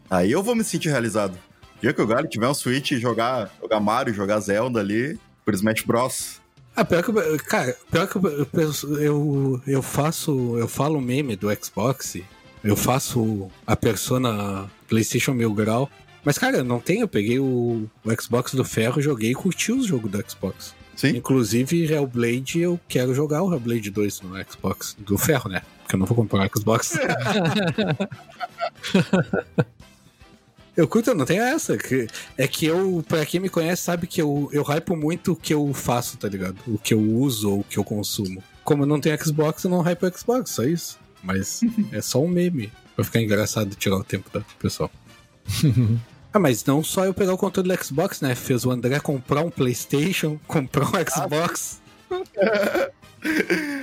Aí 0.08 0.30
eu 0.30 0.42
vou 0.42 0.54
me 0.54 0.62
sentir 0.62 0.88
realizado. 0.88 1.34
O 1.76 1.80
dia 1.80 1.92
que 1.92 2.00
o 2.00 2.06
Galho 2.06 2.28
tiver 2.28 2.48
um 2.48 2.54
Switch 2.54 2.92
e 2.92 2.98
jogar, 3.00 3.50
jogar 3.60 3.80
Mario, 3.80 4.14
jogar 4.14 4.38
Zelda 4.40 4.78
ali, 4.80 5.18
por 5.44 5.52
Smash 5.54 5.82
Bros. 5.82 6.40
Ah, 6.76 6.84
pior 6.84 7.02
que, 7.02 7.10
eu- 7.10 7.38
cara, 7.38 7.76
pior 7.90 8.06
que 8.06 8.16
eu, 8.16 8.98
eu, 9.00 9.60
eu 9.66 9.82
faço, 9.82 10.56
eu 10.58 10.68
falo 10.68 11.00
meme 11.00 11.34
do 11.34 11.48
Xbox, 11.56 12.18
eu 12.62 12.76
faço 12.76 13.50
a 13.66 13.74
persona 13.74 14.70
PlayStation 14.88 15.32
mil 15.32 15.52
grau, 15.52 15.90
mas 16.26 16.36
cara, 16.36 16.62
não 16.62 16.78
tem, 16.78 17.00
eu 17.00 17.08
peguei 17.08 17.38
o, 17.38 17.88
o 18.04 18.22
Xbox 18.22 18.52
do 18.52 18.64
ferro, 18.64 19.00
joguei 19.00 19.30
e 19.30 19.34
curti 19.34 19.72
os 19.72 19.86
jogos 19.86 20.10
do 20.10 20.22
Xbox. 20.30 20.74
Sim. 20.94 21.08
Inclusive 21.16 21.84
Hellblade, 21.90 22.58
eu 22.60 22.78
quero 22.88 23.14
jogar 23.14 23.42
o 23.42 23.50
Hellblade 23.52 23.90
2 23.90 24.20
no 24.22 24.34
Xbox 24.50 24.94
do 24.98 25.16
ferro, 25.16 25.48
né? 25.50 25.62
Porque 25.82 25.94
eu 25.94 25.98
não 26.00 26.06
vou 26.06 26.16
comprar 26.16 26.46
o 26.46 26.58
Xbox. 26.58 26.98
Eu 30.76 30.86
curto, 30.86 31.14
não 31.14 31.24
tem 31.24 31.38
essa. 31.38 31.76
que- 31.78 32.06
É 32.36 32.46
que 32.46 32.66
eu, 32.66 33.02
pra 33.08 33.24
quem 33.24 33.40
me 33.40 33.48
conhece, 33.48 33.80
sabe 33.82 34.06
que 34.06 34.20
eu, 34.20 34.50
eu 34.52 34.62
hypo 34.62 34.94
muito 34.94 35.32
o 35.32 35.36
que 35.36 35.54
eu 35.54 35.72
faço, 35.72 36.18
tá 36.18 36.28
ligado? 36.28 36.56
O 36.66 36.76
que 36.76 36.92
eu 36.92 37.00
uso 37.00 37.50
ou 37.50 37.60
o 37.60 37.64
que 37.64 37.78
eu 37.78 37.84
consumo. 37.84 38.42
Como 38.62 38.82
eu 38.82 38.86
não 38.86 39.00
tenho 39.00 39.16
Xbox, 39.24 39.64
eu 39.64 39.70
não 39.70 39.80
hypo 39.80 40.06
o 40.06 40.18
Xbox, 40.18 40.50
só 40.50 40.64
isso. 40.64 40.98
Mas 41.22 41.60
é 41.92 42.02
só 42.02 42.20
um 42.22 42.28
meme. 42.28 42.70
Pra 42.94 43.04
ficar 43.04 43.22
engraçado 43.22 43.72
e 43.72 43.74
tirar 43.74 43.96
o 43.96 44.04
tempo 44.04 44.28
do 44.30 44.44
pessoal. 44.58 44.90
ah, 46.36 46.38
mas 46.38 46.64
não 46.66 46.84
só 46.84 47.06
eu 47.06 47.14
pegar 47.14 47.32
o 47.32 47.38
controle 47.38 47.74
do 47.74 47.84
Xbox, 47.84 48.20
né? 48.20 48.34
Fez 48.34 48.66
o 48.66 48.70
André 48.70 49.00
comprar 49.00 49.40
um 49.40 49.50
PlayStation, 49.50 50.38
comprar 50.46 50.84
um 50.84 50.92
Xbox. 51.10 51.80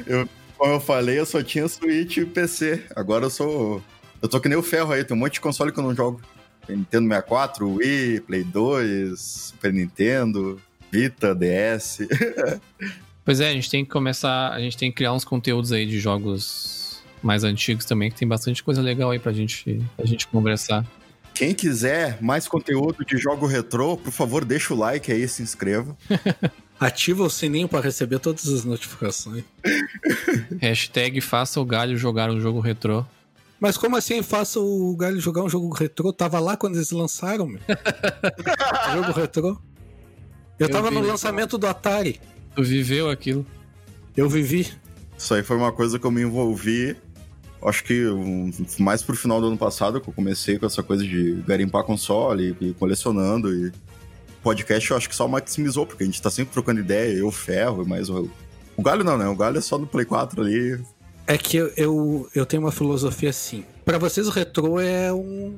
Eu, 0.05 0.29
como 0.57 0.75
eu 0.75 0.79
falei, 0.79 1.19
eu 1.19 1.25
só 1.25 1.43
tinha 1.43 1.67
Switch 1.67 2.17
e 2.17 2.25
PC. 2.25 2.85
Agora 2.95 3.25
eu 3.25 3.29
sou. 3.29 3.81
Eu 4.21 4.29
tô 4.29 4.39
que 4.39 4.47
nem 4.47 4.57
o 4.57 4.63
ferro 4.63 4.93
aí, 4.93 5.03
tem 5.03 5.17
um 5.17 5.19
monte 5.19 5.33
de 5.33 5.41
console 5.41 5.73
que 5.73 5.79
eu 5.79 5.83
não 5.83 5.93
jogo. 5.93 6.21
Tem 6.65 6.77
Nintendo 6.77 7.09
64, 7.09 7.69
Wii, 7.69 8.21
Play 8.21 8.43
2, 8.45 9.19
Super 9.19 9.73
Nintendo, 9.73 10.61
Vita, 10.89 11.35
DS. 11.35 11.99
Pois 13.25 13.39
é, 13.39 13.49
a 13.49 13.53
gente 13.53 13.69
tem 13.69 13.85
que 13.85 13.91
começar, 13.91 14.51
a 14.51 14.59
gente 14.59 14.77
tem 14.77 14.91
que 14.91 14.97
criar 14.97 15.13
uns 15.13 15.23
conteúdos 15.23 15.71
aí 15.71 15.85
de 15.85 15.97
jogos 15.97 17.01
mais 17.21 17.45
antigos 17.45 17.85
também, 17.85 18.11
que 18.11 18.17
tem 18.17 18.27
bastante 18.27 18.61
coisa 18.61 18.81
legal 18.81 19.11
aí 19.11 19.19
pra 19.19 19.31
gente, 19.31 19.81
pra 19.95 20.05
gente 20.05 20.27
conversar. 20.27 20.85
Quem 21.34 21.54
quiser 21.54 22.22
mais 22.22 22.48
conteúdo 22.48 23.04
de 23.06 23.17
jogo 23.17 23.46
retrô, 23.48 23.98
por 23.98 24.12
favor, 24.12 24.46
deixa 24.46 24.74
o 24.74 24.78
like 24.78 25.12
aí, 25.12 25.28
se 25.28 25.41
inscreva. 25.41 25.98
Ativa 26.80 27.24
o 27.24 27.30
sininho 27.30 27.67
pra 27.67 27.80
receber 27.80 28.19
todas 28.19 28.48
as 28.48 28.63
notificações. 28.63 29.43
Hashtag 30.62 31.22
faça 31.22 31.60
o 31.60 31.65
galho 31.65 31.98
jogar 31.98 32.30
um 32.30 32.39
jogo 32.39 32.60
retrô. 32.60 33.06
Mas 33.60 33.78
como 33.78 33.96
assim 33.96 34.22
faça 34.22 34.60
o 34.60 34.93
Galho 34.98 35.22
jogar 35.22 35.41
um 35.41 35.48
jogo 35.48 35.74
retrô? 35.74 36.12
Tava 36.12 36.38
lá 36.38 36.58
quando 36.58 36.76
eles 36.76 36.91
lançaram, 36.91 37.48
meu. 37.48 37.62
jogo 38.93 39.13
retrô. 39.13 39.58
Eu, 40.60 40.67
Eu 40.67 40.69
tava 40.69 40.89
vi. 40.89 40.96
no 40.96 41.02
lançamento 41.02 41.58
do 41.58 41.65
Atari. 41.65 42.19
Tu 42.54 42.62
viveu 42.62 43.10
aquilo. 43.10 43.46
Eu 44.17 44.28
vivi. 44.28 44.69
Isso 45.17 45.34
aí 45.34 45.43
foi 45.43 45.56
uma 45.56 45.72
coisa 45.72 45.98
que 45.98 46.06
eu 46.06 46.12
me 46.12 46.22
envolvi, 46.24 46.93
acho 47.67 47.84
que 47.84 48.08
um, 48.08 48.52
mais 48.80 49.02
pro 49.02 49.15
final 49.15 49.39
do 49.39 49.47
ano 49.47 49.58
passado, 49.58 49.99
que 50.02 50.10
eu 50.10 50.13
comecei 50.13 50.58
com 50.58 50.65
essa 50.65 50.84
coisa 50.84 51.04
de 51.04 51.43
garimpar 51.47 51.84
console 51.84 52.56
e, 52.60 52.69
e 52.69 52.73
colecionando. 52.73 53.54
E 53.54 53.71
podcast 54.41 54.91
eu 54.91 54.97
acho 54.97 55.10
que 55.10 55.15
só 55.15 55.28
maximizou, 55.28 55.86
porque 55.86 56.04
a 56.04 56.06
gente 56.06 56.21
tá 56.21 56.30
sempre 56.30 56.54
trocando 56.54 56.82
ideia, 56.82 57.17
eu, 57.17 57.32
Ferro, 57.32 57.86
mas 57.88 58.10
o, 58.10 58.30
o 58.76 58.84
Galho 58.84 59.04
não, 59.04 59.17
né? 59.17 59.28
O 59.28 59.36
Galho 59.36 59.58
é 59.58 59.62
só 59.62 59.78
no 59.78 59.88
Play 59.88 60.06
4 60.06 60.41
ali. 60.41 60.80
É 61.26 61.38
que 61.38 61.58
eu, 61.58 61.71
eu, 61.78 62.30
eu 62.36 62.45
tenho 62.45 62.63
uma 62.63 62.71
filosofia 62.71 63.30
assim. 63.30 63.63
Pra 63.86 63.97
vocês, 63.97 64.28
o 64.28 64.32
retrô 64.32 64.80
é 64.80 65.12
um. 65.13 65.58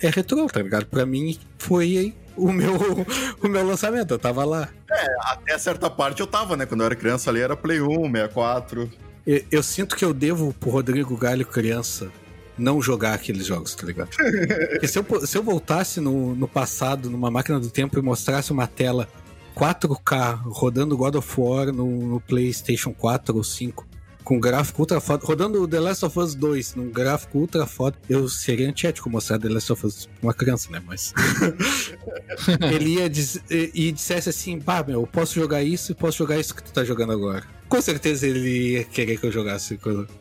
É 0.00 0.08
retrô, 0.08 0.46
tá 0.46 0.60
ligado? 0.60 0.86
Pra 0.86 1.06
mim, 1.06 1.38
foi 1.58 2.14
o 2.36 2.52
meu, 2.52 2.74
o 3.42 3.48
meu 3.48 3.66
lançamento. 3.66 4.12
Eu 4.14 4.18
tava 4.18 4.44
lá. 4.44 4.68
Até 5.22 5.56
certa 5.58 5.88
parte 5.88 6.20
eu 6.20 6.26
tava, 6.26 6.56
né? 6.56 6.66
Quando 6.66 6.80
eu 6.80 6.86
era 6.86 6.96
criança 6.96 7.30
ali 7.30 7.40
era 7.40 7.56
Play 7.56 7.80
1, 7.80 7.86
64. 7.86 8.90
Eu, 9.28 9.44
eu 9.50 9.62
sinto 9.62 9.94
que 9.94 10.02
eu 10.02 10.14
devo 10.14 10.54
pro 10.54 10.70
Rodrigo 10.70 11.14
Galho, 11.14 11.44
criança, 11.44 12.10
não 12.56 12.80
jogar 12.80 13.12
aqueles 13.12 13.44
jogos, 13.44 13.74
tá 13.74 13.86
ligado? 13.86 14.08
Porque 14.70 14.88
se 14.88 14.98
eu, 14.98 15.26
se 15.26 15.36
eu 15.36 15.42
voltasse 15.42 16.00
no, 16.00 16.34
no 16.34 16.48
passado, 16.48 17.10
numa 17.10 17.30
máquina 17.30 17.60
do 17.60 17.68
tempo, 17.68 17.98
e 17.98 18.02
mostrasse 18.02 18.50
uma 18.50 18.66
tela 18.66 19.06
4K 19.54 20.40
rodando 20.46 20.96
God 20.96 21.16
of 21.16 21.28
War 21.38 21.66
no, 21.70 22.08
no 22.08 22.20
PlayStation 22.22 22.94
4 22.94 23.36
ou 23.36 23.44
5, 23.44 23.86
com 24.24 24.40
gráfico 24.40 24.80
ultra 24.80 24.98
foda, 24.98 25.26
rodando 25.26 25.68
The 25.68 25.78
Last 25.78 26.06
of 26.06 26.18
Us 26.18 26.34
2 26.34 26.74
num 26.76 26.90
gráfico 26.90 27.38
ultra 27.38 27.66
foda, 27.66 27.98
eu 28.08 28.30
seria 28.30 28.66
antiético 28.66 29.10
mostrar 29.10 29.38
The 29.38 29.50
Last 29.50 29.70
of 29.72 29.86
Us 29.86 30.06
pra 30.06 30.28
uma 30.28 30.34
criança, 30.34 30.70
né? 30.70 30.82
Mas. 30.86 31.12
ele 32.72 32.94
ia 32.94 33.10
diz, 33.10 33.42
e, 33.50 33.70
e 33.74 33.92
dissesse 33.92 34.30
assim: 34.30 34.58
pá, 34.58 34.82
meu, 34.82 35.02
eu 35.02 35.06
posso 35.06 35.34
jogar 35.34 35.62
isso 35.62 35.92
e 35.92 35.94
posso 35.94 36.16
jogar 36.16 36.38
isso 36.38 36.54
que 36.54 36.62
tu 36.62 36.72
tá 36.72 36.82
jogando 36.82 37.12
agora. 37.12 37.57
Com 37.68 37.80
certeza 37.82 38.26
ele 38.26 38.72
ia 38.72 38.84
querer 38.84 39.18
que 39.18 39.26
eu 39.26 39.32
jogasse 39.32 39.78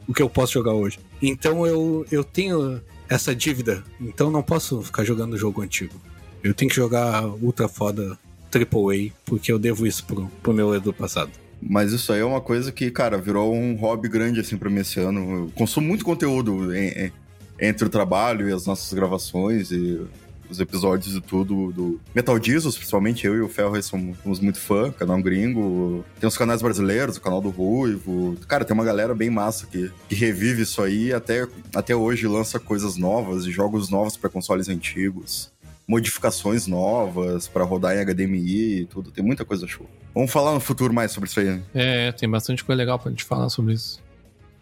o 0.07 0.13
que 0.13 0.21
eu 0.21 0.29
posso 0.29 0.53
jogar 0.53 0.73
hoje. 0.73 0.99
Então 1.21 1.65
eu, 1.65 2.05
eu 2.11 2.23
tenho 2.23 2.81
essa 3.09 3.33
dívida, 3.35 3.83
então 4.01 4.29
não 4.29 4.43
posso 4.43 4.81
ficar 4.81 5.03
jogando 5.05 5.37
jogo 5.37 5.61
antigo. 5.61 5.95
Eu 6.43 6.53
tenho 6.53 6.69
que 6.69 6.75
jogar 6.75 7.25
ultra 7.25 7.67
foda 7.67 8.17
AAA, 8.53 9.11
porque 9.25 9.51
eu 9.51 9.57
devo 9.59 9.87
isso 9.87 10.05
pro, 10.05 10.27
pro 10.43 10.53
meu 10.53 10.73
eu 10.73 10.81
do 10.81 10.93
passado. 10.93 11.31
Mas 11.61 11.91
isso 11.91 12.13
aí 12.13 12.19
é 12.19 12.25
uma 12.25 12.41
coisa 12.41 12.71
que, 12.71 12.91
cara, 12.91 13.17
virou 13.17 13.53
um 13.55 13.75
hobby 13.75 14.07
grande, 14.07 14.39
assim, 14.39 14.57
pra 14.57 14.69
mim 14.69 14.81
esse 14.81 14.99
ano. 14.99 15.45
Eu 15.45 15.51
consumo 15.55 15.87
muito 15.87 16.05
conteúdo 16.05 16.75
em- 16.75 16.89
em- 17.05 17.11
entre 17.59 17.87
o 17.87 17.89
trabalho 17.89 18.47
e 18.47 18.53
as 18.53 18.65
nossas 18.67 18.93
gravações 18.93 19.71
e 19.71 20.01
os 20.49 20.59
episódios 20.59 21.15
e 21.15 21.21
tudo 21.21 21.71
do 21.71 21.99
Metal 22.13 22.41
Jesus, 22.41 22.75
principalmente 22.75 23.25
eu 23.25 23.35
e 23.35 23.41
o 23.41 23.49
Ferro 23.49 23.75
aí 23.75 23.83
somos, 23.83 24.17
somos 24.23 24.39
muito 24.39 24.59
fã, 24.59 24.91
canal 24.91 25.21
gringo. 25.21 26.03
Tem 26.19 26.27
os 26.27 26.37
canais 26.37 26.61
brasileiros, 26.61 27.17
o 27.17 27.21
canal 27.21 27.41
do 27.41 27.49
Ruivo. 27.49 28.37
Cara, 28.47 28.65
tem 28.65 28.73
uma 28.73 28.85
galera 28.85 29.13
bem 29.15 29.29
massa 29.29 29.67
que, 29.67 29.91
que 30.07 30.15
revive 30.15 30.61
isso 30.63 30.81
aí 30.81 31.07
e 31.07 31.13
até, 31.13 31.47
até 31.75 31.95
hoje 31.95 32.27
lança 32.27 32.59
coisas 32.59 32.97
novas 32.97 33.45
e 33.45 33.51
jogos 33.51 33.89
novos 33.89 34.15
pra 34.17 34.29
consoles 34.29 34.69
antigos. 34.69 35.51
Modificações 35.87 36.67
novas 36.67 37.47
pra 37.47 37.63
rodar 37.63 37.95
em 37.95 38.03
HDMI 38.05 38.81
e 38.81 38.85
tudo. 38.85 39.09
Tem 39.09 39.23
muita 39.23 39.45
coisa 39.45 39.65
show. 39.65 39.89
Vamos 40.13 40.31
falar 40.31 40.53
no 40.53 40.59
futuro 40.59 40.93
mais 40.93 41.11
sobre 41.11 41.29
isso 41.29 41.39
aí. 41.39 41.45
né? 41.45 41.61
É, 41.73 42.11
tem 42.11 42.29
bastante 42.29 42.63
coisa 42.63 42.77
legal 42.77 42.99
pra 42.99 43.09
gente 43.09 43.23
falar 43.23 43.49
sobre 43.49 43.73
isso. 43.73 44.01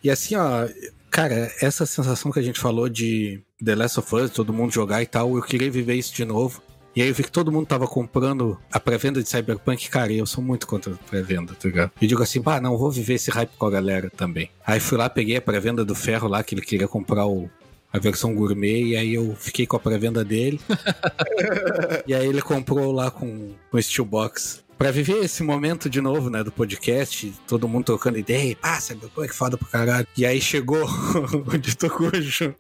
E 0.04 0.10
assim, 0.12 0.36
ó, 0.36 0.68
cara, 1.16 1.50
essa 1.62 1.86
sensação 1.86 2.30
que 2.30 2.40
a 2.40 2.42
gente 2.42 2.60
falou 2.60 2.90
de 2.90 3.42
The 3.64 3.74
Last 3.74 4.02
of 4.02 4.16
Us, 4.16 4.32
todo 4.32 4.52
mundo 4.52 4.74
jogar 4.74 5.02
e 5.02 5.06
tal, 5.06 5.34
eu 5.38 5.42
queria 5.42 5.72
viver 5.72 5.96
isso 5.96 6.14
de 6.14 6.26
novo. 6.26 6.62
E 6.94 7.02
aí 7.02 7.08
eu 7.08 7.14
vi 7.14 7.24
que 7.24 7.32
todo 7.32 7.54
mundo 7.54 7.66
tava 7.66 7.88
comprando 7.88 8.60
a 8.70 8.82
pré-venda 8.82 9.24
de 9.24 9.30
Cyberpunk, 9.30 9.90
cara, 9.90 10.12
e 10.12 10.18
eu 10.18 10.26
sou 10.26 10.44
muito 10.44 10.68
contra 10.68 10.94
a 10.94 10.98
pré-venda, 10.98 11.54
tá 11.54 11.70
ligado? 11.70 11.92
E 12.02 12.06
digo 12.06 12.22
assim, 12.22 12.42
pá, 12.42 12.60
não, 12.60 12.78
vou 12.78 12.92
viver 12.92 13.14
esse 13.14 13.32
hype 13.32 13.52
com 13.58 13.66
a 13.66 13.72
galera 13.72 14.10
também. 14.10 14.50
Aí 14.68 14.82
fui 14.82 14.98
lá, 14.98 15.10
peguei 15.10 15.38
a 15.38 15.42
pré-venda 15.42 15.86
do 15.86 15.96
Ferro 15.96 16.28
lá, 16.28 16.44
que 16.44 16.54
ele 16.54 16.62
queria 16.62 16.88
comprar 16.88 17.26
o, 17.26 17.50
a 17.94 17.98
versão 17.98 18.36
gourmet, 18.36 18.84
e 18.84 18.98
aí 18.98 19.14
eu 19.14 19.38
fiquei 19.38 19.66
com 19.66 19.78
a 19.78 19.80
pré-venda 19.80 20.22
dele. 20.22 20.60
e 22.06 22.14
aí 22.14 22.28
ele 22.28 22.42
comprou 22.42 22.92
lá 22.92 23.10
com, 23.10 23.54
com 23.72 23.82
Steelbox. 23.82 24.65
Pra 24.78 24.92
viver 24.92 25.24
esse 25.24 25.42
momento 25.42 25.90
de 25.90 26.02
novo, 26.02 26.30
né, 26.30 26.44
do 26.44 26.52
podcast, 26.52 27.34
todo 27.48 27.68
mundo 27.68 27.86
trocando 27.86 28.18
ideia, 28.18 28.58
ah, 28.62 28.80
Cyberpunk 28.80 29.34
foda 29.34 29.58
pro 29.58 29.68
caralho. 29.68 30.08
E 30.18 30.26
aí 30.26 30.42
chegou 30.42 30.84
o 31.48 31.58
Dito 31.58 31.90
Cujo. 31.90 32.54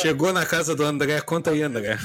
chegou 0.00 0.32
na 0.32 0.46
casa 0.46 0.76
do 0.76 0.84
André, 0.84 1.20
conta 1.20 1.50
aí, 1.50 1.62
André. 1.62 1.98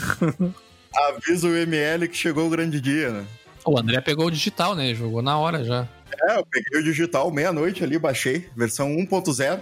Avisa 0.96 1.48
o 1.48 1.56
ML 1.56 2.08
que 2.08 2.18
chegou 2.18 2.48
o 2.48 2.50
grande 2.50 2.82
dia, 2.82 3.12
né? 3.12 3.26
O 3.66 3.78
André 3.78 4.02
pegou 4.02 4.26
o 4.26 4.32
digital, 4.32 4.76
né? 4.76 4.94
Jogou 4.94 5.22
na 5.22 5.38
hora 5.38 5.64
já. 5.64 5.88
É, 6.24 6.38
eu 6.38 6.46
peguei 6.46 6.82
o 6.82 6.84
digital 6.84 7.32
meia-noite 7.32 7.84
ali, 7.84 7.98
baixei, 7.98 8.50
versão 8.56 8.90
1.0. 8.90 9.62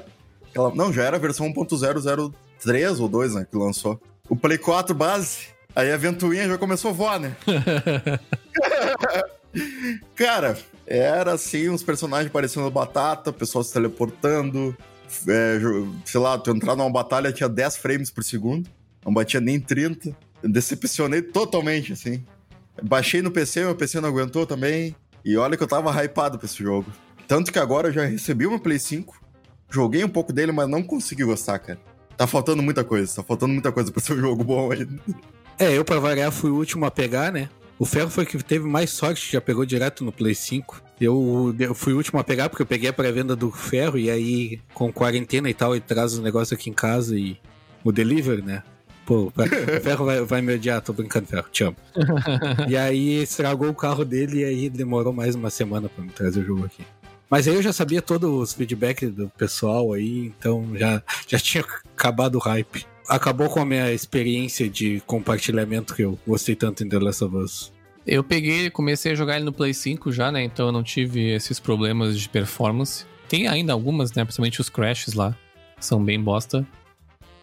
Ela, 0.53 0.73
não, 0.73 0.91
já 0.91 1.03
era 1.03 1.17
a 1.17 1.19
versão 1.19 1.51
1.003 1.53 2.99
ou 2.99 3.07
2, 3.07 3.35
né, 3.35 3.47
que 3.49 3.57
lançou. 3.57 4.01
O 4.29 4.35
Play 4.35 4.57
4 4.57 4.95
base, 4.95 5.47
aí 5.75 5.91
a 5.91 5.97
ventoinha 5.97 6.47
já 6.47 6.57
começou 6.57 6.91
a 6.91 6.93
voar, 6.93 7.19
né? 7.19 7.35
Cara, 10.15 10.57
era 10.85 11.33
assim, 11.33 11.69
uns 11.69 11.83
personagens 11.83 12.31
parecendo 12.31 12.69
batata, 12.69 13.33
pessoal 13.33 13.63
se 13.63 13.73
teleportando. 13.73 14.75
É, 15.27 15.59
sei 16.05 16.21
lá, 16.21 16.37
tu 16.37 16.51
entrar 16.51 16.75
numa 16.75 16.89
batalha 16.89 17.33
tinha 17.33 17.49
10 17.49 17.77
frames 17.77 18.09
por 18.09 18.23
segundo, 18.23 18.69
não 19.05 19.13
batia 19.13 19.41
nem 19.41 19.59
30. 19.59 20.15
Eu 20.41 20.49
decepcionei 20.49 21.21
totalmente, 21.21 21.93
assim. 21.93 22.23
Baixei 22.81 23.21
no 23.21 23.29
PC, 23.29 23.65
meu 23.65 23.75
PC 23.75 23.99
não 23.99 24.09
aguentou 24.09 24.45
também. 24.45 24.95
E 25.23 25.37
olha 25.37 25.55
que 25.55 25.63
eu 25.63 25.67
tava 25.67 25.91
hypado 26.03 26.37
pra 26.37 26.45
esse 26.45 26.63
jogo. 26.63 26.91
Tanto 27.27 27.51
que 27.51 27.59
agora 27.59 27.89
eu 27.89 27.93
já 27.93 28.05
recebi 28.05 28.47
meu 28.47 28.59
Play 28.59 28.79
5, 28.79 29.21
joguei 29.69 30.03
um 30.03 30.09
pouco 30.09 30.33
dele, 30.33 30.51
mas 30.51 30.67
não 30.67 30.81
consegui 30.81 31.23
gostar, 31.23 31.59
cara. 31.59 31.79
Tá 32.17 32.27
faltando 32.27 32.61
muita 32.61 32.83
coisa, 32.83 33.15
tá 33.15 33.23
faltando 33.23 33.53
muita 33.53 33.71
coisa 33.71 33.91
pra 33.91 34.01
ser 34.01 34.13
um 34.13 34.19
jogo 34.19 34.43
bom 34.43 34.71
ainda. 34.71 34.99
É, 35.61 35.77
eu 35.77 35.85
pra 35.85 35.99
variar 35.99 36.31
fui 36.31 36.49
o 36.49 36.55
último 36.55 36.87
a 36.87 36.89
pegar, 36.89 37.31
né? 37.31 37.47
O 37.77 37.85
Ferro 37.85 38.09
foi 38.09 38.25
que 38.25 38.35
teve 38.43 38.67
mais 38.67 38.89
sorte, 38.89 39.31
já 39.31 39.39
pegou 39.39 39.63
direto 39.63 40.03
no 40.03 40.11
Play 40.11 40.33
5. 40.33 40.81
Eu, 40.99 41.55
eu 41.59 41.75
fui 41.75 41.93
o 41.93 41.97
último 41.97 42.19
a 42.19 42.23
pegar 42.23 42.49
porque 42.49 42.63
eu 42.63 42.65
peguei 42.65 42.89
a 42.89 42.93
pré-venda 42.93 43.35
do 43.35 43.51
Ferro 43.51 43.99
e 43.99 44.09
aí, 44.09 44.59
com 44.73 44.91
quarentena 44.91 45.51
e 45.51 45.53
tal, 45.53 45.75
ele 45.75 45.83
traz 45.87 46.13
os 46.13 46.19
negócios 46.19 46.51
aqui 46.51 46.71
em 46.71 46.73
casa 46.73 47.15
e 47.15 47.37
o 47.83 47.91
delivery, 47.91 48.41
né? 48.41 48.63
Pô, 49.05 49.27
o 49.27 49.81
Ferro 49.83 50.03
vai, 50.03 50.21
vai 50.21 50.41
me 50.41 50.55
odiar, 50.55 50.81
tô 50.81 50.93
brincando, 50.93 51.27
Ferro, 51.27 51.45
te 51.51 51.63
amo. 51.63 51.77
e 52.67 52.75
aí 52.75 53.21
estragou 53.21 53.69
o 53.69 53.75
carro 53.75 54.03
dele 54.03 54.39
e 54.39 54.43
aí 54.43 54.67
demorou 54.67 55.13
mais 55.13 55.35
uma 55.35 55.51
semana 55.51 55.87
pra 55.87 56.03
me 56.03 56.09
trazer 56.09 56.39
o 56.39 56.43
jogo 56.43 56.65
aqui. 56.65 56.83
Mas 57.29 57.47
aí 57.47 57.53
eu 57.53 57.61
já 57.61 57.71
sabia 57.71 58.01
todos 58.01 58.27
os 58.31 58.53
feedbacks 58.53 59.11
do 59.11 59.29
pessoal 59.37 59.93
aí, 59.93 60.25
então 60.25 60.67
já, 60.75 61.03
já 61.27 61.37
tinha 61.37 61.63
acabado 61.95 62.35
o 62.35 62.39
hype. 62.39 62.83
Acabou 63.11 63.49
com 63.49 63.59
a 63.59 63.65
minha 63.65 63.91
experiência 63.91 64.69
de 64.69 65.01
compartilhamento 65.05 65.93
que 65.93 66.01
eu 66.01 66.17
gostei 66.25 66.55
tanto 66.55 66.81
em 66.81 66.87
The 66.87 66.97
Last 66.97 67.25
of 67.25 67.35
Us. 67.35 67.73
Eu 68.07 68.23
peguei, 68.23 68.69
comecei 68.69 69.11
a 69.11 69.15
jogar 69.15 69.35
ele 69.35 69.43
no 69.43 69.51
Play 69.51 69.73
5 69.73 70.13
já, 70.13 70.31
né? 70.31 70.41
Então 70.45 70.67
eu 70.67 70.71
não 70.71 70.81
tive 70.81 71.29
esses 71.29 71.59
problemas 71.59 72.17
de 72.17 72.29
performance. 72.29 73.05
Tem 73.27 73.49
ainda 73.49 73.73
algumas, 73.73 74.13
né? 74.13 74.23
Principalmente 74.23 74.61
os 74.61 74.69
crashes 74.69 75.13
lá. 75.13 75.35
São 75.77 76.01
bem 76.01 76.21
bosta. 76.21 76.65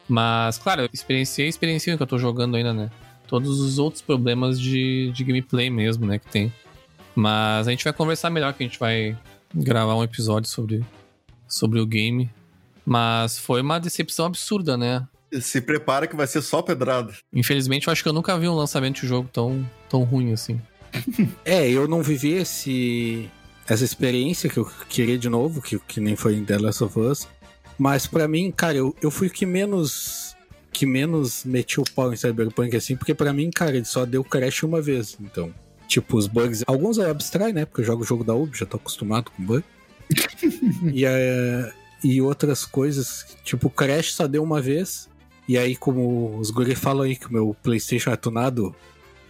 Mas, 0.08 0.56
claro, 0.56 0.80
eu 0.80 0.88
experienciei, 0.90 1.48
experienciei 1.48 1.98
que 1.98 2.02
eu 2.02 2.06
tô 2.06 2.16
jogando 2.16 2.56
ainda, 2.56 2.72
né? 2.72 2.90
Todos 3.26 3.60
os 3.60 3.78
outros 3.78 4.00
problemas 4.00 4.58
de, 4.58 5.12
de 5.12 5.22
gameplay 5.22 5.68
mesmo, 5.68 6.06
né? 6.06 6.18
Que 6.18 6.28
tem. 6.28 6.50
Mas 7.14 7.68
a 7.68 7.70
gente 7.70 7.84
vai 7.84 7.92
conversar 7.92 8.30
melhor, 8.30 8.54
que 8.54 8.64
a 8.64 8.66
gente 8.66 8.78
vai 8.78 9.14
gravar 9.54 9.96
um 9.96 10.02
episódio 10.02 10.48
sobre, 10.48 10.82
sobre 11.46 11.78
o 11.78 11.84
game. 11.84 12.30
Mas 12.86 13.36
foi 13.36 13.60
uma 13.60 13.78
decepção 13.78 14.24
absurda, 14.24 14.74
né? 14.74 15.06
Se 15.40 15.60
prepara 15.60 16.06
que 16.06 16.16
vai 16.16 16.26
ser 16.26 16.42
só 16.42 16.62
pedrada. 16.62 17.12
Infelizmente, 17.32 17.86
eu 17.86 17.92
acho 17.92 18.02
que 18.02 18.08
eu 18.08 18.12
nunca 18.12 18.38
vi 18.38 18.48
um 18.48 18.54
lançamento 18.54 19.00
de 19.00 19.06
jogo 19.06 19.28
tão, 19.32 19.68
tão 19.88 20.04
ruim 20.04 20.32
assim. 20.32 20.60
é, 21.44 21.68
eu 21.70 21.86
não 21.86 22.02
vivi 22.02 22.32
esse, 22.32 23.28
essa 23.66 23.84
experiência 23.84 24.48
que 24.48 24.56
eu 24.56 24.64
queria 24.88 25.18
de 25.18 25.28
novo, 25.28 25.60
que, 25.60 25.78
que 25.80 26.00
nem 26.00 26.16
foi 26.16 26.34
em 26.36 26.44
The 26.44 26.58
Last 26.58 26.84
of 26.84 26.98
Us. 26.98 27.28
Mas 27.78 28.06
para 28.06 28.26
mim, 28.26 28.50
cara, 28.50 28.76
eu, 28.76 28.94
eu 29.00 29.10
fui 29.10 29.28
que 29.30 29.46
menos 29.46 30.36
que 30.72 30.86
menos 30.86 31.44
meti 31.44 31.80
o 31.80 31.84
pau 31.84 32.12
em 32.12 32.16
Cyberpunk 32.16 32.76
assim, 32.76 32.94
porque 32.96 33.14
para 33.14 33.32
mim, 33.32 33.50
cara, 33.50 33.76
ele 33.76 33.84
só 33.84 34.04
deu 34.04 34.22
crash 34.22 34.62
uma 34.62 34.80
vez. 34.80 35.16
Então, 35.20 35.52
tipo, 35.88 36.16
os 36.16 36.26
bugs, 36.26 36.62
alguns 36.66 36.98
eu 36.98 37.10
abstrai, 37.10 37.52
né? 37.52 37.64
Porque 37.64 37.80
eu 37.80 37.84
jogo 37.84 38.02
o 38.02 38.06
jogo 38.06 38.22
da 38.22 38.34
Ubi, 38.34 38.56
já 38.56 38.66
tô 38.66 38.76
acostumado 38.76 39.30
com 39.30 39.42
bug. 39.42 39.64
e, 40.92 41.04
é, 41.04 41.72
e 42.04 42.20
outras 42.20 42.64
coisas, 42.64 43.26
tipo, 43.42 43.68
crash 43.68 44.14
só 44.14 44.26
deu 44.26 44.42
uma 44.42 44.60
vez. 44.60 45.08
E 45.48 45.56
aí, 45.56 45.74
como 45.74 46.38
os 46.38 46.50
guri 46.50 46.74
falam 46.74 47.04
aí 47.04 47.16
que 47.16 47.26
o 47.26 47.32
meu 47.32 47.56
PlayStation 47.62 48.10
é 48.10 48.16
tunado, 48.16 48.76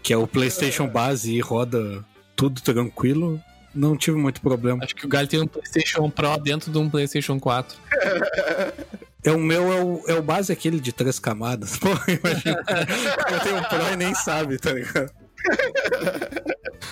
que 0.02 0.12
é 0.12 0.16
o 0.16 0.26
PlayStation 0.26 0.88
base 0.88 1.32
e 1.32 1.40
roda 1.40 2.04
tudo 2.34 2.60
tranquilo, 2.60 3.40
não 3.72 3.96
tive 3.96 4.16
muito 4.16 4.40
problema. 4.40 4.82
Acho 4.82 4.96
que 4.96 5.06
o 5.06 5.08
Galho 5.08 5.28
tem 5.28 5.40
um 5.40 5.46
PlayStation 5.46 6.10
Pro 6.10 6.36
dentro 6.38 6.72
de 6.72 6.78
um 6.78 6.90
PlayStation 6.90 7.38
4. 7.38 7.78
É 9.24 9.30
o 9.30 9.38
meu, 9.38 9.72
é 9.72 9.80
o, 9.80 10.02
é 10.08 10.14
o 10.14 10.22
base 10.22 10.52
aquele 10.52 10.80
de 10.80 10.92
três 10.92 11.20
camadas. 11.20 11.76
Pô, 11.78 11.88
imagina. 11.88 12.64
eu 13.30 13.40
tenho 13.40 13.58
um 13.58 13.62
Pro 13.62 13.92
e 13.92 13.96
nem 13.96 14.14
sabe, 14.14 14.58
tá 14.58 14.72
ligado? 14.72 15.12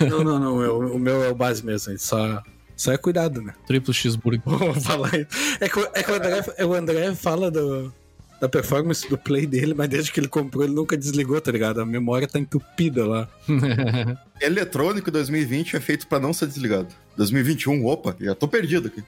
Não, 0.08 0.22
não, 0.22 0.38
não. 0.38 0.62
Eu, 0.62 0.78
o 0.78 0.98
meu 0.98 1.24
é 1.24 1.30
o 1.30 1.34
base 1.34 1.64
mesmo. 1.64 1.98
Só, 1.98 2.42
só 2.76 2.92
é 2.92 2.96
cuidado, 2.96 3.42
né? 3.42 3.54
Triplo 3.66 3.92
cheeseburger. 3.92 4.42
Vou 4.46 4.74
falar 4.74 5.14
isso. 5.16 5.28
É 5.60 5.68
que, 5.68 5.80
é 5.94 6.02
que 6.02 6.10
o, 6.12 6.14
André, 6.14 6.64
o 6.64 6.74
André 6.74 7.14
fala 7.14 7.50
do, 7.50 7.92
da 8.40 8.48
performance 8.48 9.08
do 9.08 9.16
play 9.16 9.46
dele, 9.46 9.74
mas 9.74 9.88
desde 9.88 10.12
que 10.12 10.20
ele 10.20 10.28
comprou, 10.28 10.64
ele 10.64 10.74
nunca 10.74 10.96
desligou, 10.96 11.40
tá 11.40 11.50
ligado? 11.50 11.80
A 11.80 11.86
memória 11.86 12.28
tá 12.28 12.38
entupida 12.38 13.06
lá. 13.06 13.28
Eletrônico 14.40 15.10
2020 15.10 15.76
é 15.76 15.80
feito 15.80 16.06
para 16.06 16.20
não 16.20 16.32
ser 16.32 16.46
desligado. 16.46 16.88
2021, 17.16 17.86
opa, 17.86 18.14
já 18.20 18.34
tô 18.34 18.46
perdido 18.46 18.88
aqui. 18.88 19.02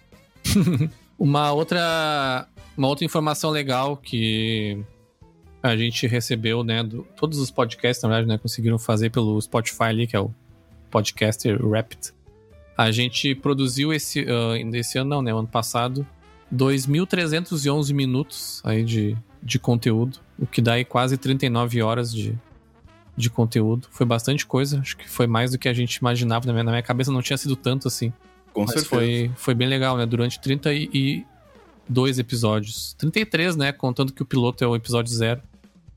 uma 1.18 1.52
outra 1.52 2.48
uma 2.76 2.88
outra 2.88 3.04
informação 3.04 3.50
legal 3.50 3.96
que 3.96 4.78
a 5.62 5.76
gente 5.76 6.06
recebeu, 6.06 6.62
né, 6.62 6.82
do, 6.82 7.02
todos 7.16 7.38
os 7.38 7.50
podcasts, 7.50 8.02
na 8.02 8.08
verdade, 8.08 8.28
né, 8.28 8.38
conseguiram 8.38 8.78
fazer 8.78 9.10
pelo 9.10 9.40
Spotify 9.40 9.84
ali, 9.84 10.06
que 10.06 10.16
é 10.16 10.20
o 10.20 10.32
podcaster 10.88 11.60
Rapid. 11.68 12.12
A 12.76 12.92
gente 12.92 13.34
produziu 13.34 13.92
esse, 13.92 14.22
uh, 14.22 14.76
esse 14.76 14.98
ano, 14.98 15.10
não, 15.10 15.22
né, 15.22 15.32
ano 15.32 15.48
passado, 15.48 16.06
2.311 16.54 17.92
minutos 17.92 18.60
aí 18.64 18.84
de, 18.84 19.16
de 19.42 19.58
conteúdo, 19.58 20.18
o 20.38 20.46
que 20.46 20.60
dá 20.60 20.74
aí 20.74 20.84
quase 20.84 21.16
39 21.16 21.82
horas 21.82 22.12
de, 22.12 22.34
de 23.16 23.28
conteúdo. 23.28 23.88
Foi 23.90 24.06
bastante 24.06 24.46
coisa, 24.46 24.80
acho 24.80 24.96
que 24.96 25.08
foi 25.08 25.26
mais 25.26 25.50
do 25.52 25.58
que 25.58 25.68
a 25.68 25.74
gente 25.74 25.96
imaginava. 25.96 26.46
Na 26.46 26.52
minha, 26.52 26.64
na 26.64 26.70
minha 26.72 26.82
cabeça 26.82 27.12
não 27.12 27.22
tinha 27.22 27.36
sido 27.36 27.56
tanto 27.56 27.88
assim. 27.88 28.12
Com 28.52 28.62
Mas 28.62 28.70
certeza. 28.72 28.88
Foi, 28.88 29.30
foi 29.36 29.54
bem 29.54 29.68
legal, 29.68 29.96
né? 29.96 30.06
Durante 30.06 30.40
32 30.40 32.18
episódios. 32.18 32.94
33, 32.98 33.56
né? 33.56 33.72
Contando 33.72 34.12
que 34.12 34.22
o 34.22 34.26
piloto 34.26 34.64
é 34.64 34.66
o 34.66 34.74
episódio 34.74 35.12
zero. 35.12 35.42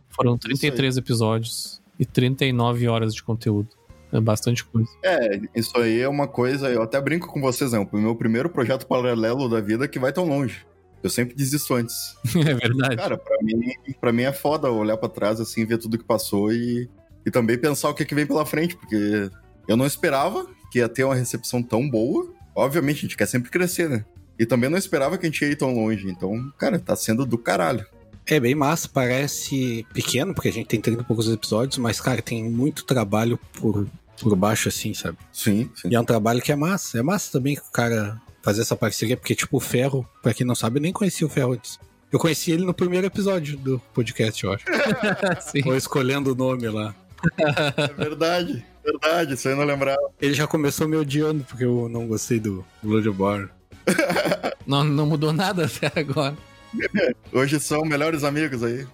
Foram 0.09 0.37
33 0.37 0.97
episódios 0.97 1.81
e 1.97 2.05
39 2.05 2.87
horas 2.87 3.15
de 3.15 3.23
conteúdo. 3.23 3.69
É 4.11 4.19
bastante 4.19 4.63
coisa. 4.65 4.89
É, 5.03 5.39
isso 5.55 5.77
aí 5.77 6.01
é 6.01 6.07
uma 6.07 6.27
coisa. 6.27 6.69
Eu 6.69 6.81
até 6.81 6.99
brinco 6.99 7.27
com 7.27 7.39
vocês, 7.39 7.71
né? 7.71 7.79
O 7.79 7.97
meu 7.97 8.15
primeiro 8.15 8.49
projeto 8.49 8.85
paralelo 8.85 9.47
da 9.47 9.61
vida 9.61 9.87
que 9.87 9.99
vai 9.99 10.11
tão 10.11 10.27
longe. 10.27 10.65
Eu 11.03 11.09
sempre 11.09 11.35
desisto 11.35 11.73
antes. 11.73 12.15
é 12.35 12.53
verdade. 12.53 12.97
Cara, 12.97 13.17
pra 13.17 13.37
mim, 13.41 13.59
pra 13.99 14.11
mim 14.11 14.23
é 14.23 14.33
foda 14.33 14.69
olhar 14.69 14.97
pra 14.97 15.09
trás, 15.09 15.39
assim, 15.39 15.65
ver 15.65 15.77
tudo 15.77 15.97
que 15.97 16.03
passou 16.03 16.51
e, 16.51 16.89
e 17.25 17.31
também 17.31 17.57
pensar 17.57 17.89
o 17.89 17.93
que, 17.93 18.03
é 18.03 18.05
que 18.05 18.15
vem 18.15 18.27
pela 18.27 18.45
frente, 18.45 18.75
porque 18.75 19.29
eu 19.67 19.77
não 19.77 19.85
esperava 19.85 20.45
que 20.71 20.79
ia 20.79 20.89
ter 20.89 21.03
uma 21.03 21.15
recepção 21.15 21.63
tão 21.63 21.89
boa. 21.89 22.31
Obviamente, 22.53 22.97
a 22.97 23.01
gente 23.01 23.17
quer 23.17 23.27
sempre 23.27 23.49
crescer, 23.49 23.89
né? 23.89 24.05
E 24.37 24.45
também 24.45 24.69
não 24.69 24.77
esperava 24.77 25.17
que 25.17 25.25
a 25.25 25.29
gente 25.29 25.41
ia 25.43 25.51
ir 25.51 25.55
tão 25.55 25.73
longe. 25.73 26.09
Então, 26.09 26.51
cara, 26.57 26.79
tá 26.79 26.95
sendo 26.95 27.25
do 27.25 27.37
caralho. 27.37 27.85
É 28.25 28.39
bem 28.39 28.55
massa, 28.55 28.87
parece 28.87 29.85
pequeno, 29.93 30.33
porque 30.33 30.49
a 30.49 30.53
gente 30.53 30.67
tem 30.67 30.79
30 30.79 31.01
e 31.01 31.05
poucos 31.05 31.27
episódios, 31.29 31.77
mas, 31.77 31.99
cara, 31.99 32.21
tem 32.21 32.49
muito 32.49 32.85
trabalho 32.85 33.39
por, 33.53 33.87
por 34.19 34.35
baixo, 34.35 34.69
assim, 34.69 34.93
sabe? 34.93 35.17
Sim, 35.31 35.69
sim. 35.75 35.89
E 35.89 35.95
é 35.95 35.99
um 35.99 36.05
trabalho 36.05 36.41
que 36.41 36.51
é 36.51 36.55
massa. 36.55 36.99
É 36.99 37.01
massa 37.01 37.31
também 37.31 37.55
que 37.55 37.61
o 37.61 37.71
cara 37.71 38.19
fazer 38.41 38.61
essa 38.61 38.75
parceria, 38.75 39.15
porque, 39.15 39.35
tipo, 39.35 39.57
o 39.57 39.59
Ferro, 39.59 40.07
pra 40.21 40.33
quem 40.33 40.45
não 40.45 40.55
sabe, 40.55 40.77
eu 40.77 40.81
nem 40.81 40.91
conhecia 40.93 41.25
o 41.25 41.29
Ferro 41.29 41.53
antes. 41.53 41.79
Eu 42.11 42.19
conheci 42.19 42.51
ele 42.51 42.65
no 42.65 42.73
primeiro 42.73 43.07
episódio 43.07 43.57
do 43.57 43.79
podcast, 43.93 44.43
eu 44.43 44.51
acho. 44.53 44.65
Sim. 45.51 45.61
Ou 45.65 45.75
escolhendo 45.77 46.33
o 46.33 46.35
nome 46.35 46.67
lá. 46.67 46.93
É 47.37 47.93
verdade, 47.93 48.65
verdade, 48.83 49.35
isso 49.35 49.47
aí 49.47 49.53
eu 49.53 49.57
não 49.57 49.63
lembrava. 49.65 50.01
Ele 50.19 50.33
já 50.33 50.47
começou 50.47 50.87
me 50.87 50.97
odiando 50.97 51.43
porque 51.43 51.63
eu 51.63 51.87
não 51.87 52.07
gostei 52.07 52.39
do 52.39 52.65
Bloodborne. 52.81 53.49
Não, 54.67 54.83
não 54.83 55.07
mudou 55.07 55.33
nada 55.33 55.65
até 55.65 55.99
agora. 55.99 56.37
Hoje 57.33 57.59
são 57.59 57.81
melhores 57.81 58.23
amigos 58.23 58.63
aí. 58.63 58.85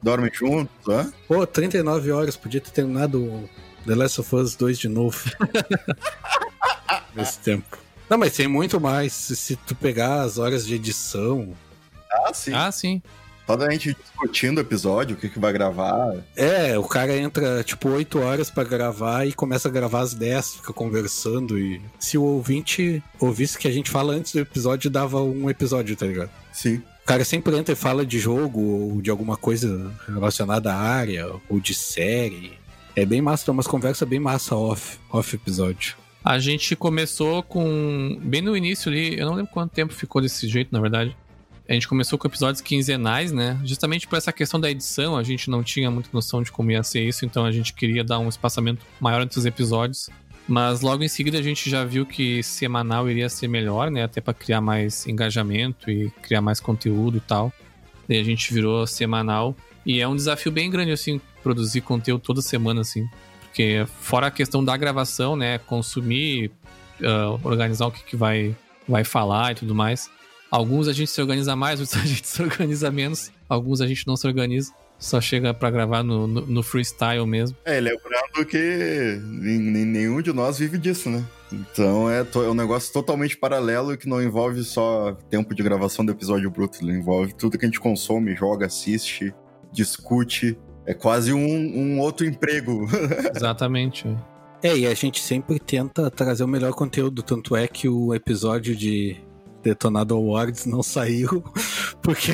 dormem 0.00 0.30
juntos, 0.32 0.88
hã? 0.88 1.12
Pô, 1.26 1.44
39 1.44 2.12
horas, 2.12 2.36
podia 2.36 2.60
ter 2.60 2.70
terminado 2.70 3.20
o 3.20 3.48
The 3.88 3.94
Last 3.94 4.20
of 4.20 4.36
Us 4.36 4.54
2 4.54 4.78
de 4.78 4.88
novo. 4.88 5.18
Nesse 7.16 7.38
tempo. 7.38 7.78
Não, 8.08 8.18
mas 8.18 8.34
tem 8.34 8.46
muito 8.46 8.78
mais. 8.78 9.14
Se, 9.14 9.34
se 9.34 9.56
tu 9.56 9.74
pegar 9.74 10.20
as 10.20 10.36
horas 10.36 10.66
de 10.66 10.74
edição. 10.74 11.54
Ah, 12.12 12.34
sim. 12.34 12.52
Ah, 12.54 12.70
sim. 12.70 13.02
Toda 13.46 13.66
a 13.66 13.70
gente 13.70 13.94
discutindo 13.94 14.58
o 14.58 14.60
episódio, 14.60 15.16
o 15.16 15.18
que, 15.18 15.30
que 15.30 15.38
vai 15.38 15.54
gravar. 15.54 16.16
É, 16.36 16.78
o 16.78 16.84
cara 16.84 17.16
entra 17.16 17.64
tipo 17.64 17.88
8 17.88 18.18
horas 18.18 18.50
pra 18.50 18.62
gravar 18.62 19.26
e 19.26 19.32
começa 19.32 19.68
a 19.68 19.70
gravar 19.70 20.00
às 20.00 20.12
10, 20.12 20.56
fica 20.56 20.72
conversando. 20.74 21.58
E 21.58 21.80
se 21.98 22.18
o 22.18 22.22
ouvinte 22.24 23.02
ouvisse 23.18 23.56
que 23.56 23.66
a 23.66 23.72
gente 23.72 23.90
fala 23.90 24.12
antes 24.12 24.34
do 24.34 24.40
episódio, 24.40 24.90
dava 24.90 25.22
um 25.22 25.48
episódio, 25.48 25.96
tá 25.96 26.04
ligado? 26.04 26.30
Sim. 26.52 26.82
O 27.02 27.06
cara 27.06 27.24
sempre 27.24 27.56
entra 27.56 27.72
e 27.72 27.76
fala 27.76 28.04
de 28.04 28.18
jogo 28.18 28.60
ou 28.60 29.00
de 29.00 29.08
alguma 29.08 29.34
coisa 29.34 29.90
relacionada 30.06 30.74
à 30.74 30.76
área 30.76 31.32
ou 31.48 31.58
de 31.58 31.72
série. 31.72 32.58
É 32.98 33.06
bem 33.06 33.22
massa, 33.22 33.44
tem 33.44 33.54
umas 33.54 33.68
conversas 33.68 34.08
bem 34.08 34.18
massa 34.18 34.56
off, 34.56 34.98
off 35.08 35.36
episódio. 35.36 35.94
A 36.24 36.40
gente 36.40 36.74
começou 36.74 37.44
com. 37.44 38.18
Bem 38.20 38.42
no 38.42 38.56
início 38.56 38.90
ali, 38.90 39.16
eu 39.16 39.24
não 39.24 39.34
lembro 39.34 39.52
quanto 39.52 39.70
tempo 39.70 39.94
ficou 39.94 40.20
desse 40.20 40.48
jeito, 40.48 40.72
na 40.72 40.80
verdade. 40.80 41.16
A 41.68 41.74
gente 41.74 41.86
começou 41.86 42.18
com 42.18 42.26
episódios 42.26 42.60
quinzenais, 42.60 43.30
né? 43.30 43.56
Justamente 43.64 44.08
por 44.08 44.16
essa 44.16 44.32
questão 44.32 44.58
da 44.58 44.68
edição, 44.68 45.16
a 45.16 45.22
gente 45.22 45.48
não 45.48 45.62
tinha 45.62 45.88
muita 45.92 46.08
noção 46.12 46.42
de 46.42 46.50
como 46.50 46.72
ia 46.72 46.82
ser 46.82 47.06
isso, 47.06 47.24
então 47.24 47.44
a 47.44 47.52
gente 47.52 47.72
queria 47.72 48.02
dar 48.02 48.18
um 48.18 48.28
espaçamento 48.28 48.84
maior 48.98 49.22
entre 49.22 49.38
os 49.38 49.46
episódios. 49.46 50.10
Mas 50.48 50.80
logo 50.80 51.04
em 51.04 51.08
seguida 51.08 51.38
a 51.38 51.42
gente 51.42 51.70
já 51.70 51.84
viu 51.84 52.04
que 52.04 52.42
semanal 52.42 53.08
iria 53.08 53.28
ser 53.28 53.46
melhor, 53.46 53.92
né? 53.92 54.02
Até 54.02 54.20
para 54.20 54.34
criar 54.34 54.60
mais 54.60 55.06
engajamento 55.06 55.88
e 55.88 56.10
criar 56.20 56.40
mais 56.40 56.58
conteúdo 56.58 57.18
e 57.18 57.20
tal. 57.20 57.52
Daí 58.08 58.18
a 58.18 58.24
gente 58.24 58.52
virou 58.52 58.84
semanal. 58.88 59.54
E 59.88 60.02
é 60.02 60.06
um 60.06 60.14
desafio 60.14 60.52
bem 60.52 60.68
grande, 60.68 60.92
assim, 60.92 61.18
produzir 61.42 61.80
conteúdo 61.80 62.20
toda 62.20 62.42
semana, 62.42 62.82
assim. 62.82 63.08
Porque 63.40 63.86
fora 64.02 64.26
a 64.26 64.30
questão 64.30 64.62
da 64.62 64.76
gravação, 64.76 65.34
né? 65.34 65.56
Consumir, 65.56 66.50
uh, 67.00 67.40
organizar 67.42 67.86
o 67.86 67.90
que, 67.90 68.04
que 68.04 68.14
vai, 68.14 68.54
vai 68.86 69.02
falar 69.02 69.52
e 69.52 69.54
tudo 69.54 69.74
mais. 69.74 70.10
Alguns 70.50 70.88
a 70.88 70.92
gente 70.92 71.10
se 71.10 71.18
organiza 71.22 71.56
mais, 71.56 71.80
outros 71.80 71.98
a 71.98 72.04
gente 72.04 72.28
se 72.28 72.42
organiza 72.42 72.90
menos. 72.90 73.32
Alguns 73.48 73.80
a 73.80 73.86
gente 73.86 74.06
não 74.06 74.14
se 74.14 74.26
organiza. 74.26 74.74
Só 74.98 75.22
chega 75.22 75.54
para 75.54 75.70
gravar 75.70 76.02
no, 76.02 76.26
no, 76.26 76.42
no, 76.42 76.62
freestyle 76.62 77.24
mesmo. 77.24 77.56
É, 77.64 77.80
lembrando 77.80 78.44
que 78.46 79.18
nenhum 79.22 80.20
de 80.20 80.34
nós 80.34 80.58
vive 80.58 80.76
disso, 80.76 81.08
né? 81.08 81.24
Então 81.50 82.10
é, 82.10 82.20
é 82.20 82.38
um 82.50 82.54
negócio 82.54 82.92
totalmente 82.92 83.38
paralelo 83.38 83.96
que 83.96 84.06
não 84.08 84.22
envolve 84.22 84.62
só 84.64 85.16
tempo 85.30 85.54
de 85.54 85.62
gravação 85.62 86.04
do 86.04 86.12
episódio 86.12 86.50
bruto, 86.50 86.84
envolve 86.84 87.32
tudo 87.32 87.56
que 87.56 87.64
a 87.64 87.68
gente 87.68 87.80
consome, 87.80 88.34
joga, 88.34 88.66
assiste, 88.66 89.32
discute. 89.78 90.58
É 90.84 90.94
quase 90.94 91.32
um, 91.32 91.38
um 91.38 92.00
outro 92.00 92.26
emprego. 92.26 92.86
Exatamente. 93.34 94.06
É, 94.62 94.76
e 94.76 94.86
a 94.86 94.94
gente 94.94 95.20
sempre 95.20 95.58
tenta 95.58 96.10
trazer 96.10 96.42
o 96.42 96.48
melhor 96.48 96.72
conteúdo, 96.72 97.22
tanto 97.22 97.54
é 97.54 97.68
que 97.68 97.88
o 97.88 98.12
episódio 98.12 98.74
de 98.74 99.16
Detonado 99.62 100.14
Awards 100.14 100.66
não 100.66 100.82
saiu 100.82 101.44
porque 102.02 102.32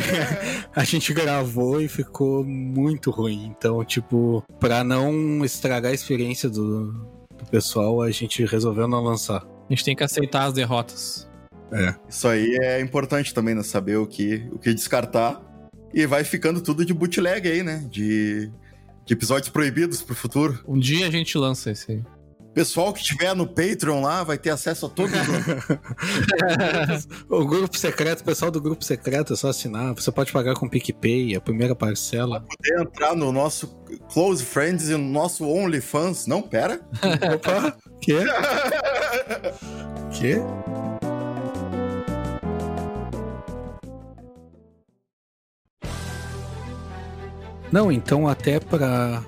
a 0.75 0.85
gente 0.85 1.13
gravou 1.13 1.81
e 1.81 1.89
ficou 1.89 2.45
muito 2.45 3.11
ruim. 3.11 3.53
Então, 3.57 3.85
tipo, 3.85 4.43
pra 4.59 4.83
não 4.83 5.45
estragar 5.45 5.91
a 5.91 5.95
experiência 5.95 6.49
do, 6.49 6.93
do 7.37 7.45
pessoal, 7.51 8.01
a 8.01 8.11
gente 8.11 8.45
resolveu 8.47 8.89
não 8.89 9.03
lançar. 9.03 9.45
A 9.69 9.75
gente 9.75 9.85
tem 9.85 9.97
que 9.97 10.05
aceitar 10.05 10.45
as 10.45 10.55
derrotas. 10.55 11.29
É. 11.73 11.95
Isso 12.09 12.29
aí 12.29 12.57
é 12.63 12.81
importante 12.81 13.35
também, 13.35 13.55
né? 13.55 13.63
Saber 13.63 13.97
o 13.97 14.07
que, 14.07 14.49
o 14.53 14.59
que 14.59 14.73
descartar. 14.73 15.43
E 15.95 16.07
vai 16.07 16.25
ficando 16.25 16.61
tudo 16.61 16.85
de 16.85 16.93
bootleg 16.93 17.49
aí, 17.49 17.63
né? 17.63 17.87
De, 17.89 18.51
de 19.07 19.15
episódios 19.15 19.49
proibidos 19.49 20.03
pro 20.03 20.15
futuro. 20.15 20.59
Um 20.67 20.77
dia 20.79 21.07
a 21.07 21.11
gente 21.11 21.39
lança 21.39 21.71
esse 21.71 21.93
aí. 21.93 22.03
Pessoal 22.53 22.93
que 22.93 23.01
estiver 23.01 23.35
no 23.35 23.47
Patreon 23.49 24.01
lá 24.01 24.23
vai 24.23 24.39
ter 24.39 24.51
acesso 24.51 24.87
a 24.87 24.89
todo 24.89 25.11
o 27.29 27.41
o 27.43 27.45
grupo 27.45 27.77
secreto, 27.77 28.21
o 28.21 28.25
pessoal 28.25 28.49
do 28.49 28.61
grupo 28.61 28.85
secreto 28.85 29.33
é 29.33 29.37
só 29.37 29.49
assinar. 29.49 29.93
Você 29.95 30.13
pode 30.13 30.31
pagar 30.31 30.55
com 30.55 30.69
PicPay, 30.69 31.35
a 31.35 31.41
primeira 31.41 31.75
parcela. 31.75 32.41
Poder 32.41 32.81
entrar 32.81 33.17
no 33.17 33.33
nosso 33.33 33.77
Close 34.13 34.45
Friends 34.45 34.89
e 34.89 34.93
no 34.93 34.99
nosso 34.99 35.45
OnlyFans. 35.45 36.29
Não, 36.29 36.43
pera. 36.43 36.81
Opa, 37.35 37.77
quê? 38.01 38.19
quê? 40.17 40.41
Não, 47.75 47.91
então 47.91 48.29
até 48.29 48.61
para 48.61 49.21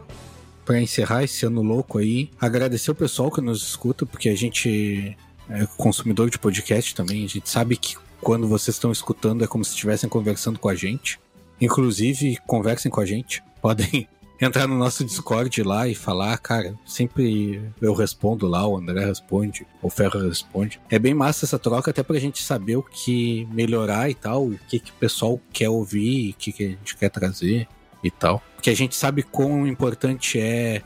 para 0.64 0.80
encerrar 0.80 1.24
esse 1.24 1.44
ano 1.44 1.62
louco 1.62 1.98
aí, 1.98 2.30
agradecer 2.40 2.92
o 2.92 2.94
pessoal 2.94 3.28
que 3.28 3.40
nos 3.40 3.60
escuta, 3.60 4.06
porque 4.06 4.28
a 4.28 4.36
gente 4.36 5.16
é 5.50 5.66
consumidor 5.76 6.30
de 6.30 6.38
podcast 6.38 6.94
também, 6.94 7.24
a 7.24 7.28
gente 7.28 7.50
sabe 7.50 7.76
que 7.76 7.96
quando 8.20 8.46
vocês 8.46 8.76
estão 8.76 8.92
escutando 8.92 9.42
é 9.42 9.48
como 9.48 9.64
se 9.64 9.72
estivessem 9.72 10.08
conversando 10.08 10.60
com 10.60 10.68
a 10.68 10.76
gente. 10.76 11.18
Inclusive, 11.60 12.38
conversem 12.46 12.88
com 12.88 13.00
a 13.00 13.04
gente. 13.04 13.42
Podem 13.60 14.08
entrar 14.40 14.68
no 14.68 14.78
nosso 14.78 15.04
Discord 15.04 15.60
lá 15.64 15.88
e 15.88 15.94
falar, 15.96 16.38
cara, 16.38 16.72
sempre 16.86 17.60
eu 17.82 17.94
respondo 17.94 18.46
lá, 18.46 18.64
o 18.64 18.76
André 18.76 19.04
responde, 19.04 19.66
o 19.82 19.90
Ferro 19.90 20.20
responde. 20.20 20.80
É 20.88 21.00
bem 21.00 21.14
massa 21.14 21.46
essa 21.46 21.58
troca, 21.58 21.90
até 21.90 22.00
pra 22.00 22.18
gente 22.20 22.40
saber 22.40 22.76
o 22.76 22.82
que 22.82 23.44
melhorar 23.50 24.08
e 24.08 24.14
tal, 24.14 24.46
o 24.46 24.58
que, 24.68 24.78
que 24.78 24.92
o 24.92 24.94
pessoal 24.94 25.40
quer 25.52 25.68
ouvir, 25.68 26.30
o 26.30 26.34
que, 26.34 26.52
que 26.52 26.64
a 26.64 26.68
gente 26.68 26.96
quer 26.96 27.10
trazer 27.10 27.66
e 28.02 28.10
tal. 28.10 28.42
Porque 28.54 28.70
a 28.70 28.76
gente 28.76 28.96
sabe 28.96 29.22
quão 29.22 29.66
importante 29.66 30.40
é 30.40 30.82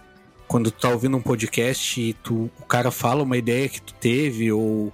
quando 0.46 0.70
tu 0.70 0.80
tá 0.80 0.88
ouvindo 0.88 1.16
um 1.16 1.22
podcast 1.22 2.00
e 2.00 2.12
tu, 2.12 2.50
o 2.58 2.64
cara 2.64 2.90
fala 2.90 3.22
uma 3.22 3.36
ideia 3.36 3.68
que 3.68 3.80
tu 3.80 3.94
teve 3.94 4.50
ou 4.50 4.92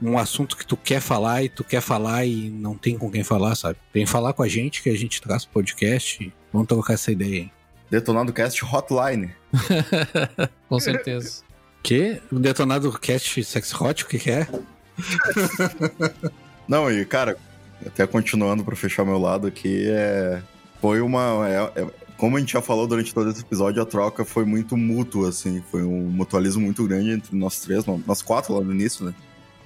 um 0.00 0.18
assunto 0.18 0.56
que 0.56 0.66
tu 0.66 0.76
quer 0.76 1.00
falar 1.00 1.42
e 1.42 1.48
tu 1.48 1.62
quer 1.62 1.80
falar 1.80 2.24
e 2.24 2.50
não 2.50 2.74
tem 2.74 2.96
com 2.96 3.10
quem 3.10 3.22
falar, 3.22 3.54
sabe? 3.54 3.78
Vem 3.92 4.06
falar 4.06 4.32
com 4.32 4.42
a 4.42 4.48
gente 4.48 4.82
que 4.82 4.88
a 4.88 4.96
gente 4.96 5.20
traz 5.20 5.44
pro 5.44 5.54
podcast. 5.54 6.32
Vamos 6.52 6.68
trocar 6.68 6.94
essa 6.94 7.12
ideia 7.12 7.42
aí. 7.42 7.52
Detonado 7.90 8.32
Cast 8.32 8.64
Hotline. 8.64 9.30
com 10.68 10.80
certeza. 10.80 11.42
Que? 11.82 12.20
O 12.32 12.38
Detonado 12.38 12.90
Cast 12.98 13.44
Sex 13.44 13.78
Hot, 13.78 14.04
o 14.04 14.06
que, 14.06 14.18
que 14.18 14.30
é? 14.30 14.48
não, 16.66 16.90
e 16.90 17.04
cara, 17.04 17.36
até 17.86 18.06
continuando 18.06 18.64
para 18.64 18.74
fechar 18.74 19.04
meu 19.04 19.18
lado 19.18 19.46
aqui, 19.46 19.86
é 19.86 20.42
foi 20.84 21.00
uma. 21.00 21.48
É, 21.48 21.80
é, 21.80 21.86
como 22.18 22.36
a 22.36 22.40
gente 22.40 22.52
já 22.52 22.60
falou 22.60 22.86
durante 22.86 23.14
todo 23.14 23.30
esse 23.30 23.40
episódio, 23.40 23.80
a 23.80 23.86
troca 23.86 24.22
foi 24.22 24.44
muito 24.44 24.76
mútua, 24.76 25.30
assim. 25.30 25.64
Foi 25.70 25.82
um 25.82 26.10
mutualismo 26.10 26.60
muito 26.60 26.86
grande 26.86 27.10
entre 27.10 27.34
nós 27.34 27.58
três, 27.60 27.86
nós 28.06 28.20
quatro 28.20 28.52
lá 28.52 28.60
no 28.60 28.70
início, 28.70 29.02
né? 29.02 29.14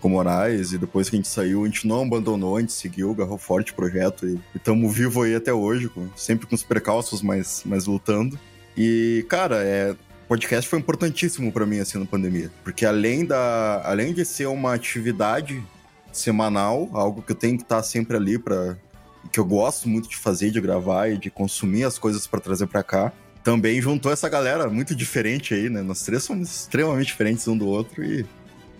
Com 0.01 0.11
Moraes, 0.11 0.73
e 0.73 0.79
depois 0.79 1.11
que 1.11 1.17
a 1.17 1.19
gente 1.19 1.27
saiu, 1.27 1.65
a 1.65 1.67
gente 1.67 1.89
não 1.89 2.03
abandonou, 2.03 2.57
a 2.57 2.61
gente 2.61 2.73
seguiu, 2.73 3.11
agarrou 3.11 3.37
forte 3.37 3.73
o 3.73 3.75
projeto 3.75 4.29
e 4.29 4.39
estamos 4.55 4.95
vivo 4.95 5.23
aí 5.25 5.35
até 5.35 5.53
hoje, 5.53 5.89
com, 5.89 6.09
sempre 6.15 6.47
com 6.47 6.55
os 6.55 6.63
precalços, 6.63 7.21
mas, 7.21 7.65
mas 7.67 7.87
lutando. 7.87 8.39
E, 8.77 9.27
cara, 9.29 9.57
é, 9.65 9.97
podcast 10.29 10.71
foi 10.71 10.79
importantíssimo 10.79 11.51
para 11.51 11.67
mim, 11.67 11.81
assim, 11.81 11.99
na 11.99 12.07
pandemia. 12.07 12.49
Porque 12.63 12.87
além, 12.87 13.27
da, 13.27 13.83
além 13.85 14.15
de 14.15 14.25
ser 14.25 14.47
uma 14.47 14.73
atividade 14.73 15.61
semanal, 16.13 16.89
algo 16.93 17.23
que 17.23 17.33
eu 17.33 17.37
tenho 17.37 17.57
que 17.57 17.65
estar 17.65 17.83
sempre 17.83 18.17
ali 18.17 18.39
para 18.39 18.77
que 19.29 19.39
eu 19.39 19.45
gosto 19.45 19.89
muito 19.89 20.09
de 20.09 20.17
fazer, 20.17 20.51
de 20.51 20.61
gravar 20.61 21.09
e 21.09 21.19
de 21.19 21.31
consumir 21.31 21.85
as 21.85 21.99
coisas 21.99 22.27
para 22.27 22.41
trazer 22.41 22.67
para 22.67 22.83
cá. 22.83 23.13
Também 23.43 23.81
juntou 23.81 24.13
essa 24.13 24.29
galera 24.29 24.69
muito 24.69 24.95
diferente 24.95 25.55
aí, 25.55 25.71
né? 25.71 25.83
Nós 25.83 26.03
três 26.03 26.23
somos 26.23 26.51
extremamente 26.51 27.07
diferentes 27.07 27.47
um 27.49 27.57
do 27.57 27.67
outro 27.67 28.05
e, 28.05 28.27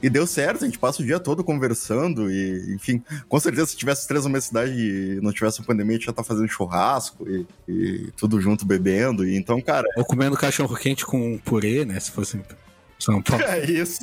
e 0.03 0.11
deu 0.11 0.27
certo. 0.27 0.65
A 0.65 0.67
gente 0.67 0.79
passa 0.79 1.03
o 1.03 1.07
dia 1.07 1.19
todo 1.19 1.45
conversando 1.45 2.31
e, 2.31 2.75
enfim, 2.75 3.03
com 3.29 3.41
certeza 3.41 3.67
se 3.67 3.77
tivesse 3.77 4.07
três 4.07 4.25
na 4.25 4.31
mesma 4.31 4.47
cidade 4.47 4.73
e 4.73 5.21
não 5.23 5.33
tivesse 5.33 5.61
a 5.61 5.65
pandemia, 5.65 5.97
a 5.97 5.99
gente 5.99 6.07
já 6.07 6.13
tá 6.13 6.23
fazendo 6.23 6.49
churrasco 6.49 7.27
e, 7.29 7.47
e 7.67 8.11
tudo 8.17 8.41
junto 8.41 8.67
bebendo. 8.67 9.27
E, 9.27 9.37
então, 9.37 9.61
cara. 9.61 9.89
Ou 9.97 10.05
comendo 10.05 10.37
cachorro 10.37 10.77
quente 10.77 11.07
com 11.07 11.39
purê, 11.39 11.85
né? 11.85 11.99
Se 12.01 12.11
fosse 12.11 12.41
São 12.99 13.23
Paulo. 13.23 13.45
É 13.45 13.65
isso. 13.65 14.01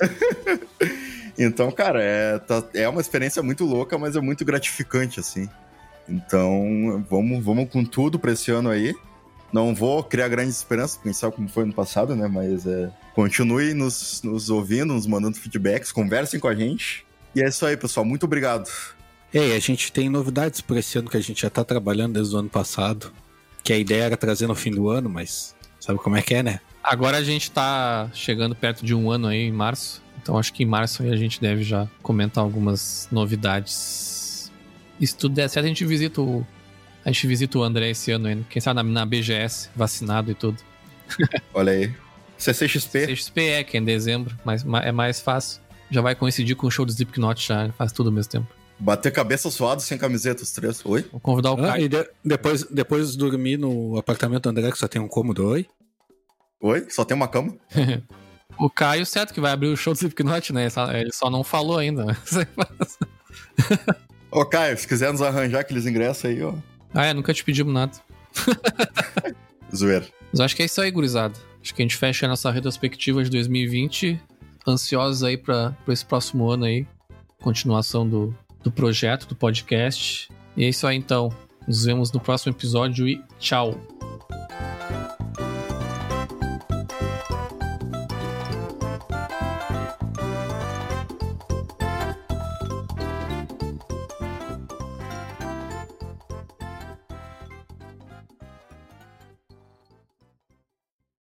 então, 1.38 1.70
cara, 1.70 2.02
é, 2.02 2.38
tá, 2.38 2.64
é 2.74 2.88
uma 2.88 3.00
experiência 3.00 3.42
muito 3.42 3.64
louca, 3.64 3.98
mas 3.98 4.16
é 4.16 4.20
muito 4.20 4.44
gratificante, 4.44 5.20
assim. 5.20 5.48
Então, 6.10 7.04
vamos, 7.08 7.42
vamos 7.44 7.70
com 7.70 7.84
tudo 7.84 8.18
para 8.18 8.32
esse 8.32 8.50
ano 8.50 8.68
aí. 8.68 8.94
Não 9.52 9.74
vou 9.74 10.02
criar 10.02 10.28
grandes 10.28 10.56
esperanças, 10.56 10.96
porque 10.96 11.12
sabe 11.12 11.34
como 11.34 11.48
foi 11.48 11.64
no 11.64 11.72
passado, 11.72 12.14
né? 12.14 12.28
Mas 12.28 12.66
é, 12.66 12.90
continue 13.14 13.74
nos, 13.74 14.22
nos 14.22 14.50
ouvindo, 14.50 14.94
nos 14.94 15.06
mandando 15.06 15.36
feedbacks, 15.36 15.90
conversem 15.90 16.38
com 16.38 16.48
a 16.48 16.54
gente. 16.54 17.04
E 17.34 17.42
é 17.42 17.48
isso 17.48 17.64
aí, 17.64 17.76
pessoal. 17.76 18.04
Muito 18.04 18.24
obrigado. 18.24 18.68
E 19.32 19.38
a 19.38 19.58
gente 19.58 19.92
tem 19.92 20.08
novidades 20.08 20.60
por 20.60 20.76
esse 20.76 20.98
ano 20.98 21.08
que 21.08 21.16
a 21.16 21.20
gente 21.20 21.42
já 21.42 21.50
tá 21.50 21.64
trabalhando 21.64 22.14
desde 22.14 22.34
o 22.34 22.38
ano 22.38 22.48
passado. 22.48 23.12
Que 23.62 23.72
a 23.72 23.78
ideia 23.78 24.04
era 24.04 24.16
trazer 24.16 24.46
no 24.46 24.54
fim 24.54 24.70
do 24.70 24.88
ano, 24.88 25.08
mas 25.08 25.54
sabe 25.78 25.98
como 25.98 26.16
é 26.16 26.22
que 26.22 26.34
é, 26.34 26.42
né? 26.42 26.60
Agora 26.82 27.18
a 27.18 27.22
gente 27.22 27.50
tá 27.50 28.10
chegando 28.12 28.54
perto 28.54 28.84
de 28.84 28.94
um 28.94 29.10
ano 29.10 29.28
aí, 29.28 29.42
em 29.42 29.52
março. 29.52 30.02
Então 30.22 30.38
acho 30.38 30.52
que 30.52 30.62
em 30.62 30.66
março 30.66 31.02
aí 31.02 31.12
a 31.12 31.16
gente 31.16 31.40
deve 31.40 31.62
já 31.62 31.88
comentar 32.02 32.42
algumas 32.42 33.08
novidades 33.12 34.29
e 35.00 35.06
se 35.06 35.16
tudo 35.16 35.34
der 35.34 35.48
certo, 35.48 35.64
a 35.64 35.68
gente 35.68 35.84
visita 35.84 36.20
o, 36.20 36.46
A 37.04 37.10
gente 37.10 37.26
visita 37.26 37.58
o 37.58 37.62
André 37.62 37.90
esse 37.90 38.10
ano 38.12 38.28
ainda. 38.28 38.44
Quem 38.50 38.60
sabe 38.60 38.76
na, 38.76 38.82
na 38.82 39.06
BGS, 39.06 39.70
vacinado 39.74 40.30
e 40.30 40.34
tudo. 40.34 40.58
Olha 41.54 41.72
aí. 41.72 41.92
CCXP. 42.38 43.06
CXP 43.06 43.40
é, 43.42 43.64
que 43.64 43.76
é 43.76 43.80
em 43.80 43.84
dezembro, 43.84 44.34
mas 44.44 44.62
ma- 44.64 44.80
é 44.80 44.92
mais 44.92 45.20
fácil. 45.20 45.60
Já 45.90 46.00
vai 46.00 46.14
coincidir 46.14 46.56
com 46.56 46.66
o 46.66 46.70
show 46.70 46.86
do 46.86 46.90
Slipknot 46.92 47.46
já, 47.46 47.70
faz 47.72 47.92
tudo 47.92 48.08
ao 48.10 48.14
mesmo 48.14 48.30
tempo. 48.30 48.46
Bater 48.78 49.10
cabeça 49.12 49.50
suado 49.50 49.82
sem 49.82 49.98
camiseta, 49.98 50.42
os 50.42 50.50
três. 50.52 50.80
Oi? 50.86 51.04
Vou 51.12 51.20
convidar 51.20 51.52
o 51.52 51.62
Ah, 51.64 51.72
Caio. 51.72 51.84
e 51.84 51.88
de- 51.88 52.08
depois, 52.24 52.64
depois 52.64 53.14
dormir 53.16 53.58
no 53.58 53.98
apartamento 53.98 54.44
do 54.44 54.48
André, 54.50 54.70
que 54.72 54.78
só 54.78 54.88
tem 54.88 55.02
um 55.02 55.08
cômodo, 55.08 55.46
oi? 55.48 55.66
Oi? 56.62 56.86
Só 56.88 57.04
tem 57.04 57.14
uma 57.16 57.28
cama? 57.28 57.54
O 58.58 58.68
Caio, 58.68 59.06
certo, 59.06 59.32
que 59.32 59.40
vai 59.40 59.52
abrir 59.52 59.68
o 59.68 59.76
show 59.76 59.94
do 59.94 59.96
Slipknot, 59.96 60.52
né? 60.52 60.66
Ele 60.94 61.12
só 61.12 61.30
não 61.30 61.44
falou 61.44 61.78
ainda. 61.78 62.04
Ô, 64.30 64.44
Caio, 64.44 64.76
se 64.78 64.86
quiser 64.86 65.10
nos 65.12 65.22
arranjar 65.22 65.60
aqueles 65.60 65.86
ingressos 65.86 66.24
aí, 66.24 66.42
ó. 66.42 66.54
ah, 66.94 67.06
é, 67.06 67.14
nunca 67.14 67.34
te 67.34 67.42
pedimos 67.44 67.72
nada. 67.72 67.92
Zoeira. 69.74 70.06
Mas 70.32 70.40
acho 70.40 70.56
que 70.56 70.62
é 70.62 70.66
isso 70.66 70.80
aí, 70.80 70.90
gurizada. 70.90 71.34
Acho 71.62 71.74
que 71.74 71.82
a 71.82 71.84
gente 71.84 71.96
fecha 71.96 72.26
a 72.26 72.28
nossa 72.28 72.50
retrospectiva 72.50 73.22
de 73.24 73.30
2020. 73.30 74.20
Ansiosos 74.66 75.22
aí 75.24 75.36
pra, 75.36 75.76
pra 75.84 75.92
esse 75.92 76.04
próximo 76.04 76.48
ano 76.48 76.64
aí. 76.64 76.86
Continuação 77.42 78.08
do, 78.08 78.34
do 78.62 78.70
projeto, 78.70 79.26
do 79.26 79.34
podcast. 79.34 80.28
E 80.56 80.64
é 80.64 80.68
isso 80.68 80.86
aí 80.86 80.96
então. 80.96 81.32
Nos 81.66 81.84
vemos 81.84 82.12
no 82.12 82.20
próximo 82.20 82.52
episódio 82.52 83.08
e 83.08 83.22
tchau. 83.38 83.78